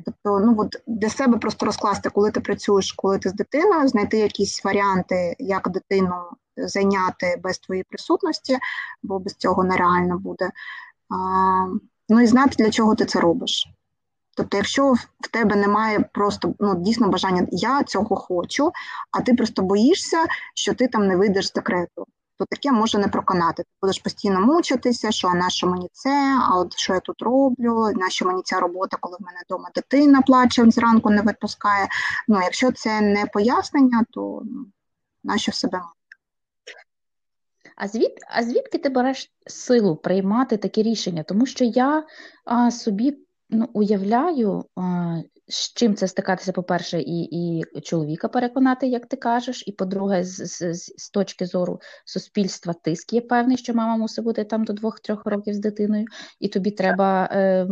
Тобто, 0.04 0.40
ну 0.40 0.54
от 0.58 0.76
для 0.86 1.08
себе 1.08 1.38
просто 1.38 1.66
розкласти, 1.66 2.10
коли 2.10 2.30
ти 2.30 2.40
працюєш, 2.40 2.92
коли 2.92 3.18
ти 3.18 3.28
з 3.28 3.32
дитиною, 3.32 3.88
знайти 3.88 4.18
якісь 4.18 4.64
варіанти, 4.64 5.36
як 5.38 5.68
дитину 5.68 6.14
зайняти 6.56 7.40
без 7.42 7.58
твоєї 7.58 7.84
присутності, 7.84 8.58
бо 9.02 9.18
без 9.18 9.34
цього 9.34 9.64
нереально 9.64 10.18
буде. 10.18 10.50
Ну 12.08 12.20
і 12.20 12.26
знати, 12.26 12.54
для 12.58 12.70
чого 12.70 12.94
ти 12.94 13.04
це 13.04 13.20
робиш. 13.20 13.68
Тобто, 14.38 14.56
якщо 14.56 14.92
в 15.20 15.28
тебе 15.30 15.56
немає 15.56 16.00
просто 16.12 16.54
ну, 16.60 16.74
дійсно 16.74 17.08
бажання, 17.08 17.46
я 17.50 17.82
цього 17.82 18.16
хочу, 18.16 18.72
а 19.10 19.20
ти 19.20 19.34
просто 19.34 19.62
боїшся, 19.62 20.26
що 20.54 20.74
ти 20.74 20.88
там 20.88 21.06
не 21.06 21.16
вийдеш 21.16 21.46
з 21.46 21.52
декрету, 21.52 22.06
то 22.38 22.44
таке 22.50 22.72
може 22.72 22.98
не 22.98 23.08
проконати. 23.08 23.62
Ти 23.62 23.68
будеш 23.82 23.98
постійно 23.98 24.40
мучитися, 24.40 25.10
що 25.10 25.28
а 25.28 25.34
на 25.34 25.50
що 25.50 25.66
мені 25.66 25.88
це, 25.92 26.38
а 26.48 26.58
от 26.58 26.78
що 26.78 26.94
я 26.94 27.00
тут 27.00 27.22
роблю, 27.22 27.90
на 27.94 28.10
що 28.10 28.26
мені 28.26 28.42
ця 28.44 28.60
робота, 28.60 28.96
коли 29.00 29.16
в 29.20 29.22
мене 29.22 29.38
вдома 29.46 29.68
дитина 29.74 30.22
плаче, 30.22 30.70
зранку 30.70 31.10
не 31.10 31.22
випускає. 31.22 31.88
Ну, 32.28 32.40
якщо 32.42 32.72
це 32.72 33.00
не 33.00 33.26
пояснення, 33.26 34.04
то 34.10 34.42
ну, 34.44 34.66
на 35.24 35.38
що 35.38 35.52
себе 35.52 35.80
а 37.76 37.88
звід, 37.88 38.12
а 38.30 38.42
звідки 38.42 38.78
ти 38.78 38.88
береш 38.88 39.32
силу 39.46 39.96
приймати 39.96 40.56
такі 40.56 40.82
рішення? 40.82 41.22
Тому 41.22 41.46
що 41.46 41.64
я 41.64 42.06
а, 42.44 42.70
собі 42.70 43.18
ну, 43.50 43.68
уявляю, 43.72 44.64
з 45.48 45.74
чим 45.74 45.94
це 45.94 46.08
стикатися, 46.08 46.52
по-перше, 46.52 47.00
і 47.00 47.22
і 47.22 47.64
чоловіка 47.80 48.28
переконати, 48.28 48.86
як 48.86 49.06
ти 49.06 49.16
кажеш, 49.16 49.64
і 49.66 49.72
по-друге, 49.72 50.24
з, 50.24 50.46
з, 50.46 50.74
з 50.96 51.10
точки 51.10 51.46
зору 51.46 51.80
суспільства 52.04 52.72
тиск 52.72 53.12
є 53.12 53.20
певний, 53.20 53.56
що 53.56 53.74
мама 53.74 53.96
мусить 53.96 54.24
бути 54.24 54.44
там 54.44 54.64
до 54.64 54.72
двох-трьох 54.72 55.26
років 55.26 55.54
з 55.54 55.58
дитиною, 55.58 56.04
і 56.40 56.48
тобі 56.48 56.70
треба 56.70 57.28
е, 57.32 57.66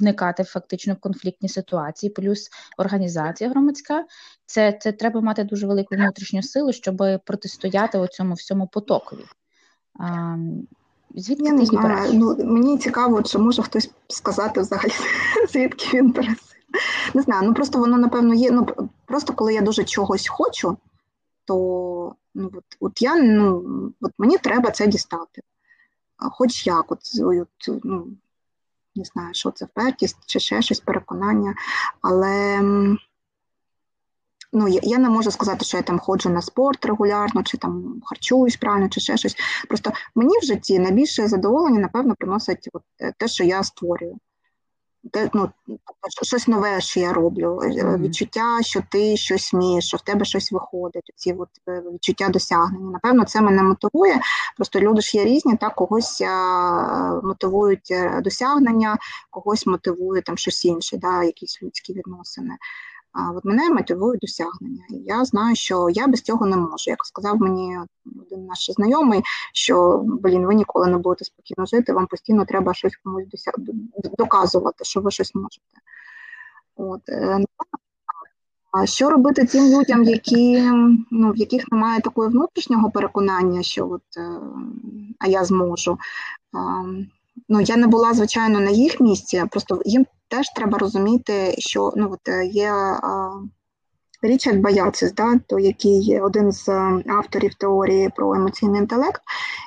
вникати 0.00 0.44
фактично 0.44 0.94
в 0.94 1.00
конфліктні 1.00 1.48
ситуації, 1.48 2.10
плюс 2.10 2.48
організація 2.78 3.50
громадська. 3.50 4.04
Це 4.46 4.78
це 4.80 4.92
треба 4.92 5.20
мати 5.20 5.44
дуже 5.44 5.66
велику 5.66 5.94
внутрішню 5.94 6.42
силу, 6.42 6.72
щоб 6.72 7.02
протистояти 7.24 7.98
цьому 8.08 8.34
всьому 8.34 8.66
потокові. 8.66 9.24
Звідки 11.14 11.44
Я 11.44 11.52
не 11.52 11.64
береш? 11.64 12.10
Ну, 12.12 12.36
Мені 12.44 12.78
цікаво, 12.78 13.22
чи 13.22 13.38
може 13.38 13.62
хтось 13.62 13.90
сказати 14.08 14.60
взагалі, 14.60 14.92
звідки 15.52 15.96
він 15.96 16.10
бере. 16.10 16.34
Не 17.14 17.22
знаю, 17.22 17.48
ну 17.48 17.54
просто 17.54 17.78
воно, 17.78 17.98
напевно, 17.98 18.34
є. 18.34 18.50
Ну, 18.50 18.66
Просто 19.06 19.32
коли 19.32 19.54
я 19.54 19.60
дуже 19.60 19.84
чогось 19.84 20.28
хочу, 20.28 20.76
то 21.44 22.14
ну, 22.34 22.50
от, 22.54 22.64
от 22.80 23.02
я 23.02 23.16
ну, 23.16 23.64
от 24.00 24.12
мені 24.18 24.38
треба 24.38 24.70
це 24.70 24.86
дістати. 24.86 25.42
Хоч 26.16 26.66
як, 26.66 26.92
от, 26.92 26.98
от, 27.20 27.82
ну, 27.84 28.06
не 28.96 29.04
знаю, 29.04 29.34
що 29.34 29.50
це 29.50 29.64
впертість 29.64 30.16
чи 30.26 30.40
ще 30.40 30.62
щось 30.62 30.80
переконання. 30.80 31.54
Але 32.00 32.62
ну, 34.58 34.68
я, 34.68 34.80
я 34.82 34.98
не 34.98 35.08
можу 35.08 35.30
сказати, 35.30 35.64
що 35.64 35.76
я 35.76 35.82
там 35.82 35.98
ходжу 35.98 36.30
на 36.30 36.42
спорт 36.42 36.84
регулярно, 36.84 37.42
чи 37.42 37.58
там 37.58 38.00
харчуюсь 38.04 38.56
правильно, 38.56 38.88
чи 38.88 39.00
ще 39.00 39.16
щось. 39.16 39.36
Просто 39.68 39.92
мені 40.14 40.38
в 40.42 40.44
житті 40.44 40.78
найбільше 40.78 41.28
задоволення, 41.28 41.80
напевно, 41.80 42.14
приносить 42.18 42.68
от, 42.72 42.82
те, 43.18 43.28
що 43.28 43.44
я 43.44 43.62
створюю. 43.62 44.18
Те, 45.12 45.30
ну, 45.34 45.50
щось 46.22 46.48
нове, 46.48 46.80
що 46.80 47.00
я 47.00 47.12
роблю, 47.12 47.60
mm-hmm. 47.62 47.98
відчуття, 47.98 48.58
що 48.62 48.82
ти 48.90 49.16
щось 49.16 49.52
вмієш, 49.52 49.86
що 49.86 49.96
в 49.96 50.00
тебе 50.00 50.24
щось 50.24 50.52
виходить, 50.52 51.12
ці 51.16 51.32
от 51.32 51.48
е, 51.68 51.82
відчуття 51.92 52.28
досягнення. 52.28 52.90
Напевно, 52.90 53.24
це 53.24 53.40
мене 53.40 53.62
мотивує. 53.62 54.20
Просто 54.56 54.80
люди 54.80 55.00
ж 55.00 55.16
є 55.18 55.24
різні, 55.24 55.56
так 55.56 55.74
когось 55.74 56.20
а, 56.20 57.20
мотивують 57.22 57.90
е, 57.90 58.20
досягнення, 58.20 58.98
когось 59.30 59.66
мотивує 59.66 60.22
там 60.22 60.36
щось 60.36 60.64
інше, 60.64 60.96
да, 60.96 61.24
якісь 61.24 61.62
людські 61.62 61.92
відносини. 61.92 62.56
А 63.12 63.30
от 63.30 63.44
мене 63.44 63.70
мотивують 63.70 64.20
досягнення. 64.20 64.84
І 64.90 64.96
я 64.96 65.24
знаю, 65.24 65.56
що 65.56 65.88
я 65.90 66.06
без 66.06 66.22
цього 66.22 66.46
не 66.46 66.56
можу. 66.56 66.90
Як 66.90 67.04
сказав 67.04 67.40
мені 67.40 67.78
один 68.22 68.46
наш 68.46 68.70
знайомий, 68.70 69.22
що 69.52 70.02
блін, 70.04 70.46
ви 70.46 70.54
ніколи 70.54 70.86
не 70.86 70.98
будете 70.98 71.24
спокійно 71.24 71.66
жити, 71.66 71.92
вам 71.92 72.06
постійно 72.06 72.44
треба 72.44 72.74
щось 72.74 72.96
комусь 72.96 73.28
досяг... 73.28 73.54
доказувати, 74.18 74.84
що 74.84 75.00
ви 75.00 75.10
щось 75.10 75.34
можете. 75.34 75.64
От. 76.76 77.08
Е, 77.08 77.44
а 78.72 78.86
що 78.86 79.10
робити 79.10 79.44
тим 79.44 79.78
людям, 79.78 80.04
які, 80.04 80.62
ну, 81.10 81.32
в 81.32 81.36
яких 81.36 81.72
немає 81.72 82.00
такого 82.00 82.28
внутрішнього 82.28 82.90
переконання, 82.90 83.62
що 83.62 83.88
от, 83.90 84.02
е, 84.16 84.40
а 85.18 85.26
я 85.26 85.44
зможу? 85.44 85.98
Ну, 87.48 87.60
Я 87.60 87.76
не 87.76 87.86
була, 87.86 88.14
звичайно, 88.14 88.60
на 88.60 88.70
їх 88.70 89.00
місці, 89.00 89.44
просто 89.50 89.82
їм 89.84 90.06
теж 90.28 90.50
треба 90.56 90.78
розуміти, 90.78 91.54
що 91.58 91.92
ну, 91.96 92.10
от 92.12 92.28
е, 92.28 92.46
є 92.46 92.72
Річард 94.22 94.60
Баяцис, 94.60 95.12
да, 95.12 95.40
то 95.46 95.58
який 95.58 96.20
один 96.20 96.52
з 96.52 96.68
е, 96.68 97.02
авторів 97.06 97.54
теорії 97.54 98.10
про 98.16 98.34
емоційний 98.34 98.80
інтелект. 98.80 99.22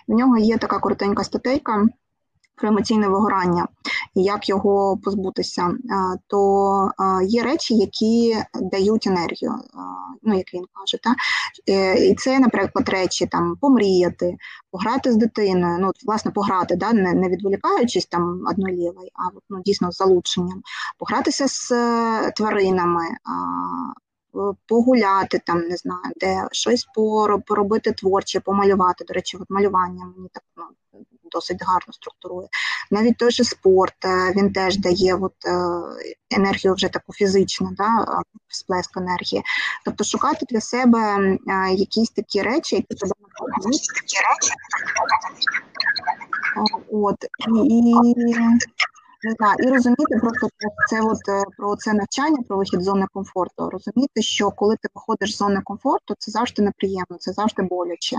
В 0.07 0.13
нього 0.13 0.37
є 0.37 0.57
така 0.57 0.79
коротенька 0.79 1.23
статейка 1.23 1.87
про 2.61 2.69
емоційне 2.69 3.07
вигорання 3.07 3.67
і 4.15 4.23
як 4.23 4.49
його 4.49 4.97
позбутися, 5.03 5.71
то 6.27 6.91
є 7.23 7.43
речі, 7.43 7.75
які 7.75 8.37
дають 8.53 9.07
енергію, 9.07 9.55
ну 10.23 10.37
як 10.37 10.53
він 10.53 10.65
каже, 10.73 10.97
та 11.03 11.15
е, 11.69 12.07
і 12.07 12.15
це, 12.15 12.39
наприклад, 12.39 12.89
речі 12.89 13.25
там 13.25 13.55
помріяти, 13.61 14.37
пограти 14.71 15.11
з 15.11 15.15
дитиною, 15.15 15.77
ну 15.79 15.91
власне 16.05 16.31
пограти, 16.31 16.75
да, 16.75 16.93
не 16.93 17.13
не 17.13 17.29
відволікаючись 17.29 18.05
там 18.05 18.43
однолівий, 18.47 19.11
а 19.13 19.39
ну, 19.49 19.61
дійсно 19.61 19.91
з 19.91 19.97
залученням, 19.97 20.61
погратися 20.97 21.47
з 21.47 21.71
е, 21.71 22.31
тваринами. 22.31 23.05
Погуляти 24.67 25.41
там, 25.45 25.59
не 25.59 25.77
знаю, 25.77 26.13
де 26.15 26.47
щось 26.51 26.87
поробити 27.47 27.91
творче, 27.91 28.39
помалювати. 28.39 29.05
До 29.05 29.13
речі, 29.13 29.37
от 29.37 29.49
малювання 29.49 30.05
мені 30.05 30.29
так 30.33 30.43
ну, 30.57 30.63
досить 31.31 31.57
гарно 31.61 31.93
структурує. 31.93 32.47
Навіть 32.91 33.17
той 33.17 33.31
же 33.31 33.43
спорт 33.43 34.05
е, 34.05 34.33
він 34.35 34.53
теж 34.53 34.77
дає 34.77 35.15
от, 35.15 35.33
е, 35.45 35.71
енергію 36.31 36.73
вже 36.73 36.87
таку 36.87 37.13
фізичну, 37.13 37.69
да, 37.77 38.21
сплеск 38.47 38.97
енергії. 38.97 39.43
Тобто 39.85 40.03
шукати 40.03 40.45
для 40.49 40.61
себе 40.61 40.99
е, 40.99 41.37
якісь 41.73 42.09
такі 42.09 42.41
речі, 42.41 42.75
які 42.75 42.95
тебе 42.95 43.11
От, 46.91 47.15
і, 47.69 48.15
не 49.23 49.31
знаю, 49.37 49.55
і 49.59 49.69
розуміти 49.69 50.17
просто 50.21 50.47
це 50.89 51.01
от 51.01 51.47
про 51.57 51.75
це 51.75 51.93
навчання, 51.93 52.37
про 52.47 52.57
вихід 52.57 52.81
з 52.81 52.85
зони 52.85 53.05
комфорту. 53.13 53.69
Розуміти, 53.69 54.21
що 54.21 54.51
коли 54.51 54.75
ти 54.75 54.87
виходиш 54.95 55.33
з 55.33 55.37
зони 55.37 55.61
комфорту, 55.63 56.15
це 56.19 56.31
завжди 56.31 56.61
неприємно, 56.61 57.17
це 57.19 57.33
завжди 57.33 57.61
боляче 57.61 58.17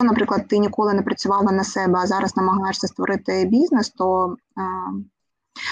наприклад, 0.00 0.48
ти 0.48 0.58
ніколи 0.58 0.94
не 0.94 1.02
працювала 1.02 1.52
на 1.52 1.64
себе, 1.64 1.98
а 2.02 2.06
зараз 2.06 2.36
намагаєшся 2.36 2.86
створити 2.86 3.44
бізнес, 3.44 3.90
то 3.90 4.36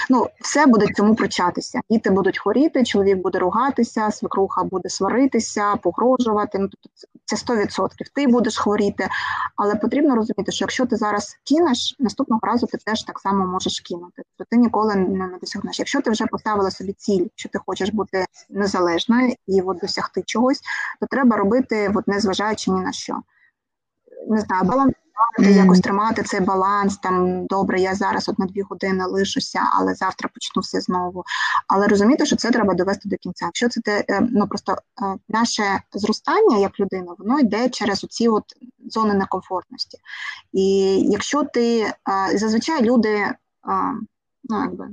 ну, 0.09 0.27
все 0.41 0.65
буде 0.65 0.87
цьому 0.95 1.15
причатися. 1.15 1.81
Діти 1.89 2.09
будуть 2.09 2.39
хворіти, 2.39 2.83
чоловік 2.83 3.17
буде 3.17 3.39
ругатися, 3.39 4.11
свекруха 4.11 4.63
буде 4.63 4.89
сваритися, 4.89 5.75
погрожувати. 5.75 6.59
Ну, 6.59 6.67
тобто 6.67 6.89
це 7.25 7.35
100%. 7.35 7.89
Ти 8.15 8.27
будеш 8.27 8.57
хворіти, 8.57 9.09
але 9.55 9.75
потрібно 9.75 10.15
розуміти, 10.15 10.51
що 10.51 10.63
якщо 10.63 10.85
ти 10.85 10.95
зараз 10.95 11.37
кинеш, 11.49 11.95
наступного 11.99 12.39
разу 12.43 12.67
ти 12.67 12.77
теж 12.77 13.03
так 13.03 13.19
само 13.19 13.45
можеш 13.45 13.79
кинути. 13.79 14.23
То 14.37 14.45
ти 14.49 14.57
ніколи 14.57 14.95
не 14.95 15.37
досягнеш. 15.41 15.79
Якщо 15.79 16.01
ти 16.01 16.11
вже 16.11 16.25
поставила 16.25 16.71
собі 16.71 16.93
ціль, 16.93 17.27
що 17.35 17.49
ти 17.49 17.59
хочеш 17.65 17.89
бути 17.89 18.25
незалежною 18.49 19.33
і 19.47 19.61
от 19.61 19.77
досягти 19.79 20.23
чогось, 20.25 20.61
то 20.99 21.07
треба 21.07 21.37
робити, 21.37 21.91
от, 21.95 22.07
незважаючи 22.07 22.71
ні 22.71 22.81
на 22.81 22.91
що 22.91 23.21
не 24.29 24.39
знаю, 24.39 24.63
балансувати, 24.63 25.03
mm. 25.39 25.49
якось 25.49 25.79
тримати 25.79 26.23
цей 26.23 26.39
баланс. 26.39 26.97
Там 26.97 27.45
добре, 27.45 27.79
я 27.81 27.95
зараз 27.95 28.29
от 28.29 28.39
на 28.39 28.45
дві 28.45 28.61
години 28.61 29.05
лишуся, 29.05 29.61
але 29.73 29.95
завтра 29.95 30.29
почну 30.33 30.61
все 30.61 30.81
знову. 30.81 31.23
Але 31.67 31.87
розуміти, 31.87 32.25
що 32.25 32.35
це 32.35 32.51
треба 32.51 32.73
довести 32.73 33.09
до 33.09 33.17
кінця. 33.17 33.45
Якщо 33.45 33.69
це 33.69 33.81
те, 33.81 34.05
е, 34.09 34.27
ну 34.31 34.47
просто 34.47 34.71
е, 34.71 34.77
наше 35.29 35.63
зростання 35.93 36.57
як 36.57 36.79
людина, 36.79 37.15
воно 37.17 37.39
йде 37.39 37.69
через 37.69 38.03
оці 38.03 38.27
от 38.27 38.43
зони 38.89 39.13
некомфортності. 39.13 39.97
І 40.53 40.97
якщо 41.11 41.43
ти 41.43 41.81
е, 41.81 41.93
зазвичай 42.37 42.83
люди, 42.83 43.27
ну 44.43 44.59
якби 44.61 44.87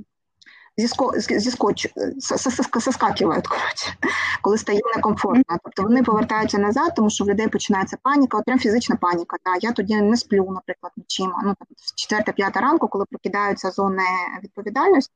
соскакивають, 2.79 3.47
коротше, 3.47 3.93
коли 4.41 4.57
стає 4.57 4.81
некомфортно. 4.95 5.57
Тобто 5.63 5.83
вони 5.83 6.03
повертаються 6.03 6.57
назад, 6.57 6.93
тому 6.95 7.09
що 7.09 7.23
в 7.23 7.29
людей 7.29 7.47
починається 7.47 7.97
паніка, 8.03 8.37
от 8.37 8.45
прям 8.45 8.59
фізична 8.59 8.95
паніка. 8.95 9.37
Та 9.43 9.55
я 9.61 9.71
тоді 9.71 10.01
не 10.01 10.17
сплю, 10.17 10.51
наприклад, 10.51 10.93
нічим. 10.97 11.31
Ну 11.43 11.55
там 12.09 12.21
4-5 12.21 12.61
ранку, 12.61 12.87
коли 12.87 13.05
прокидаються 13.09 13.71
зони 13.71 14.03
відповідальності. 14.43 15.13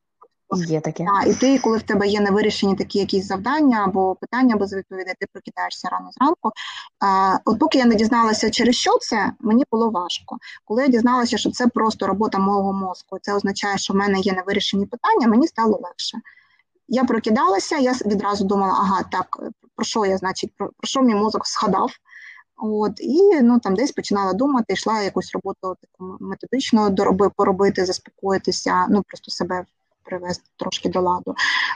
Є 0.53 0.81
таке. 0.81 1.05
А, 1.21 1.25
і 1.25 1.33
ти, 1.33 1.59
коли 1.59 1.77
в 1.77 1.83
тебе 1.83 2.07
є 2.07 2.19
невирішені 2.19 2.75
такі 2.75 2.99
якісь 2.99 3.27
завдання 3.27 3.83
або 3.83 4.15
питання 4.15 4.55
без 4.55 4.73
відповідей, 4.73 5.13
ти 5.19 5.27
прокидаєшся 5.33 5.89
рано 5.89 6.09
зранку. 6.11 6.51
А, 6.99 7.37
От 7.45 7.59
поки 7.59 7.77
я 7.77 7.85
не 7.85 7.95
дізналася, 7.95 8.49
через 8.49 8.75
що 8.75 8.97
це, 8.97 9.31
мені 9.39 9.63
було 9.71 9.89
важко. 9.89 10.37
Коли 10.65 10.81
я 10.81 10.87
дізналася, 10.87 11.37
що 11.37 11.51
це 11.51 11.67
просто 11.67 12.07
робота 12.07 12.39
мого 12.39 12.73
мозку, 12.73 13.17
це 13.21 13.33
означає, 13.33 13.77
що 13.77 13.93
в 13.93 13.97
мене 13.97 14.19
є 14.19 14.33
невирішені 14.33 14.85
питання, 14.85 15.27
мені 15.27 15.47
стало 15.47 15.79
легше. 15.83 16.17
Я 16.87 17.03
прокидалася, 17.03 17.77
я 17.77 17.91
відразу 17.91 18.45
думала, 18.45 18.73
ага, 18.73 19.03
так, 19.11 19.39
про 19.75 19.85
що 19.85 20.05
я, 20.05 20.17
значить, 20.17 20.51
про, 20.57 20.67
про 20.77 20.87
що 20.87 21.01
мій 21.01 21.15
мозок 21.15 21.47
згадав, 21.47 21.91
От, 22.57 22.99
І 22.99 23.41
ну, 23.41 23.59
там 23.59 23.75
десь 23.75 23.91
починала 23.91 24.33
думати, 24.33 24.73
йшла 24.73 25.01
якусь 25.01 25.31
роботу 25.33 25.75
таку 25.81 26.17
методично 26.19 26.89
дороби, 26.89 27.29
поробити, 27.35 27.85
заспокоїтися, 27.85 28.87
ну 28.89 29.03
просто 29.03 29.31
себе 29.31 29.65
привести 30.05 30.49
трошки 30.57 30.89
до 30.89 31.01
ладу. 31.01 31.35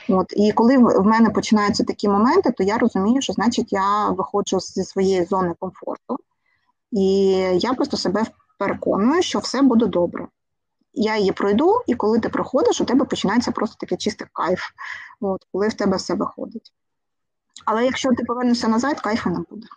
От, 0.09 0.33
І 0.37 0.51
коли 0.51 0.77
в 0.77 1.05
мене 1.05 1.29
починаються 1.29 1.83
такі 1.83 2.09
моменти, 2.09 2.51
то 2.51 2.63
я 2.63 2.77
розумію, 2.77 3.21
що 3.21 3.33
значить 3.33 3.73
я 3.73 4.09
виходжу 4.09 4.59
зі 4.59 4.83
своєї 4.83 5.25
зони 5.25 5.53
комфорту, 5.59 6.17
і 6.91 7.05
я 7.59 7.73
просто 7.73 7.97
себе 7.97 8.25
переконую, 8.57 9.21
що 9.21 9.39
все 9.39 9.61
буде 9.61 9.85
добре. 9.85 10.27
Я 10.93 11.17
її 11.17 11.31
пройду, 11.31 11.81
і 11.87 11.95
коли 11.95 12.19
ти 12.19 12.29
проходиш, 12.29 12.81
у 12.81 12.85
тебе 12.85 13.05
починається 13.05 13.51
просто 13.51 13.75
такий 13.79 13.97
чистий 13.97 14.27
кайф, 14.33 14.61
от, 15.21 15.47
коли 15.51 15.67
в 15.67 15.73
тебе 15.73 15.97
все 15.97 16.13
виходить. 16.13 16.73
Але 17.65 17.85
якщо 17.85 18.09
ти 18.09 18.23
повернешся 18.23 18.67
назад, 18.67 19.01
кайфу 19.01 19.29
не 19.29 19.39
буде. 19.49 19.67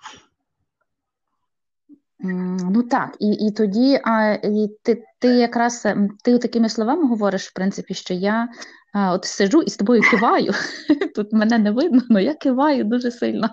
Ну 2.73 2.83
так, 2.83 3.17
і 3.21 3.31
і 3.31 3.51
тоді 3.51 4.01
а, 4.05 4.33
і 4.33 4.69
ти 4.83 5.05
ти 5.23 5.29
якраз 5.29 5.87
ем, 5.87 6.09
ти 6.23 6.39
такими 6.39 6.69
словами 6.69 7.09
говориш, 7.09 7.49
в 7.49 7.53
принципі, 7.53 7.95
що 7.95 8.15
я 8.15 8.49
а, 8.93 9.13
от 9.13 9.25
сиджу 9.25 9.63
і 9.63 9.71
з 9.71 9.77
тобою 9.77 10.03
киваю. 10.11 10.53
Тут 11.15 11.33
мене 11.33 11.59
не 11.59 11.71
видно, 11.71 12.03
але 12.11 12.23
я 12.23 12.35
киваю 12.35 12.85
дуже 12.85 13.11
сильно. 13.11 13.51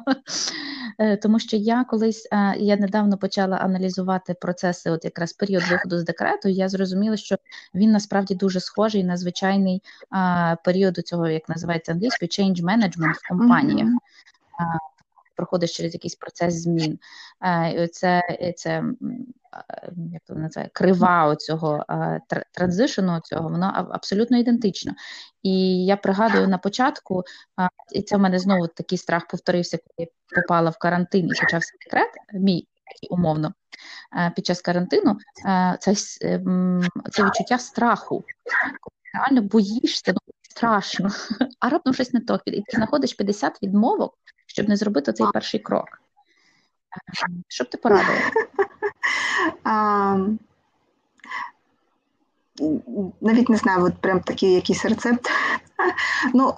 Е, 0.97 1.17
тому 1.17 1.39
що 1.39 1.57
я 1.57 1.83
колись 1.83 2.27
я 2.57 2.77
недавно 2.77 3.17
почала 3.17 3.57
аналізувати 3.57 4.33
процеси, 4.33 4.89
от 4.89 5.05
якраз 5.05 5.33
період 5.33 5.63
виходу 5.63 5.99
з 5.99 6.03
декрету, 6.03 6.49
і 6.49 6.53
я 6.53 6.69
зрозуміла, 6.69 7.17
що 7.17 7.35
він 7.75 7.91
насправді 7.91 8.35
дуже 8.35 8.59
схожий 8.59 9.03
на 9.03 9.17
звичайний 9.17 9.81
а, 10.09 10.55
період 10.63 10.97
цього, 10.97 11.27
як 11.27 11.49
називається 11.49 11.91
англійською, 11.91 12.29
change 12.29 12.63
management 12.63 13.13
в 13.13 13.27
компаніях. 13.29 13.89
Проходиш 15.35 15.77
через 15.77 15.93
якийсь 15.93 16.15
процес 16.15 16.53
змін. 16.53 16.99
Е, 17.45 17.87
це 17.91 18.21
це 18.55 18.83
як 20.13 20.21
то 20.27 20.35
називає, 20.35 20.69
крива 20.73 21.25
оцього 21.25 21.85
транзишену 22.51 23.19
цього, 23.19 23.49
воно 23.49 23.89
абсолютно 23.91 24.37
ідентично. 24.37 24.93
І 25.43 25.85
я 25.85 25.97
пригадую 25.97 26.47
на 26.47 26.57
початку, 26.57 27.23
і 27.93 28.01
це 28.01 28.17
в 28.17 28.19
мене 28.19 28.39
знову 28.39 28.67
такий 28.67 28.97
страх 28.97 29.27
повторився, 29.27 29.77
коли 29.77 30.07
я 30.33 30.41
попала 30.41 30.69
в 30.69 30.77
карантин 30.77 31.25
і 31.25 31.39
почався 31.39 31.73
декрет, 31.85 32.09
мій 32.33 32.67
умовно. 33.09 33.53
Під 34.35 34.45
час 34.45 34.61
карантину 34.61 35.17
це 35.79 35.95
це 37.11 37.23
відчуття 37.25 37.57
страху. 37.57 38.23
Реально 39.13 39.41
боїшся, 39.41 40.11
ну, 40.13 40.19
страшно, 40.49 41.09
а 41.59 41.69
раптом 41.69 41.93
щось 41.93 42.13
не 42.13 42.19
то. 42.19 42.39
І 42.45 42.61
ти 42.61 42.77
знаходиш 42.77 43.13
50 43.13 43.63
відмовок, 43.63 44.17
щоб 44.47 44.69
не 44.69 44.75
зробити 44.75 45.13
цей 45.13 45.25
перший 45.33 45.59
крок. 45.59 46.01
Що 47.47 47.63
б 47.63 47.69
ти 47.69 47.77
порадила? 47.77 48.19
Навіть 53.21 53.49
не 53.49 53.57
знаю, 53.57 53.85
от 53.85 53.93
прям 54.01 54.19
такий 54.19 54.53
якийсь 54.53 54.85
рецепт. 54.85 55.29
Ну, 56.33 56.53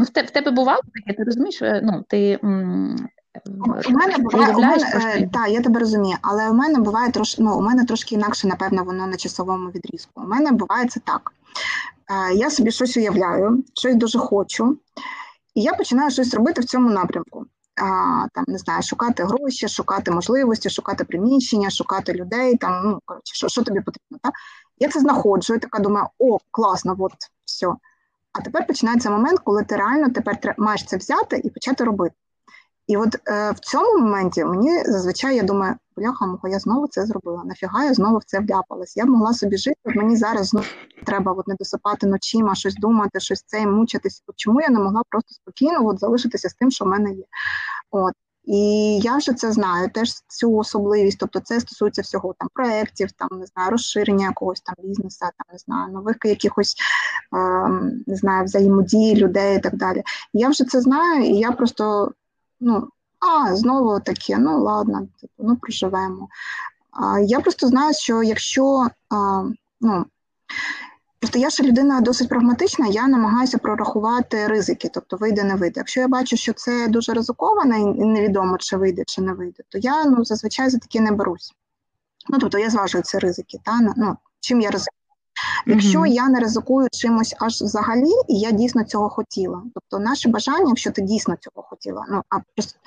В 0.00 0.30
тебе 0.30 0.50
бувало 0.50 0.80
таке, 0.94 1.16
ти 1.16 1.24
розумієш? 1.24 1.62
Е, 1.62 1.80
ну, 1.84 2.04
ти 2.08 2.38
у 2.42 3.90
мене 3.90 4.18
буває, 4.18 4.54
у 4.54 4.60
мене, 4.60 5.28
так, 5.32 5.48
я 5.48 5.60
тебе 5.60 5.80
розумію, 5.80 6.16
але 6.22 6.50
у 6.50 6.54
мене 6.54 6.78
буває 6.78 7.12
трошки, 7.12 7.42
ну, 7.42 7.58
у 7.58 7.62
мене 7.62 7.84
трошки 7.84 8.14
інакше, 8.14 8.46
напевно, 8.46 8.84
воно 8.84 9.06
на 9.06 9.16
часовому 9.16 9.70
відрізку. 9.70 10.22
У 10.22 10.26
мене 10.26 10.52
буває 10.52 10.86
це 10.86 11.00
так. 11.00 11.32
Я 12.34 12.50
собі 12.50 12.70
щось 12.70 12.96
уявляю, 12.96 13.64
щось 13.74 13.94
дуже 13.94 14.18
хочу, 14.18 14.78
і 15.54 15.62
я 15.62 15.72
починаю 15.74 16.10
щось 16.10 16.34
робити 16.34 16.60
в 16.60 16.64
цьому 16.64 16.90
напрямку. 16.90 17.46
Там 18.34 18.44
не 18.46 18.58
знаю, 18.58 18.82
шукати 18.82 19.24
гроші, 19.24 19.68
шукати 19.68 20.10
можливості, 20.10 20.70
шукати 20.70 21.04
приміщення, 21.04 21.70
шукати 21.70 22.12
людей. 22.12 22.56
Там 22.56 22.82
ну 22.84 23.00
коротше, 23.04 23.34
що 23.34 23.48
що 23.48 23.62
тобі 23.62 23.80
потрібно. 23.80 24.18
Та? 24.22 24.30
Я 24.78 24.88
це 24.88 25.00
знаходжу 25.00 25.54
і 25.54 25.58
така 25.58 25.78
думаю, 25.78 26.06
о, 26.18 26.38
класно, 26.50 26.96
от 26.98 27.12
все. 27.44 27.66
А 28.32 28.40
тепер 28.40 28.66
починається 28.66 29.10
момент, 29.10 29.40
коли 29.44 29.64
ти 29.64 29.76
реально 29.76 30.10
тепер 30.10 30.54
маєш 30.58 30.84
це 30.84 30.96
взяти 30.96 31.40
і 31.44 31.50
почати 31.50 31.84
робити. 31.84 32.14
І 32.86 32.96
от 32.96 33.14
е, 33.28 33.50
в 33.50 33.58
цьому 33.60 33.98
моменті 33.98 34.44
мені 34.44 34.84
зазвичай 34.84 35.36
я 35.36 35.42
думаю, 35.42 35.74
бляха, 35.96 36.26
мого 36.26 36.48
я 36.48 36.58
знову 36.58 36.86
це 36.86 37.06
зробила. 37.06 37.42
Нафіга 37.44 37.84
я 37.84 37.94
знову 37.94 38.18
в 38.18 38.24
це 38.24 38.40
вляпалась. 38.40 38.96
Я 38.96 39.04
б 39.04 39.08
могла 39.08 39.32
собі 39.32 39.56
жити, 39.56 39.76
мені 39.84 40.16
зараз 40.16 40.46
знову 40.46 40.66
треба 41.06 41.32
от 41.32 41.48
не 41.48 41.54
досипати 41.54 42.06
ночима, 42.06 42.54
щось 42.54 42.74
думати, 42.74 43.20
щось 43.20 43.42
це 43.46 43.66
мучитись. 43.66 44.22
От 44.26 44.34
чому 44.36 44.60
я 44.60 44.68
не 44.68 44.78
могла 44.78 45.02
просто 45.08 45.34
спокійно 45.34 45.86
от 45.86 45.98
залишитися 45.98 46.48
з 46.48 46.54
тим, 46.54 46.70
що 46.70 46.84
в 46.84 46.88
мене 46.88 47.10
є. 47.10 47.24
От. 47.90 48.12
І 48.44 48.98
я 49.02 49.16
вже 49.16 49.32
це 49.32 49.52
знаю, 49.52 49.90
теж 49.90 50.10
цю 50.28 50.56
особливість, 50.56 51.18
тобто 51.18 51.40
це 51.40 51.60
стосується 51.60 52.02
всього 52.02 52.34
там 52.38 52.48
проєктів, 52.54 53.12
там 53.12 53.28
не 53.38 53.46
знаю, 53.46 53.70
розширення 53.70 54.26
якогось 54.26 54.60
там 54.60 54.74
бізнесу, 54.78 55.18
там 55.20 55.52
не 55.52 55.58
знаю, 55.58 55.92
нових 55.92 56.16
якихось 56.24 56.74
е, 57.36 57.68
не 58.06 58.16
знаю, 58.16 58.44
взаємодії 58.44 59.16
людей 59.16 59.56
і 59.56 59.60
так 59.60 59.76
далі. 59.76 60.02
Я 60.32 60.48
вже 60.48 60.64
це 60.64 60.80
знаю, 60.80 61.24
і 61.24 61.34
я 61.34 61.52
просто 61.52 62.12
ну, 62.62 62.88
а, 63.20 63.56
знову 63.56 64.00
таке, 64.00 64.38
ну 64.38 64.62
ладно, 64.62 65.08
типу, 65.20 65.32
ну 65.38 65.56
проживемо. 65.56 66.28
А, 66.90 67.18
Я 67.20 67.40
просто 67.40 67.66
знаю, 67.68 67.94
що 67.94 68.22
якщо 68.22 68.88
а, 69.10 69.44
ну, 69.80 70.06
Просто 71.20 71.38
я 71.38 71.50
ще 71.50 71.62
людина 71.62 72.00
досить 72.00 72.28
прагматична, 72.28 72.86
я 72.86 73.08
намагаюся 73.08 73.58
прорахувати 73.58 74.46
ризики, 74.46 74.90
тобто 74.94 75.16
вийде, 75.16 75.44
не 75.44 75.54
вийде. 75.54 75.80
Якщо 75.80 76.00
я 76.00 76.08
бачу, 76.08 76.36
що 76.36 76.52
це 76.52 76.88
дуже 76.88 77.12
ризиковано 77.12 77.76
і 77.76 78.04
невідомо, 78.04 78.58
чи 78.58 78.76
вийде, 78.76 79.04
чи 79.06 79.22
не 79.22 79.32
вийде, 79.32 79.62
то 79.68 79.78
я 79.78 80.04
ну, 80.04 80.24
зазвичай 80.24 80.70
за 80.70 80.78
таке 80.78 81.00
не 81.00 81.12
берусь. 81.12 81.52
Ну, 82.28 82.38
тобто 82.38 82.58
я 82.58 82.70
зважую 82.70 83.04
ці 83.04 83.18
ризики. 83.18 83.58
Та? 83.64 83.80
Ну, 83.96 84.16
Чим 84.40 84.60
я 84.60 84.70
ризикую? 84.70 85.01
Якщо 85.66 86.00
mm-hmm. 86.00 86.06
я 86.06 86.28
не 86.28 86.40
ризикую 86.40 86.88
чимось 86.92 87.34
аж 87.38 87.62
взагалі, 87.62 88.12
і 88.28 88.38
я 88.38 88.50
дійсно 88.50 88.84
цього 88.84 89.08
хотіла. 89.08 89.62
Тобто, 89.74 90.04
наше 90.04 90.28
бажання, 90.28 90.68
якщо 90.68 90.90
ти 90.90 91.02
дійсно 91.02 91.36
цього 91.36 91.66
хотіла, 91.68 92.06
ну 92.10 92.22
а 92.28 92.36
просто 92.54 92.78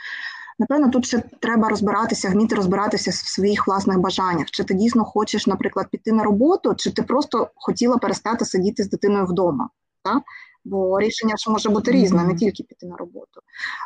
напевно 0.59 0.89
тут 0.89 1.05
ще 1.05 1.23
треба 1.39 1.69
розбиратися, 1.69 2.29
вміти 2.29 2.55
розбиратися 2.55 3.11
в 3.11 3.13
своїх 3.13 3.67
власних 3.67 3.99
бажаннях. 3.99 4.51
Чи 4.51 4.63
ти 4.63 4.73
дійсно 4.73 5.05
хочеш, 5.05 5.47
наприклад, 5.47 5.87
піти 5.91 6.11
на 6.11 6.23
роботу, 6.23 6.75
чи 6.77 6.91
ти 6.91 7.01
просто 7.01 7.49
хотіла 7.55 7.97
перестати 7.97 8.45
сидіти 8.45 8.83
з 8.83 8.89
дитиною 8.89 9.25
вдома? 9.25 9.69
Так? 10.03 10.23
Бо 10.65 10.99
рішення 10.99 11.37
ж 11.37 11.51
може 11.51 11.69
бути 11.69 11.91
різне, 11.91 12.23
не 12.23 12.35
тільки 12.35 12.63
піти 12.63 12.85
на 12.85 12.95
роботу. 12.95 13.41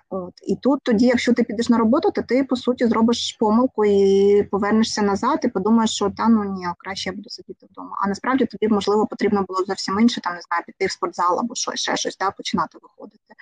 От 0.09 0.33
І 0.43 0.55
тут 0.55 0.79
тоді, 0.83 1.05
якщо 1.05 1.33
ти 1.33 1.43
підеш 1.43 1.69
на 1.69 1.77
роботу, 1.77 2.11
то 2.11 2.21
ти 2.21 2.43
по 2.43 2.55
суті 2.55 2.87
зробиш 2.87 3.37
помилку 3.39 3.85
і 3.85 4.43
повернешся 4.43 5.01
назад, 5.01 5.39
і 5.43 5.47
подумаєш, 5.47 5.91
що 5.91 6.09
та 6.09 6.27
ну 6.27 6.43
ні, 6.43 6.65
краще 6.77 7.09
я 7.09 7.15
буду 7.15 7.29
сидіти 7.29 7.67
вдома. 7.71 7.97
А 8.03 8.07
насправді 8.07 8.45
тобі 8.45 8.73
можливо 8.73 9.07
потрібно 9.07 9.43
було 9.47 9.65
зовсім 9.65 9.99
інше, 9.99 10.21
там 10.21 10.35
не 10.35 10.41
знаю, 10.41 10.63
піти 10.67 10.85
в 10.85 10.91
спортзал 10.91 11.39
або 11.39 11.55
що, 11.55 11.71
ще 11.75 11.97
щось 11.97 12.17
да, 12.17 12.31
починати 12.31 12.77
виходити. 12.81 13.33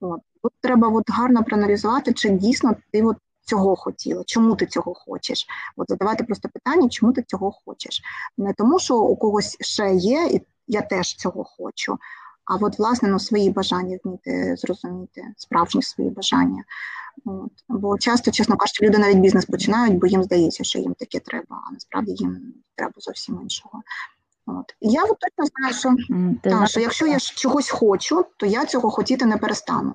От 0.00 0.20
Тут 0.42 0.52
треба 0.60 0.88
от 0.88 1.10
гарно 1.10 1.44
проаналізувати, 1.44 2.12
чи 2.12 2.28
дійсно 2.28 2.76
ти 2.92 3.02
от 3.02 3.16
Цього 3.48 3.76
хотіла, 3.76 4.22
чому 4.26 4.56
ти 4.56 4.66
цього 4.66 4.94
хочеш? 4.94 5.46
От 5.76 5.90
задавати 5.90 6.24
просто 6.24 6.48
питання, 6.48 6.88
чому 6.88 7.12
ти 7.12 7.22
цього 7.22 7.52
хочеш. 7.64 8.02
Не 8.38 8.52
тому, 8.52 8.78
що 8.78 8.96
у 8.96 9.16
когось 9.16 9.56
ще 9.60 9.94
є, 9.94 10.28
і 10.32 10.40
я 10.66 10.82
теж 10.82 11.14
цього 11.14 11.44
хочу, 11.44 11.98
а 12.48 12.56
от, 12.56 12.78
власне, 12.78 13.08
ну, 13.08 13.18
свої 13.18 13.50
бажання 13.50 13.98
вміти 14.04 14.56
зрозуміти, 14.56 15.22
справжні 15.36 15.82
свої 15.82 16.10
бажання. 16.10 16.64
От. 17.24 17.52
Бо 17.68 17.98
часто, 17.98 18.30
чесно 18.30 18.56
кажучи, 18.56 18.86
люди 18.86 18.98
навіть 18.98 19.18
бізнес 19.18 19.44
починають, 19.44 19.98
бо 19.98 20.06
їм 20.06 20.22
здається, 20.22 20.64
що 20.64 20.78
їм 20.78 20.94
таке 20.94 21.20
треба, 21.20 21.62
а 21.68 21.72
насправді 21.72 22.12
їм 22.12 22.54
треба 22.74 22.92
зовсім 22.96 23.38
іншого. 23.42 23.82
От. 24.46 24.74
я 24.80 25.02
от 25.04 25.16
точно 25.18 25.44
знаю, 25.44 25.74
що, 25.74 25.94
та, 26.42 26.66
що 26.66 26.80
якщо 26.80 27.06
я 27.06 27.18
чогось 27.18 27.70
хочу, 27.70 28.24
то 28.36 28.46
я 28.46 28.64
цього 28.64 28.90
хотіти 28.90 29.26
не 29.26 29.36
перестану. 29.36 29.94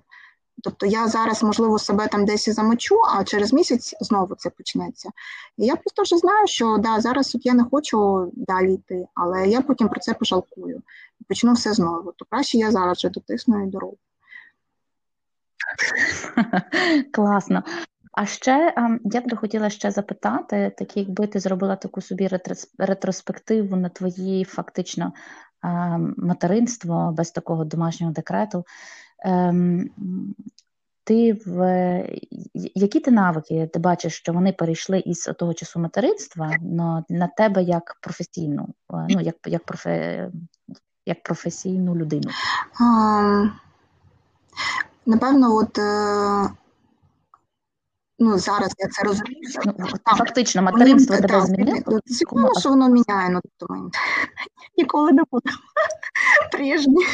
Тобто 0.63 0.85
я 0.85 1.07
зараз, 1.07 1.43
можливо, 1.43 1.79
себе 1.79 2.07
там 2.07 2.25
десь 2.25 2.47
і 2.47 2.51
замочу, 2.51 2.95
а 3.15 3.23
через 3.23 3.53
місяць 3.53 3.95
знову 4.01 4.35
це 4.35 4.49
почнеться. 4.49 5.09
І 5.57 5.65
я 5.65 5.75
просто 5.75 6.01
вже 6.01 6.17
знаю, 6.17 6.47
що 6.47 6.77
да, 6.77 7.01
зараз 7.01 7.35
от 7.35 7.45
я 7.45 7.53
не 7.53 7.63
хочу 7.63 8.31
далі 8.33 8.73
йти, 8.73 9.07
але 9.13 9.47
я 9.47 9.61
потім 9.61 9.89
про 9.89 9.99
це 9.99 10.13
пожалкую 10.13 10.81
і 11.21 11.23
почну 11.23 11.53
все 11.53 11.73
знову. 11.73 12.11
То 12.11 12.25
краще 12.29 12.57
я 12.57 12.71
зараз 12.71 12.97
вже 12.97 13.09
дотисну 13.09 13.63
і 13.63 13.69
дорогу. 13.69 13.97
Класно. 17.13 17.63
А 18.11 18.25
ще 18.25 18.73
ем, 18.77 18.99
я 19.03 19.21
б 19.21 19.35
хотіла 19.35 19.69
ще 19.69 19.91
запитати, 19.91 20.71
так 20.77 20.97
якби 20.97 21.27
ти 21.27 21.39
зробила 21.39 21.75
таку 21.75 22.01
собі 22.01 22.29
ретроспективу 22.77 23.75
на 23.75 23.89
твої 23.89 24.43
фактично 24.43 25.13
ем, 25.63 26.15
материнство 26.17 27.11
без 27.11 27.31
такого 27.31 27.65
домашнього 27.65 28.13
декрету. 28.13 28.65
Ем, 29.23 29.89
ти 31.03 31.33
в 31.45 31.57
які 32.75 32.99
ти 32.99 33.11
навики 33.11 33.69
ти 33.73 33.79
бачиш, 33.79 34.13
що 34.13 34.33
вони 34.33 34.51
перейшли 34.51 34.99
із 34.99 35.23
того 35.39 35.53
часу 35.53 35.79
материнства 35.79 36.51
на 36.61 37.03
на 37.09 37.27
тебе 37.27 37.63
як 37.63 37.97
професійну, 38.01 38.67
е, 38.93 39.07
ну 39.09 39.21
як 39.21 39.35
як, 39.45 39.63
профе, 39.63 40.29
як 41.05 41.23
професійну 41.23 41.95
людину? 41.95 42.29
А, 42.79 43.45
Напевно, 45.05 45.55
от 45.55 45.77
е, 45.77 46.49
ну 48.23 48.37
зараз 48.39 48.71
я 48.77 48.87
це 48.87 49.03
розумію. 49.03 49.41
Ну, 49.65 49.87
Фактично, 50.17 50.61
материнство 50.61 51.17
тебе 51.17 51.41
змінило? 51.41 51.99
Цікаво, 52.05 52.59
що 52.59 52.69
воно 52.69 52.89
міняє, 52.89 53.29
ну 53.29 53.39
тобто 53.43 53.73
ми 53.73 53.89
ніколи 54.77 55.11
не 55.11 55.23
будемо 55.31 55.57
прежні. 56.51 57.05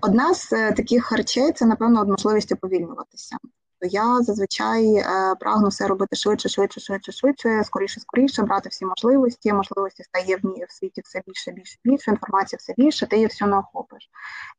Одна 0.00 0.34
з 0.34 0.52
е, 0.52 0.72
таких 0.72 1.04
харчей 1.04 1.52
це, 1.52 1.66
напевно, 1.66 2.04
можливість 2.04 2.52
уповільнюватися 2.52 3.36
то 3.84 3.88
я 3.90 4.22
зазвичай 4.22 4.96
е, 4.96 5.34
прагну 5.40 5.68
все 5.68 5.86
робити 5.86 6.16
швидше, 6.16 6.48
швидше, 6.48 6.80
швидше, 6.80 7.12
швидше, 7.12 7.64
скоріше, 7.64 8.00
скоріше, 8.00 8.42
брати 8.42 8.68
всі 8.68 8.84
можливості. 8.84 9.52
Можливості 9.52 10.02
стає 10.02 10.36
в 10.36 10.66
в 10.68 10.72
світі 10.72 11.02
все 11.04 11.22
більше, 11.26 11.50
більше, 11.52 11.78
більше, 11.84 12.10
інформації 12.10 12.58
все 12.58 12.74
більше, 12.76 13.06
ти 13.06 13.16
її 13.16 13.26
все 13.26 13.46
не 13.46 13.58
охопиш. 13.58 14.10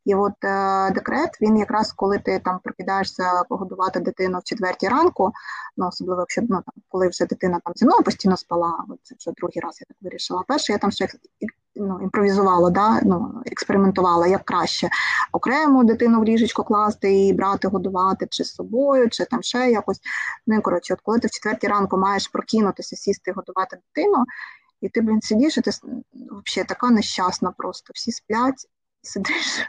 І 0.05 0.15
от 0.15 0.43
е, 0.43 0.91
декрет, 0.91 1.41
він 1.41 1.57
якраз 1.57 1.93
коли 1.93 2.19
ти 2.19 2.39
там 2.39 2.59
прокидаєшся 2.63 3.43
погодувати 3.49 3.99
дитину 3.99 4.39
в 4.39 4.43
четвертій 4.43 4.87
ранку, 4.87 5.31
ну 5.77 5.87
особливо 5.87 6.21
якщо 6.21 6.41
ну, 6.41 6.47
там, 6.47 6.83
коли 6.89 7.07
вже 7.07 7.25
дитина 7.25 7.59
там 7.65 7.73
зі 7.75 7.85
мною 7.85 8.03
постійно 8.03 8.37
спала, 8.37 8.85
це 9.03 9.15
вже 9.19 9.31
другий 9.37 9.61
раз 9.61 9.81
я 9.81 9.85
так 9.87 9.97
вирішила. 10.01 10.43
Перше, 10.47 10.71
я 10.73 10.77
там 10.77 10.91
ще 10.91 11.07
ну, 11.75 11.99
імпровізувала, 12.01 12.69
да, 12.69 13.01
ну, 13.01 13.41
експериментувала 13.45 14.27
як 14.27 14.45
краще 14.45 14.89
окрему 15.31 15.83
дитину 15.83 16.21
в 16.21 16.23
ліжечко 16.23 16.63
класти 16.63 17.27
і 17.27 17.33
брати, 17.33 17.67
годувати 17.67 18.27
чи 18.29 18.43
з 18.43 18.53
собою, 18.53 19.09
чи 19.09 19.25
там 19.25 19.43
ще 19.43 19.71
якось. 19.71 19.99
Ну 20.47 20.57
і 20.57 20.61
коротше, 20.61 20.93
от 20.93 21.01
коли 21.01 21.19
ти 21.19 21.27
в 21.27 21.31
четвертій 21.31 21.67
ранку 21.67 21.97
маєш 21.97 22.27
прокинутися, 22.27 22.95
сісти 22.95 23.31
і 23.31 23.33
годувати 23.33 23.77
дитину, 23.77 24.25
і 24.81 24.89
ти, 24.89 25.01
блін, 25.01 25.21
сидиш, 25.21 25.57
і 25.57 25.61
ти 25.61 25.71
взагалі 25.71 26.67
така 26.67 26.89
нещасна 26.89 27.51
просто. 27.57 27.91
Всі 27.95 28.11
сплять, 28.11 28.67
сидиш. 29.05 29.59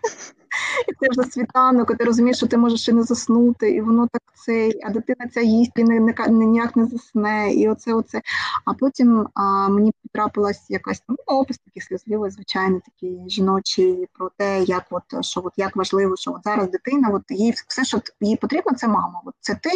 І 0.89 0.93
це 0.93 1.07
вже 1.11 1.31
світанок, 1.31 1.91
і 1.91 1.95
ти 1.95 2.05
розумієш, 2.05 2.37
що 2.37 2.47
ти 2.47 2.57
можеш 2.57 2.81
ще 2.81 2.93
не 2.93 3.03
заснути, 3.03 3.71
і 3.71 3.81
воно 3.81 4.09
так 4.13 4.23
цей, 4.35 4.81
а 4.85 4.91
дитина 4.91 5.29
ця 5.35 5.41
їсть 5.41 5.73
і 5.77 5.85
не, 5.85 6.01
не, 6.01 6.47
ніяк 6.47 6.77
не 6.77 6.87
засне, 6.87 7.53
і 7.53 7.69
оце, 7.69 7.95
оце. 7.95 8.23
А 8.65 8.73
потім 8.73 9.29
а, 9.35 9.69
мені 9.69 9.93
потрапилась 10.03 10.71
якась 10.71 11.03
ну, 11.09 11.17
опис 11.27 11.59
такий 11.59 11.83
сльозливий, 11.83 12.31
звичайно, 12.31 12.81
такий 12.85 13.21
жіночий 13.27 14.09
про 14.13 14.31
те, 14.37 14.63
як 14.63 14.85
от 14.91 15.25
що 15.25 15.43
от 15.45 15.53
як 15.57 15.77
важливо, 15.77 16.17
що 16.17 16.33
от 16.33 16.41
зараз 16.45 16.71
дитина, 16.71 17.11
от 17.13 17.23
їй 17.29 17.55
все, 17.69 17.85
що 17.85 18.01
їй 18.21 18.37
потрібно, 18.37 18.73
це 18.77 18.89
мама. 18.89 19.21
От 19.25 19.35
це 19.41 19.55
ти, 19.55 19.71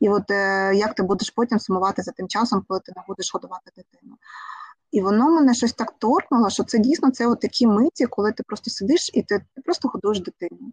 і 0.00 0.08
от 0.08 0.30
е, 0.30 0.72
як 0.74 0.94
ти 0.94 1.02
будеш 1.02 1.30
потім 1.30 1.58
сумувати 1.58 2.02
за 2.02 2.12
тим 2.12 2.28
часом, 2.28 2.64
коли 2.68 2.80
ти 2.80 2.92
не 2.96 3.02
будеш 3.08 3.34
годувати 3.34 3.70
дитину. 3.76 4.16
І 4.92 5.00
воно 5.00 5.30
мене 5.30 5.54
щось 5.54 5.72
так 5.72 5.92
торкнуло, 5.98 6.50
що 6.50 6.64
це 6.64 6.78
дійсно 6.78 7.10
це 7.10 7.34
такі 7.34 7.66
миті, 7.66 8.06
коли 8.06 8.32
ти 8.32 8.42
просто 8.42 8.70
сидиш 8.70 9.10
і 9.14 9.22
ти, 9.22 9.38
ти 9.38 9.62
просто 9.64 9.88
годуєш 9.88 10.20
дитину. 10.20 10.72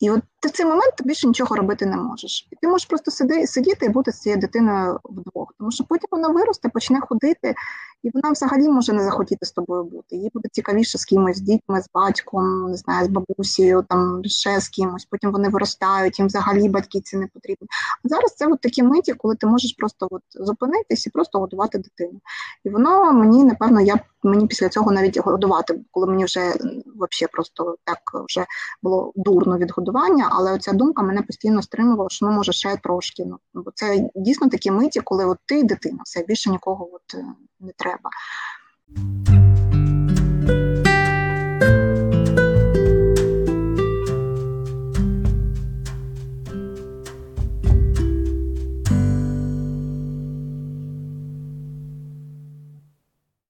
І 0.00 0.10
от 0.10 0.20
ти 0.40 0.48
в 0.48 0.50
цей 0.50 0.66
момент 0.66 0.96
ти 0.96 1.04
більше 1.04 1.26
нічого 1.26 1.56
робити 1.56 1.86
не 1.86 1.96
можеш. 1.96 2.48
І 2.50 2.56
ти 2.56 2.68
можеш 2.68 2.86
просто 2.86 3.10
сиди, 3.10 3.46
сидіти 3.46 3.86
і 3.86 3.88
бути 3.88 4.12
з 4.12 4.20
цією 4.20 4.40
дитиною 4.40 5.00
вдвох. 5.04 5.54
Тому 5.58 5.70
що 5.70 5.84
потім 5.84 6.08
вона 6.10 6.28
виросте, 6.28 6.68
почне 6.68 7.00
ходити, 7.00 7.54
і 8.04 8.10
вона 8.14 8.30
взагалі 8.30 8.68
може 8.68 8.92
не 8.92 9.04
захотіти 9.04 9.46
з 9.46 9.52
тобою 9.52 9.84
бути. 9.84 10.16
Їй 10.16 10.30
буде 10.34 10.48
цікавіше 10.52 10.98
з 10.98 11.04
кимось, 11.04 11.36
з 11.36 11.40
дітьми, 11.40 11.82
з 11.82 11.88
батьком, 11.94 12.70
не 12.70 12.76
знаю, 12.76 13.06
з 13.06 13.08
бабусею, 13.08 13.84
там 13.88 14.22
ще 14.24 14.60
з 14.60 14.68
кимось. 14.68 15.04
Потім 15.04 15.32
вони 15.32 15.48
виростають, 15.48 16.18
їм 16.18 16.28
взагалі 16.28 16.68
батьки 16.68 17.00
ці 17.00 17.16
не 17.16 17.26
потрібні. 17.26 17.68
А 18.04 18.08
зараз 18.08 18.34
це 18.34 18.46
от 18.46 18.60
такі 18.60 18.82
миті, 18.82 19.12
коли 19.12 19.36
ти 19.36 19.46
можеш 19.46 19.72
просто 19.78 20.08
от 20.10 20.22
зупинитись 20.30 21.06
і 21.06 21.10
просто 21.10 21.38
годувати 21.38 21.78
дитину. 21.78 22.20
І 22.64 22.70
воно 22.70 23.12
мені, 23.12 23.44
напевно, 23.44 23.80
я 23.80 24.00
мені 24.22 24.46
після 24.46 24.68
цього 24.68 24.92
навіть 24.92 25.18
годувати, 25.18 25.80
коли 25.90 26.06
мені 26.06 26.24
вже 26.24 26.40
взагалі 26.50 27.30
просто 27.32 27.76
так 27.84 27.98
вже 28.28 28.46
було 28.82 29.12
дурно 29.16 29.58
від 29.58 29.70
годування, 29.70 30.28
але 30.30 30.52
оця 30.52 30.72
думка 30.72 31.02
мене 31.02 31.22
постійно 31.22 31.62
стримувала, 31.62 32.10
що 32.10 32.26
ну 32.26 32.32
може 32.32 32.52
ще 32.52 32.76
трошки. 32.76 33.24
Ну 33.24 33.38
бо 33.54 33.70
це 33.74 34.10
дійсно 34.14 34.48
такі 34.48 34.70
миті, 34.70 35.00
коли 35.00 35.24
от 35.24 35.38
ти 35.46 35.62
дитина, 35.62 35.98
все 36.04 36.24
більше 36.28 36.50
нікого 36.50 36.88
от 36.92 37.14
е, 37.14 37.24
не 37.60 37.72
треба. 37.76 37.93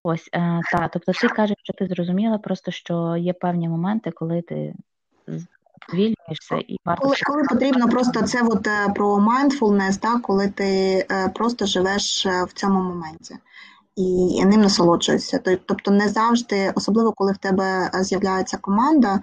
Ось 0.07 0.29
е, 0.33 0.61
так. 0.73 0.91
Тобто, 0.93 1.13
ти 1.13 1.29
кажеш, 1.29 1.57
що 1.63 1.73
ти 1.73 1.87
зрозуміла, 1.87 2.39
просто 2.39 2.71
що 2.71 3.17
є 3.17 3.33
певні 3.33 3.69
моменти, 3.69 4.11
коли 4.11 4.43
ти 4.43 4.75
звільнюєшся 5.89 6.57
і 6.69 6.79
варто 6.85 7.03
коли, 7.03 7.17
коли 7.27 7.43
потрібно 7.43 7.89
просто 7.89 8.23
це 8.23 8.43
от 8.43 8.67
е, 8.67 8.89
про 8.95 9.17
mindfulness, 9.17 10.01
так, 10.01 10.23
коли 10.23 10.49
ти 10.49 10.65
е, 11.11 11.29
просто 11.29 11.67
живеш 11.67 12.27
в 12.27 12.53
цьому 12.53 12.83
моменті 12.83 13.37
і 13.97 14.45
ним 14.45 14.61
насолоджуєшся. 14.61 15.39
Тобто, 15.67 15.91
не 15.91 16.09
завжди, 16.09 16.73
особливо 16.75 17.13
коли 17.13 17.33
в 17.33 17.37
тебе 17.37 17.91
з'являється 17.95 18.57
команда, 18.57 19.21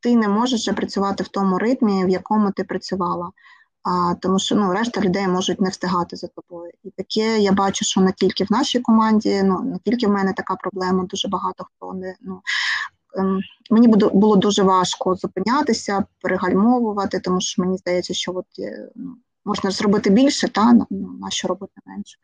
ти 0.00 0.16
не 0.16 0.28
можеш 0.28 0.68
працювати 0.76 1.24
в 1.24 1.28
тому 1.28 1.58
ритмі, 1.58 2.04
в 2.04 2.08
якому 2.08 2.50
ти 2.52 2.64
працювала. 2.64 3.30
А, 3.82 4.14
Тому 4.14 4.38
що 4.38 4.56
ну, 4.56 4.72
решта 4.72 5.00
людей 5.00 5.28
можуть 5.28 5.60
не 5.60 5.70
встигати 5.70 6.16
за 6.16 6.26
тобою. 6.26 6.72
І 6.84 6.90
таке 6.90 7.38
я 7.38 7.52
бачу, 7.52 7.84
що 7.84 8.00
не 8.00 8.12
тільки 8.12 8.44
в 8.44 8.52
нашій 8.52 8.80
команді, 8.80 9.42
ну 9.42 9.60
не 9.60 9.78
тільки 9.84 10.06
в 10.06 10.10
мене 10.10 10.32
така 10.32 10.54
проблема, 10.54 11.04
дуже 11.04 11.28
багато 11.28 11.64
хто 11.64 11.92
не 11.92 12.16
ну. 12.20 12.40
Ем, 13.16 13.40
мені 13.70 13.88
було 13.88 14.36
дуже 14.36 14.62
важко 14.62 15.14
зупинятися, 15.14 16.04
перегальмовувати, 16.20 17.20
тому 17.20 17.40
що 17.40 17.62
мені 17.62 17.76
здається, 17.76 18.14
що 18.14 18.32
от 18.34 18.46
е, 18.58 18.88
ну, 18.96 19.16
можна 19.44 19.70
зробити 19.70 20.10
більше, 20.10 20.48
та 20.48 20.72
ну, 20.72 20.86
на 21.20 21.30
що 21.30 21.48
робити 21.48 21.72
менше. 21.86 22.18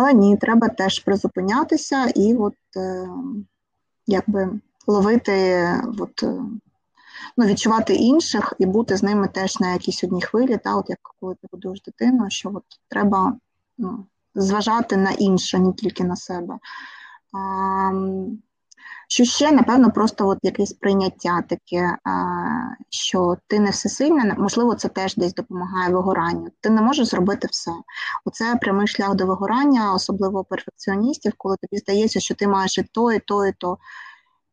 Але 0.00 0.12
ні, 0.12 0.36
треба 0.36 0.68
теж 0.68 0.98
призупинятися 0.98 2.06
і 2.06 2.34
от 2.34 2.54
е, 2.76 3.08
якби 4.06 4.60
ловити 4.86 5.66
от, 5.98 6.22
е, 6.22 6.42
ну, 7.36 7.46
відчувати 7.46 7.94
інших 7.94 8.54
і 8.58 8.66
бути 8.66 8.96
з 8.96 9.02
ними 9.02 9.28
теж 9.28 9.60
на 9.60 9.72
якійсь 9.72 10.04
одній 10.04 10.22
хвилі, 10.22 10.58
та, 10.64 10.76
от 10.76 10.90
як 10.90 10.98
коли 11.20 11.34
ти 11.34 11.48
будуєш 11.52 11.82
дитину, 11.82 12.26
що 12.28 12.50
от 12.54 12.64
треба 12.88 13.36
ну, 13.78 14.06
зважати 14.34 14.96
на 14.96 15.10
інше, 15.10 15.58
не 15.58 15.72
тільки 15.72 16.04
на 16.04 16.16
себе. 16.16 16.58
Що 19.10 19.24
ще, 19.24 19.52
напевно, 19.52 19.90
просто 19.90 20.28
от 20.28 20.38
якесь 20.42 20.72
прийняття 20.72 21.42
таке, 21.48 21.96
що 22.90 23.36
ти 23.46 23.60
не 23.60 23.70
всесильна, 23.70 24.34
можливо, 24.38 24.74
це 24.74 24.88
теж 24.88 25.16
десь 25.16 25.34
допомагає 25.34 25.94
вигоранню. 25.94 26.48
Ти 26.60 26.70
не 26.70 26.82
можеш 26.82 27.06
зробити 27.06 27.48
все. 27.50 27.70
Оце 28.24 28.56
прямий 28.56 28.86
шлях 28.86 29.14
до 29.14 29.26
вигорання, 29.26 29.94
особливо 29.94 30.44
перфекціоністів, 30.44 31.32
коли 31.36 31.56
тобі 31.56 31.78
здається, 31.78 32.20
що 32.20 32.34
ти 32.34 32.48
маєш 32.48 32.78
і 32.78 32.82
то, 32.82 33.12
і 33.12 33.18
то, 33.18 33.46
і 33.46 33.52
то. 33.52 33.78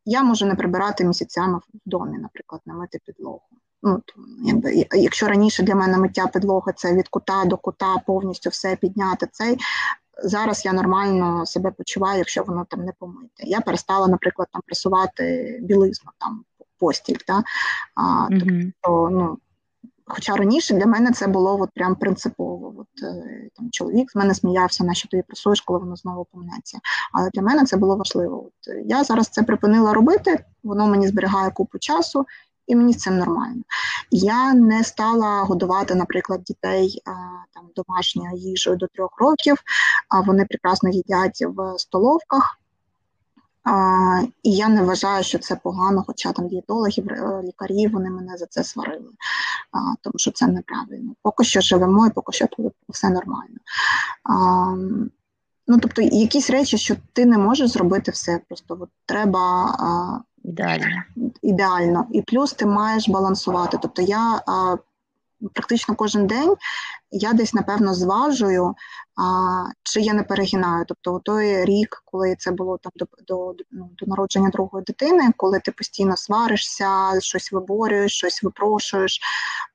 Я 0.06 0.24
можу 0.24 0.46
не 0.46 0.56
прибирати 0.56 1.06
місяцями 1.06 1.58
в 1.58 1.62
домі, 1.86 2.18
наприклад, 2.18 2.62
не 2.66 2.74
мити 2.74 3.00
підлогу. 3.06 3.42
Ну, 3.84 4.02
якби, 4.44 4.88
Якщо 4.92 5.28
раніше 5.28 5.64
для 5.64 5.76
мене 5.76 5.98
миття 5.98 6.28
підлоги 6.28 6.74
це 6.76 6.94
від 6.94 7.08
кута 7.08 7.46
до 7.46 7.58
кута 7.58 7.98
повністю 8.08 8.50
все 8.50 8.76
підняти, 8.76 9.28
цей 9.32 9.58
зараз 10.24 10.66
я 10.66 10.74
нормально 10.74 11.46
себе 11.46 11.72
почуваю, 11.72 12.18
якщо 12.18 12.44
воно 12.44 12.66
там 12.70 12.86
не 12.86 12.92
помите. 13.00 13.44
Я 13.44 13.62
перестала, 13.62 14.08
наприклад, 14.08 14.48
там 14.52 14.62
пресувати 14.66 15.58
білизну, 15.62 16.12
там 16.18 16.44
постіль. 16.80 17.18
Та? 17.28 17.44
А, 17.96 18.02
mm-hmm. 18.02 18.72
Тобто, 18.82 19.10
ну, 19.10 19.38
Хоча 20.08 20.36
раніше 20.36 20.74
для 20.74 20.86
мене 20.86 21.12
це 21.12 21.28
було 21.28 21.62
от 21.62 21.70
прям 21.74 21.96
принципово. 21.96 22.74
От 22.78 23.04
е, 23.04 23.50
там 23.56 23.70
чоловік 23.72 24.12
з 24.12 24.16
мене 24.16 24.36
сміявся, 24.36 24.84
на 24.84 24.94
що 24.94 25.10
ти 25.10 25.24
пресуєш, 25.28 25.62
коли 25.62 25.80
воно 25.80 25.96
знову 25.96 26.26
помнеться. 26.32 26.80
Але 27.14 27.30
для 27.34 27.42
мене 27.42 27.66
це 27.66 27.78
було 27.78 27.96
важливо. 27.96 28.46
От 28.46 28.76
Я 28.86 29.04
зараз 29.04 29.28
це 29.28 29.44
припинила 29.44 29.94
робити, 29.94 30.44
воно 30.64 30.88
мені 30.88 31.08
зберігає 31.08 31.52
купу 31.52 31.80
часу, 31.80 32.26
і 32.68 32.76
мені 32.76 32.94
з 32.94 32.98
цим 32.98 33.18
нормально. 33.18 33.62
Я 34.12 34.54
не 34.54 34.84
стала 34.84 35.42
годувати, 35.44 35.96
наприклад, 35.96 36.44
дітей 36.44 37.02
там 37.54 37.64
домашньою 37.76 38.38
їжею 38.38 38.78
до 38.78 38.88
трьох 38.88 39.20
років, 39.20 39.58
а 40.10 40.22
вони 40.22 40.46
прекрасно 40.46 40.90
їдять 40.90 41.44
в 41.48 41.80
столовках. 41.80 42.60
І 44.44 44.52
я 44.52 44.68
не 44.70 44.84
вважаю, 44.84 45.24
що 45.24 45.40
це 45.40 45.56
погано, 45.56 46.04
хоча 46.08 46.32
там 46.32 46.48
дієтологів, 46.48 47.08
е, 47.10 47.42
лікарі 47.44 47.88
вони 47.88 48.10
мене 48.10 48.38
за 48.38 48.46
це 48.46 48.64
сварили, 48.64 49.12
тому 50.02 50.14
що 50.16 50.32
це 50.32 50.48
неправильно. 50.48 51.14
Поки 51.22 51.44
що 51.44 51.62
живемо 51.62 52.08
і 52.08 52.10
поки 52.10 52.32
що 52.32 52.48
тут 52.48 52.74
все 52.90 53.10
нормально. 53.10 53.58
Ну, 55.68 55.80
тобто, 55.80 56.02
якісь 56.02 56.50
речі, 56.50 56.78
що 56.78 56.96
ти 57.14 57.26
не 57.26 57.38
можеш 57.38 57.70
зробити 57.70 58.12
все, 58.12 58.42
просто 58.48 58.78
от 58.82 58.90
треба 59.06 60.24
ідеально. 60.48 61.04
ідеально. 61.42 62.06
І 62.12 62.22
плюс 62.22 62.54
ти 62.54 62.66
маєш 62.66 63.10
балансувати. 63.10 63.78
Тобто 63.82 64.02
я 64.02 64.42
практично 65.54 65.96
кожен 65.96 66.28
день 66.28 66.56
я 67.12 67.34
десь, 67.34 67.54
напевно, 67.54 67.94
зважую, 67.94 68.76
а, 69.16 69.66
чи 69.84 70.02
я 70.02 70.14
не 70.14 70.24
перегинаю. 70.24 70.86
Тобто, 70.88 71.14
у 71.14 71.20
той 71.20 71.66
рік, 71.66 72.02
коли 72.06 72.36
це 72.36 72.52
було 72.52 72.78
там 72.78 72.92
до 72.96 73.06
до, 73.28 73.64
ну, 73.72 73.90
до 73.98 74.06
народження 74.06 74.50
другої 74.50 74.84
дитини, 74.84 75.32
коли 75.38 75.60
ти 75.60 75.72
постійно 75.72 76.18
сваришся, 76.18 77.12
щось 77.20 77.52
виборюєш, 77.52 78.14
щось 78.14 78.44
випрошуєш, 78.44 79.20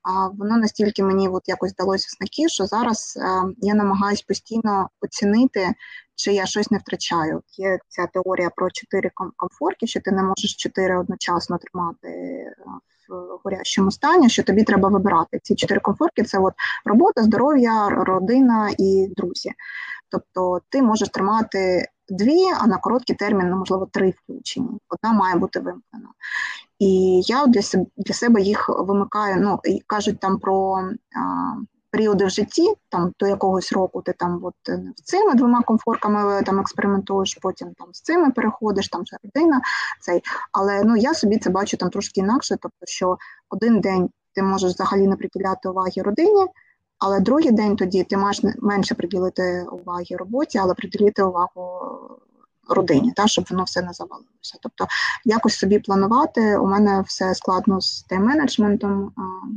а, 0.03 0.27
воно 0.27 0.57
настільки 0.57 1.03
мені 1.03 1.29
от 1.29 1.49
якось 1.49 1.75
далося 1.75 2.07
знаки, 2.17 2.49
що 2.49 2.65
зараз 2.65 3.19
а, 3.21 3.45
е, 3.45 3.53
я 3.57 3.73
намагаюся 3.73 4.23
постійно 4.27 4.89
оцінити. 5.01 5.73
Чи 6.15 6.33
я 6.33 6.45
щось 6.45 6.71
не 6.71 6.77
втрачаю? 6.77 7.41
Є 7.57 7.79
ця 7.87 8.07
теорія 8.07 8.49
про 8.49 8.71
чотири 8.71 9.11
комфорки, 9.35 9.87
що 9.87 10.01
ти 10.01 10.11
не 10.11 10.23
можеш 10.23 10.55
чотири 10.55 10.99
одночасно 10.99 11.57
тримати 11.57 12.07
е, 12.07 12.55
в 13.09 13.39
горячому 13.43 13.91
стані, 13.91 14.29
що 14.29 14.43
тобі 14.43 14.63
треба 14.63 14.89
вибирати. 14.89 15.39
Ці 15.43 15.55
чотири 15.55 15.79
комфортки: 15.79 16.23
це 16.23 16.39
от 16.39 16.53
робота, 16.85 17.23
здоров'я, 17.23 17.89
родина 17.89 18.69
і 18.77 19.13
друзі. 19.17 19.51
Тобто 20.09 20.61
ти 20.69 20.81
можеш 20.81 21.09
тримати 21.09 21.87
дві, 22.09 22.41
а 22.59 22.67
на 22.67 22.77
короткий 22.77 23.15
термін, 23.15 23.49
ну, 23.49 23.57
можливо, 23.57 23.89
три 23.91 24.13
включені. 24.23 24.69
Одна 24.89 25.13
має 25.13 25.35
бути 25.35 25.59
вимкнена. 25.59 26.09
І 26.79 27.21
я 27.25 27.45
для 27.97 28.13
себе 28.13 28.41
їх 28.41 28.69
вимикаю. 28.69 29.41
Ну 29.41 29.59
кажуть 29.87 30.19
там 30.19 30.39
про 30.39 30.75
а, 31.15 31.55
періоди 31.91 32.25
в 32.25 32.29
житті, 32.29 32.73
там 32.89 33.13
до 33.19 33.27
якогось 33.27 33.71
року 33.71 34.01
ти 34.01 34.13
там 34.13 34.39
от 34.43 34.55
е, 34.69 34.83
з 34.95 35.01
цими 35.03 35.35
двома 35.35 35.61
комфорками 35.61 36.39
е, 36.39 36.43
там 36.43 36.59
експериментуєш, 36.59 37.37
потім 37.41 37.73
там 37.77 37.87
з 37.91 38.01
цими 38.01 38.31
переходиш, 38.31 38.89
там 38.89 39.01
вже 39.01 39.17
родина 39.23 39.61
цей. 39.99 40.21
Але 40.51 40.83
ну 40.83 40.95
я 40.95 41.13
собі 41.13 41.37
це 41.37 41.49
бачу 41.49 41.77
там 41.77 41.89
трошки 41.89 42.19
інакше, 42.19 42.57
тобто 42.61 42.85
що 42.85 43.17
один 43.49 43.79
день 43.79 44.09
ти 44.33 44.43
можеш 44.43 44.73
взагалі 44.73 45.07
не 45.07 45.15
приділяти 45.15 45.69
уваги 45.69 46.01
родині. 46.01 46.47
Але 46.99 47.19
другий 47.19 47.51
день 47.51 47.75
тоді 47.75 48.03
ти 48.03 48.17
маєш 48.17 48.41
менше 48.61 48.95
приділити 48.95 49.65
уваги 49.71 50.15
роботі, 50.15 50.57
але 50.57 50.73
приділити 50.73 51.23
увагу 51.23 51.81
родині, 52.73 53.13
та, 53.15 53.27
щоб 53.27 53.45
воно 53.49 53.63
все 53.63 53.81
не 53.81 53.93
завалилося. 53.93 54.57
Тобто 54.61 54.87
якось 55.25 55.55
собі 55.57 55.79
планувати, 55.79 56.57
у 56.57 56.67
мене 56.67 57.03
все 57.07 57.35
складно 57.35 57.81
з 57.81 58.05
тайм-менеджментом. 58.09 59.11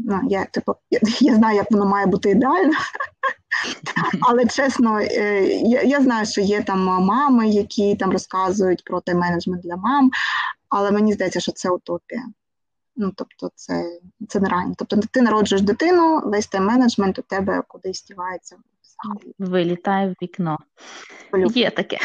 Ну, 0.07 0.21
Я 0.29 0.45
типу, 0.45 0.75
я, 0.91 1.01
я 1.21 1.35
знаю, 1.35 1.57
як 1.57 1.71
воно 1.71 1.87
має 1.87 2.07
бути 2.07 2.31
ідеально. 2.31 2.73
Але 4.21 4.47
чесно, 4.47 5.01
е, 5.01 5.45
я 5.47 5.83
я 5.83 6.01
знаю, 6.01 6.27
що 6.27 6.41
є 6.41 6.63
там 6.63 6.85
мами, 6.85 7.49
які 7.49 7.97
там 7.97 8.13
розказують 8.13 8.85
про 8.85 8.99
тайм-менеджмент 8.99 9.61
для 9.61 9.77
мам, 9.77 10.11
але 10.69 10.91
мені 10.91 11.13
здається, 11.13 11.41
що 11.41 11.53
це 11.53 11.71
утопія. 11.71 12.23
Ну, 12.97 13.13
тобто, 13.17 13.51
це 13.55 13.99
це 14.29 14.41
нереально. 14.41 14.75
Тобто, 14.79 14.97
ти 15.11 15.23
народжуєш 15.23 15.63
дитину, 15.63 16.21
весь 16.25 16.49
тайм-менеджмент 16.49 17.21
у 17.21 17.23
тебе 17.23 17.63
кудись 17.69 18.05
дівається. 18.05 18.57
Вилітає 19.39 20.09
в 20.09 20.15
вікно. 20.23 20.59
Є 21.55 21.71
таке. 21.71 21.99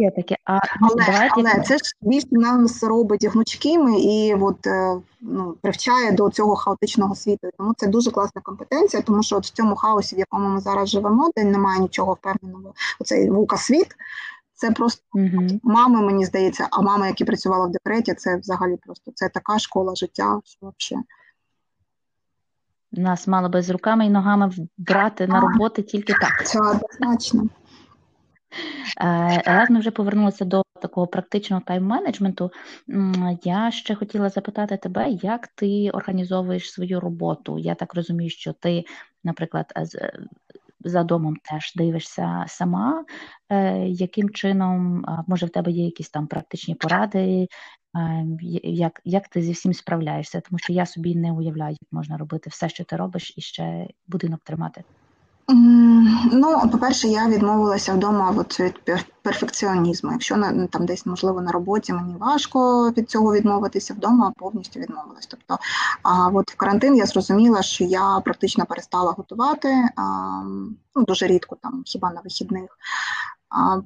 Є 0.00 0.10
таке. 0.10 0.36
А 0.44 0.60
але 0.80 1.04
давайте... 1.06 1.34
але 1.36 1.62
це 1.62 1.78
ж 1.78 1.82
більше 2.00 2.26
нас 2.30 2.82
робить 2.82 3.24
гнучкими 3.24 4.00
і 4.00 4.34
от, 4.34 4.66
е, 4.66 4.96
ну, 5.20 5.54
привчає 5.60 6.12
до 6.12 6.30
цього 6.30 6.56
хаотичного 6.56 7.14
світу. 7.14 7.48
Тому 7.58 7.74
це 7.76 7.86
дуже 7.86 8.10
класна 8.10 8.42
компетенція, 8.42 9.02
тому 9.02 9.22
що 9.22 9.36
от 9.36 9.46
в 9.46 9.50
цьому 9.50 9.76
хаосі, 9.76 10.16
в 10.16 10.18
якому 10.18 10.48
ми 10.48 10.60
зараз 10.60 10.88
живемо, 10.88 11.30
де 11.36 11.44
немає 11.44 11.80
нічого 11.80 12.12
впевненого, 12.12 12.74
оцей 13.00 13.30
вука 13.30 13.56
світ. 13.56 13.88
Це 14.54 14.70
просто 14.70 15.02
uh 15.14 15.60
мами, 15.62 16.02
мені 16.02 16.24
здається, 16.24 16.68
а 16.70 16.80
мама, 16.80 17.06
які 17.06 17.24
працювала 17.24 17.66
в 17.66 17.70
декреті, 17.70 18.14
це 18.14 18.36
взагалі 18.36 18.76
просто 18.86 19.12
це 19.14 19.28
така 19.28 19.58
школа 19.58 19.94
життя, 19.94 20.40
що 20.44 20.72
взагалі. 20.78 21.04
Нас 22.92 23.26
мало 23.26 23.48
би 23.48 23.62
з 23.62 23.70
руками 23.70 24.06
і 24.06 24.10
ногами 24.10 24.50
брати 24.78 25.26
на 25.26 25.40
роботи 25.40 25.82
тільки 25.82 26.12
так. 26.12 26.46
Це 26.46 26.60
однозначно. 26.60 27.48
Е, 29.00 29.42
раз 29.46 29.70
ми 29.70 29.78
вже 29.78 29.90
повернулися 29.90 30.44
до 30.44 30.62
такого 30.80 31.06
практичного 31.06 31.62
тайм-менеджменту, 31.66 32.50
я 33.44 33.70
ще 33.70 33.94
хотіла 33.94 34.28
запитати 34.28 34.76
тебе, 34.76 35.10
як 35.10 35.46
ти 35.46 35.90
організовуєш 35.90 36.72
свою 36.72 37.00
роботу? 37.00 37.58
Я 37.58 37.74
так 37.74 37.94
розумію, 37.94 38.30
що 38.30 38.52
ти, 38.52 38.84
наприклад, 39.24 39.72
за 40.80 41.04
домом 41.04 41.36
теж 41.36 41.72
дивишся 41.74 42.44
сама, 42.48 43.04
е, 43.48 43.78
яким 43.88 44.30
чином, 44.30 45.04
може, 45.26 45.46
в 45.46 45.50
тебе 45.50 45.70
є 45.70 45.84
якісь 45.84 46.10
там 46.10 46.26
практичні 46.26 46.74
поради, 46.74 47.48
е, 47.96 48.26
як 48.62 49.00
як 49.04 49.28
ти 49.28 49.42
зі 49.42 49.52
всім 49.52 49.74
справляєшся? 49.74 50.40
Тому 50.40 50.58
що 50.58 50.72
я 50.72 50.86
собі 50.86 51.14
не 51.14 51.32
уявляю, 51.32 51.76
як 51.80 51.92
можна 51.92 52.16
робити 52.16 52.50
все, 52.50 52.68
що 52.68 52.84
ти 52.84 52.96
робиш, 52.96 53.34
і 53.36 53.40
ще 53.40 53.86
будинок 54.06 54.40
тримати. 54.44 54.84
Ну, 55.48 56.68
по-перше, 56.72 57.08
я 57.08 57.28
відмовилася 57.28 57.94
вдома 57.94 58.44
від 58.58 59.06
перфекціонізму. 59.22 60.12
Якщо 60.12 60.36
на 60.36 60.66
там 60.66 60.86
десь 60.86 61.06
можливо 61.06 61.40
на 61.40 61.52
роботі 61.52 61.92
мені 61.92 62.16
важко 62.16 62.90
від 62.90 63.10
цього 63.10 63.34
відмовитися, 63.34 63.94
вдома 63.94 64.32
повністю 64.36 64.80
відмовилась. 64.80 65.26
Тобто, 65.26 65.58
а 66.02 66.28
от 66.28 66.50
в 66.50 66.56
карантин 66.56 66.96
я 66.96 67.06
зрозуміла, 67.06 67.62
що 67.62 67.84
я 67.84 68.20
практично 68.24 68.66
перестала 68.66 69.12
готувати 69.12 69.68
а, 69.96 70.02
ну, 70.94 71.04
дуже 71.04 71.26
рідко, 71.26 71.56
там 71.62 71.82
хіба 71.86 72.12
на 72.12 72.20
вихідних. 72.20 72.78
А, 73.48 73.80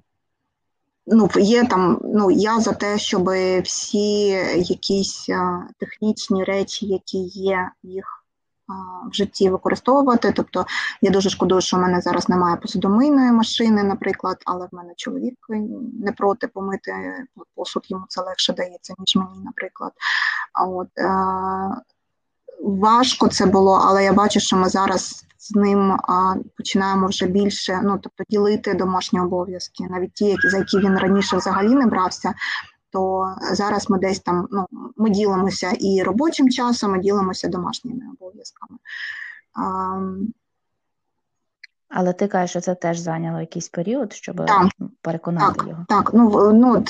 Ну, 1.13 1.29
є 1.37 1.65
там, 1.65 2.01
ну 2.05 2.31
я 2.31 2.61
за 2.61 2.73
те, 2.73 2.99
щоб 2.99 3.31
всі 3.65 4.27
якісь 4.57 5.29
технічні 5.79 6.45
речі, 6.45 6.87
які 6.87 7.19
є, 7.19 7.71
їх 7.83 8.20
в 9.11 9.15
житті 9.15 9.51
використовувати. 9.51 10.33
Тобто 10.37 10.67
я 11.03 11.11
дуже 11.11 11.31
шкодую, 11.31 11.61
що 11.61 11.77
в 11.77 11.81
мене 11.81 12.01
зараз 12.01 12.29
немає 12.29 12.57
посудомийної 12.57 13.33
машини, 13.33 13.83
наприклад, 13.83 14.37
але 14.47 14.67
в 14.67 14.75
мене 14.75 14.93
чоловік 14.97 15.35
не 16.01 16.13
проти 16.13 16.47
помити 16.47 16.93
посуд, 17.55 17.83
йому 17.89 18.05
це 18.09 18.23
легше 18.23 18.53
дається, 18.53 18.95
ніж 18.99 19.17
мені, 19.17 19.45
наприклад. 19.45 19.93
От 20.67 20.89
е, 20.99 21.11
важко 22.65 23.29
це 23.29 23.47
було, 23.47 23.83
але 23.85 24.05
я 24.05 24.13
бачу, 24.13 24.41
що 24.41 24.57
ми 24.57 24.69
зараз. 24.69 25.25
З 25.43 25.55
ним 25.55 25.93
а, 25.93 26.35
починаємо 26.57 27.07
вже 27.07 27.27
більше, 27.27 27.81
ну 27.85 27.99
тобто 28.03 28.25
ділити 28.29 28.75
домашні 28.75 29.21
обов'язки, 29.21 29.85
навіть 29.91 30.15
ті, 30.15 30.25
які 30.25 30.49
за 30.49 30.59
які 30.59 30.79
він 30.79 30.99
раніше 30.99 31.37
взагалі 31.37 31.69
не 31.69 31.87
брався, 31.87 32.35
то 32.91 33.35
зараз 33.53 33.91
ми 33.91 33.99
десь 33.99 34.21
там 34.21 34.49
ну, 34.51 34.67
ми 34.97 35.11
ділимося 35.11 35.73
і 35.81 36.03
робочим 36.03 36.51
часом, 36.51 36.97
і 36.97 37.01
ділимося 37.01 37.49
домашніми 37.49 38.03
обов'язками. 38.21 38.79
Але 41.89 42.13
ти 42.13 42.29
кажеш, 42.29 42.51
що 42.51 42.61
це 42.61 42.75
теж 42.75 42.99
зайняло 42.99 43.41
якийсь 43.41 43.69
період, 43.69 44.13
щоб 44.13 44.47
так, 44.47 44.69
переконати 45.03 45.59
так, 45.59 45.69
його. 45.69 45.85
Так, 45.89 46.11
ну 46.15 46.53
ну, 46.53 46.85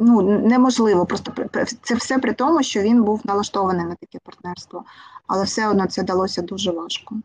ну 0.00 0.22
неможливо. 0.22 1.06
Просто 1.06 1.32
це 1.82 1.94
все 1.94 2.18
при 2.18 2.32
тому, 2.32 2.62
що 2.62 2.82
він 2.82 3.02
був 3.02 3.20
налаштований 3.24 3.86
на 3.86 3.94
таке 3.94 4.18
партнерство, 4.24 4.84
але 5.26 5.44
все 5.44 5.68
одно 5.68 5.86
це 5.86 6.02
далося 6.02 6.42
дуже 6.42 6.70
важко. 6.70 7.16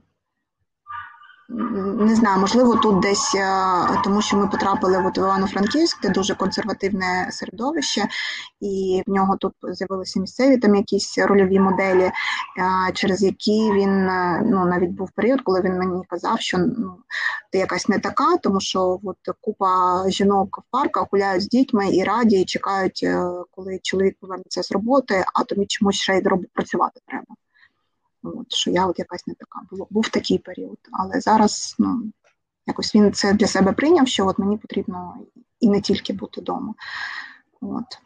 Не 1.50 2.16
знаю, 2.16 2.39
можливо, 2.39 2.76
тут 2.76 3.00
десь 3.00 3.36
е, 3.36 3.46
тому, 4.04 4.22
що 4.22 4.38
ми 4.38 4.48
потрапили 4.48 4.98
в 4.98 5.18
Івано-Франківськ, 5.18 6.02
де 6.02 6.10
дуже 6.10 6.36
консервативне 6.36 7.28
середовище, 7.32 8.08
і 8.62 9.04
в 9.08 9.12
нього 9.12 9.38
тут 9.38 9.54
з'явилися 9.64 10.20
місцеві 10.20 10.58
там 10.58 10.76
якісь 10.76 11.18
рольові 11.18 11.60
моделі, 11.60 12.04
е, 12.04 12.14
через 12.93 13.24
які 13.24 13.72
він 13.72 14.10
е, 14.10 14.43
ну 14.46 14.66
навіть 14.66 14.89
був 14.89 15.12
період, 15.16 15.41
коли 15.41 15.62
він 15.62 15.78
мені 15.78 16.04
казав, 16.10 16.41
що 16.41 16.58
ну 16.58 16.98
ти 17.52 17.58
якась 17.58 17.89
не 17.89 18.00
така, 18.00 18.38
тому 18.38 18.60
що 18.60 19.00
от 19.04 19.18
купа 19.41 20.04
жінок 20.10 20.58
в 20.58 20.72
парках 20.72 21.08
гуляють 21.12 21.43
з 21.43 21.48
дітьми 21.48 21.89
і 21.91 22.04
раді, 22.04 22.41
і 22.41 22.46
чекають, 22.46 23.08
коли 23.52 23.80
чоловік 23.84 24.18
повернеться 24.20 24.64
з 24.64 24.72
роботи, 24.72 25.26
а 25.34 25.43
тобі 25.43 25.66
чомусь 25.66 25.96
ще 25.96 26.18
й 26.18 26.22
працювати 26.54 27.00
треба. 27.08 27.36
От, 28.26 28.53
Що 28.53 28.71
я 28.71 28.86
от 28.86 28.99
якась 28.99 29.28
не 29.28 29.34
така. 29.34 29.61
Було, 29.71 29.88
Був 29.89 30.09
такий 30.09 30.38
період. 30.38 30.78
Але 30.91 31.19
зараз 31.21 31.76
ну, 31.80 32.11
якось 32.67 32.95
він 32.95 33.13
це 33.13 33.34
для 33.34 33.47
себе 33.47 33.71
прийняв, 33.71 34.07
що 34.07 34.28
от 34.28 34.39
мені 34.39 34.57
потрібно 34.57 35.17
і 35.59 35.69
не 35.69 35.82
тільки 35.82 36.13
бути 36.13 36.41
вдома. 36.41 36.73
От. 37.61 38.05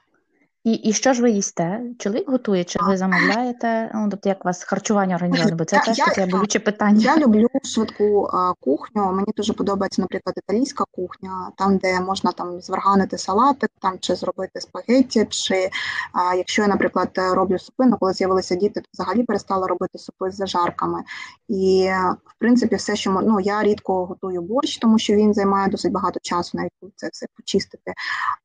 І 0.64 0.74
і 0.74 0.94
що 0.94 1.14
ж 1.14 1.22
ви 1.22 1.32
їсте? 1.32 1.82
Чоловік 2.00 2.30
готує, 2.30 2.64
чи 2.64 2.80
ви 2.82 2.98
замовляєте? 2.98 3.92
Ну, 3.96 4.08
тобто 4.12 4.30
як 4.30 4.46
у 4.46 4.48
вас 4.48 4.64
харчування 4.64 5.16
організоване? 5.16 5.56
Бо 5.56 5.66
це 5.66 5.76
я, 5.76 5.82
теж 5.82 5.98
таке 5.98 6.26
болюче 6.26 6.60
питання. 6.60 7.00
Я 7.00 7.18
люблю 7.18 7.48
швидку 7.64 8.30
кухню. 8.60 9.12
Мені 9.12 9.28
дуже 9.38 9.54
подобається, 9.54 10.02
наприклад, 10.02 10.36
італійська 10.38 10.84
кухня, 10.92 11.52
там, 11.58 11.78
де 11.78 12.00
можна 12.00 12.32
там 12.32 12.62
зварганити 12.62 13.18
салатик, 13.18 13.70
там 13.82 13.94
чи 14.00 14.16
зробити 14.16 14.62
спагетті, 14.62 15.28
чи 15.30 15.70
а, 16.14 16.36
якщо 16.36 16.62
я, 16.62 16.68
наприклад, 16.68 17.10
роблю 17.16 17.60
супи, 17.60 17.86
ну 17.86 17.98
коли 18.00 18.14
з'явилися 18.14 18.56
діти, 18.56 18.82
то 18.82 18.88
взагалі 18.94 19.24
перестала 19.24 19.68
робити 19.68 19.98
супи 19.98 20.32
з 20.32 20.36
зажарками. 20.36 21.04
І 21.48 21.90
в 22.26 22.40
принципі, 22.40 22.76
все, 22.76 22.96
що 22.96 23.22
ну, 23.24 23.40
я 23.40 23.64
рідко 23.64 24.06
готую 24.06 24.42
борщ, 24.42 24.78
тому 24.78 25.00
що 25.00 25.14
він 25.14 25.34
займає 25.34 25.70
досить 25.70 25.92
багато 25.92 26.20
часу, 26.24 26.58
навіть 26.58 26.72
це 26.96 27.10
все 27.14 27.26
почистити. 27.36 27.94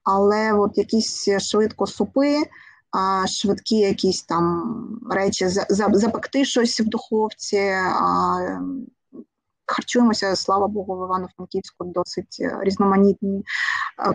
Але 0.05 0.53
от 0.53 0.79
якісь 0.79 1.29
швидко 1.39 1.87
супи 1.87 2.04
супи, 2.05 2.43
швидкі 3.27 3.77
якісь 3.77 4.23
там 4.23 5.01
речі, 5.11 5.49
за- 5.49 5.67
за- 5.69 5.91
запекти 5.93 6.45
щось 6.45 6.81
в 6.81 6.85
духовці. 6.85 7.75
Харчуємося, 9.67 10.37
слава 10.37 10.69
Богу, 10.69 11.01
в 11.01 11.05
Івано-Франківську 11.05 11.85
досить 11.85 12.37
різноманітні 12.61 13.45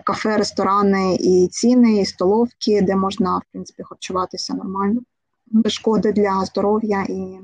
кафе, 0.04 0.38
ресторани 0.38 1.16
і 1.16 1.48
ціни, 1.52 2.02
і 2.02 2.06
столовки, 2.06 2.82
де 2.82 2.96
можна 2.96 3.38
в 3.38 3.42
принципі 3.52 3.84
харчуватися 3.84 4.54
нормально, 4.54 5.02
без 5.48 5.74
шкоди 5.74 6.12
для 6.12 6.46
здоров'я 6.46 7.02
і 7.10 7.40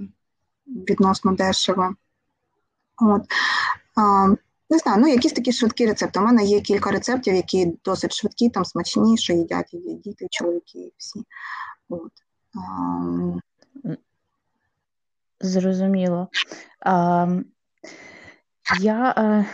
відносно 0.68 1.32
дешево. 1.32 1.96
От. 3.02 3.22
Не 4.70 4.78
знаю, 4.78 5.02
ну 5.02 5.08
якісь 5.08 5.34
такі 5.34 5.52
швидкі 5.52 5.86
рецепти. 5.86 6.20
У 6.20 6.24
мене 6.24 6.44
є 6.44 6.62
кілька 6.62 6.92
рецептів, 6.92 7.36
які 7.36 7.74
досить 7.86 8.14
швидкі, 8.14 8.50
там 8.50 8.66
смачні, 8.66 9.18
що 9.18 9.34
їдять 9.34 9.74
і 9.74 9.78
діти, 9.78 10.28
чоловіки, 10.32 10.80
і 10.80 10.94
всі. 10.98 11.24
От. 11.90 12.12
Зрозуміло. 15.40 16.28
А, 16.80 17.28
я 18.80 19.14
е, 19.18 19.46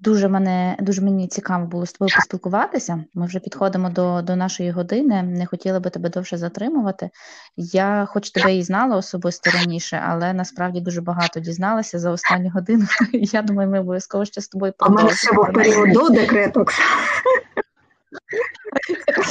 дуже 0.00 0.28
мене 0.28 0.76
дуже 0.80 1.02
мені 1.02 1.28
цікаво 1.28 1.66
було 1.66 1.86
з 1.86 1.92
тобою 1.92 2.14
поспілкуватися. 2.16 3.04
Ми 3.14 3.26
вже 3.26 3.40
підходимо 3.40 3.90
до, 3.90 4.22
до 4.22 4.36
нашої 4.36 4.70
години. 4.70 5.22
Не 5.22 5.46
хотіла 5.46 5.80
би 5.80 5.90
тебе 5.90 6.08
довше 6.08 6.36
затримувати. 6.36 7.10
Я, 7.56 8.06
хоч 8.10 8.30
тебе 8.30 8.56
і 8.56 8.62
знала 8.62 8.96
особисто 8.96 9.50
раніше, 9.50 10.02
але 10.06 10.32
насправді 10.32 10.80
дуже 10.80 11.00
багато 11.00 11.40
дізналася 11.40 11.98
за 11.98 12.10
останню 12.10 12.50
годину. 12.50 12.86
Я 13.12 13.42
думаю, 13.42 13.70
ми 13.70 13.80
обов'язково 13.80 14.24
ще 14.24 14.40
з 14.40 14.48
тобою 14.48 14.72
А 14.78 14.88
мене 14.88 15.14
ще 15.14 15.32
був 15.32 15.52
період 15.52 15.92
до 15.92 16.08
декрету. 16.08 16.66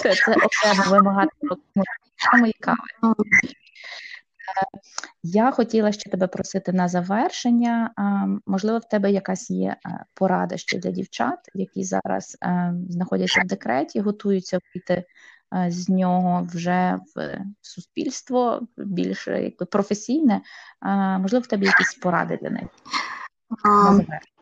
Це, 0.02 0.12
окремо 0.12 0.90
вимагати 0.90 1.32
кави. 2.60 3.16
Я 5.24 5.52
хотіла 5.52 5.92
ще 5.92 6.10
тебе 6.10 6.28
просити 6.28 6.74
на 6.74 6.88
завершення. 6.88 7.92
Можливо, 8.46 8.78
в 8.78 8.90
тебе 8.90 9.12
якась 9.12 9.50
є 9.50 9.76
е, 9.86 10.06
порада 10.14 10.58
ще 10.58 10.80
для 10.80 10.92
дівчат, 10.92 11.40
які 11.54 11.84
зараз 11.84 12.38
е, 12.44 12.74
знаходяться 12.90 13.42
в 13.42 13.48
декреті, 13.48 14.00
готуються 14.00 14.60
вийти 14.74 14.94
е, 15.56 15.72
з 15.72 15.90
нього 15.90 16.48
вже 16.54 17.00
в 17.16 17.40
суспільство 17.62 18.68
більш 18.78 19.28
якби 19.28 19.66
професійне. 19.66 20.42
Можливо, 21.20 21.44
в 21.44 21.48
тебе 21.48 21.66
якісь 21.66 21.94
поради 21.94 22.40
для 22.42 22.50
них. 22.50 22.68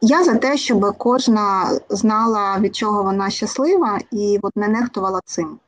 Я 0.02 0.24
за 0.24 0.36
те, 0.36 0.58
щоб 0.58 0.98
кожна 0.98 1.80
знала, 1.90 2.60
від 2.60 2.76
чого 2.76 3.04
вона 3.04 3.30
щаслива, 3.30 4.00
і 4.12 4.40
от 4.42 4.56
не 4.56 4.68
нехтувала 4.68 5.20
цим. 5.26 5.60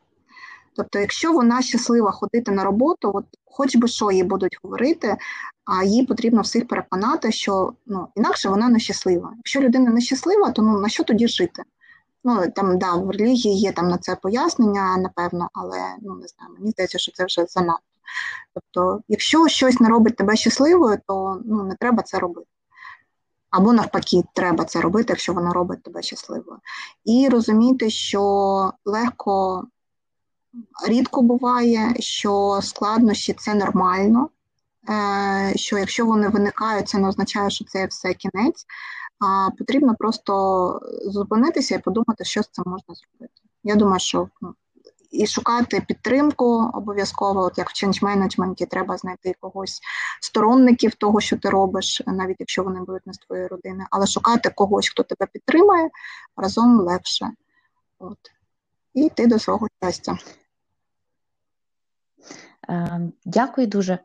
Тобто, 0.76 1.00
якщо 1.00 1.34
вона 1.34 1.62
щаслива 1.62 2.12
ходити 2.12 2.52
на 2.52 2.64
роботу, 2.64 3.12
от 3.14 3.26
хоч 3.46 3.76
би 3.76 3.88
що 3.88 4.12
їй 4.12 4.24
будуть 4.24 4.58
говорити, 4.64 5.18
а 5.66 5.84
їй 5.84 6.06
потрібно 6.06 6.42
всіх 6.42 6.68
переконати, 6.68 7.32
що 7.32 7.74
ну, 7.86 8.08
інакше 8.16 8.50
вона 8.50 8.70
не 8.70 8.80
щаслива. 8.80 9.34
Якщо 9.38 9.62
людина 9.62 9.92
не 9.92 10.02
щаслива, 10.02 10.52
то 10.52 10.62
ну, 10.62 10.80
на 10.80 10.90
що 10.90 11.04
тоді 11.04 11.28
жити? 11.28 11.64
Ну, 12.24 12.52
там, 12.56 12.78
да, 12.78 12.94
в 12.94 13.10
релігії 13.10 13.60
є 13.60 13.72
там 13.72 13.88
на 13.88 13.98
це 13.98 14.16
пояснення, 14.16 14.98
напевно, 14.98 15.50
але 15.54 15.80
ну, 16.02 16.16
не 16.16 16.28
знаю, 16.28 16.54
мені 16.58 16.72
здається, 16.72 16.98
що 16.98 17.12
це 17.12 17.26
вже 17.26 17.46
занадто. 17.46 17.84
Тобто, 18.54 19.02
якщо 19.08 19.48
щось 19.48 19.80
не 19.80 19.90
робить 19.90 20.16
тебе 20.16 20.36
щасливою, 20.36 20.98
то 21.08 21.42
ну, 21.46 21.64
не 21.64 21.76
треба 21.76 22.04
це 22.04 22.20
робити. 22.20 22.48
Або 23.50 23.74
навпаки, 23.74 24.24
треба 24.34 24.66
це 24.66 24.82
робити, 24.82 25.06
якщо 25.10 25.34
воно 25.34 25.54
робить 25.54 25.84
тебе 25.84 26.02
щасливою. 26.02 26.60
І 27.06 27.30
розуміти, 27.30 27.90
що 27.90 28.22
легко 28.86 29.64
рідко 30.88 31.22
буває, 31.22 31.94
що 32.00 32.60
складнощі 32.62 33.34
це 33.34 33.54
нормально, 33.54 34.30
е, 34.90 35.54
що 35.56 35.78
якщо 35.78 36.06
вони 36.06 36.30
виникають, 36.30 36.90
це 36.90 36.98
не 36.98 37.08
означає, 37.08 37.50
що 37.50 37.66
це 37.66 37.86
все 37.86 38.14
кінець. 38.14 38.66
А 39.20 39.50
потрібно 39.58 39.96
просто 39.96 40.82
зупинитися 41.06 41.76
і 41.76 41.80
подумати, 41.80 42.24
що 42.24 42.44
з 42.44 42.50
цим 42.52 42.64
можна 42.68 42.96
зробити. 42.96 43.34
Я 43.64 43.76
думаю, 43.76 44.00
що 44.00 44.30
ну, 44.42 44.54
і 45.12 45.28
шукати 45.28 45.82
підтримку 45.88 46.72
обов'язково, 46.74 47.42
от 47.42 47.58
як 47.58 47.70
в 47.70 47.74
change 47.74 48.04
management, 48.04 48.68
треба 48.68 48.98
знайти 48.98 49.36
когось 49.40 49.80
сторонників 50.22 50.96
того, 50.96 51.22
що 51.22 51.38
ти 51.38 51.50
робиш, 51.50 52.02
навіть 52.08 52.36
якщо 52.40 52.64
вони 52.64 52.80
будуть 52.80 53.08
не 53.08 53.14
з 53.14 53.18
твоєї 53.18 53.48
родини, 53.48 53.86
але 53.92 54.08
шукати 54.08 54.50
когось, 54.50 54.90
хто 54.90 55.04
тебе 55.04 55.28
підтримає, 55.34 55.90
разом 56.38 56.80
легше. 56.80 57.30
От. 58.00 58.18
І 58.94 59.06
йти 59.06 59.28
до 59.28 59.40
свого 59.40 59.68
щастя. 59.82 60.18
Е, 62.70 63.00
Дякую 63.26 63.68
дуже. 63.68 64.00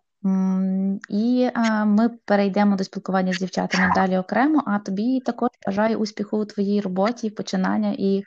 І 1.08 1.50
е, 1.54 1.84
ми 1.84 2.08
перейдемо 2.08 2.76
до 2.76 2.84
спілкування 2.84 3.32
з 3.32 3.38
дівчатами 3.38 3.92
далі 3.94 4.18
окремо. 4.18 4.62
А 4.66 4.78
тобі 4.78 5.20
також 5.20 5.48
бажаю 5.66 5.98
успіху 5.98 6.38
у 6.38 6.44
твоїй 6.44 6.80
роботі, 6.80 7.30
починання 7.30 7.94
і 7.98 8.22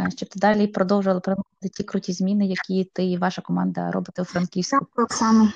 е, 0.00 0.10
щоб 0.16 0.28
ти 0.28 0.38
далі 0.38 0.66
продовжувала 0.66 1.20
приносити 1.20 1.68
ті 1.74 1.84
круті 1.84 2.12
зміни, 2.12 2.46
які 2.46 2.90
ти 2.92 3.04
і 3.04 3.18
ваша 3.18 3.42
команда 3.42 3.90
робите 3.90 4.22
у 4.22 4.24
Франківську. 4.24 4.78
Дякую, 4.80 5.04
Оксана. 5.04 5.52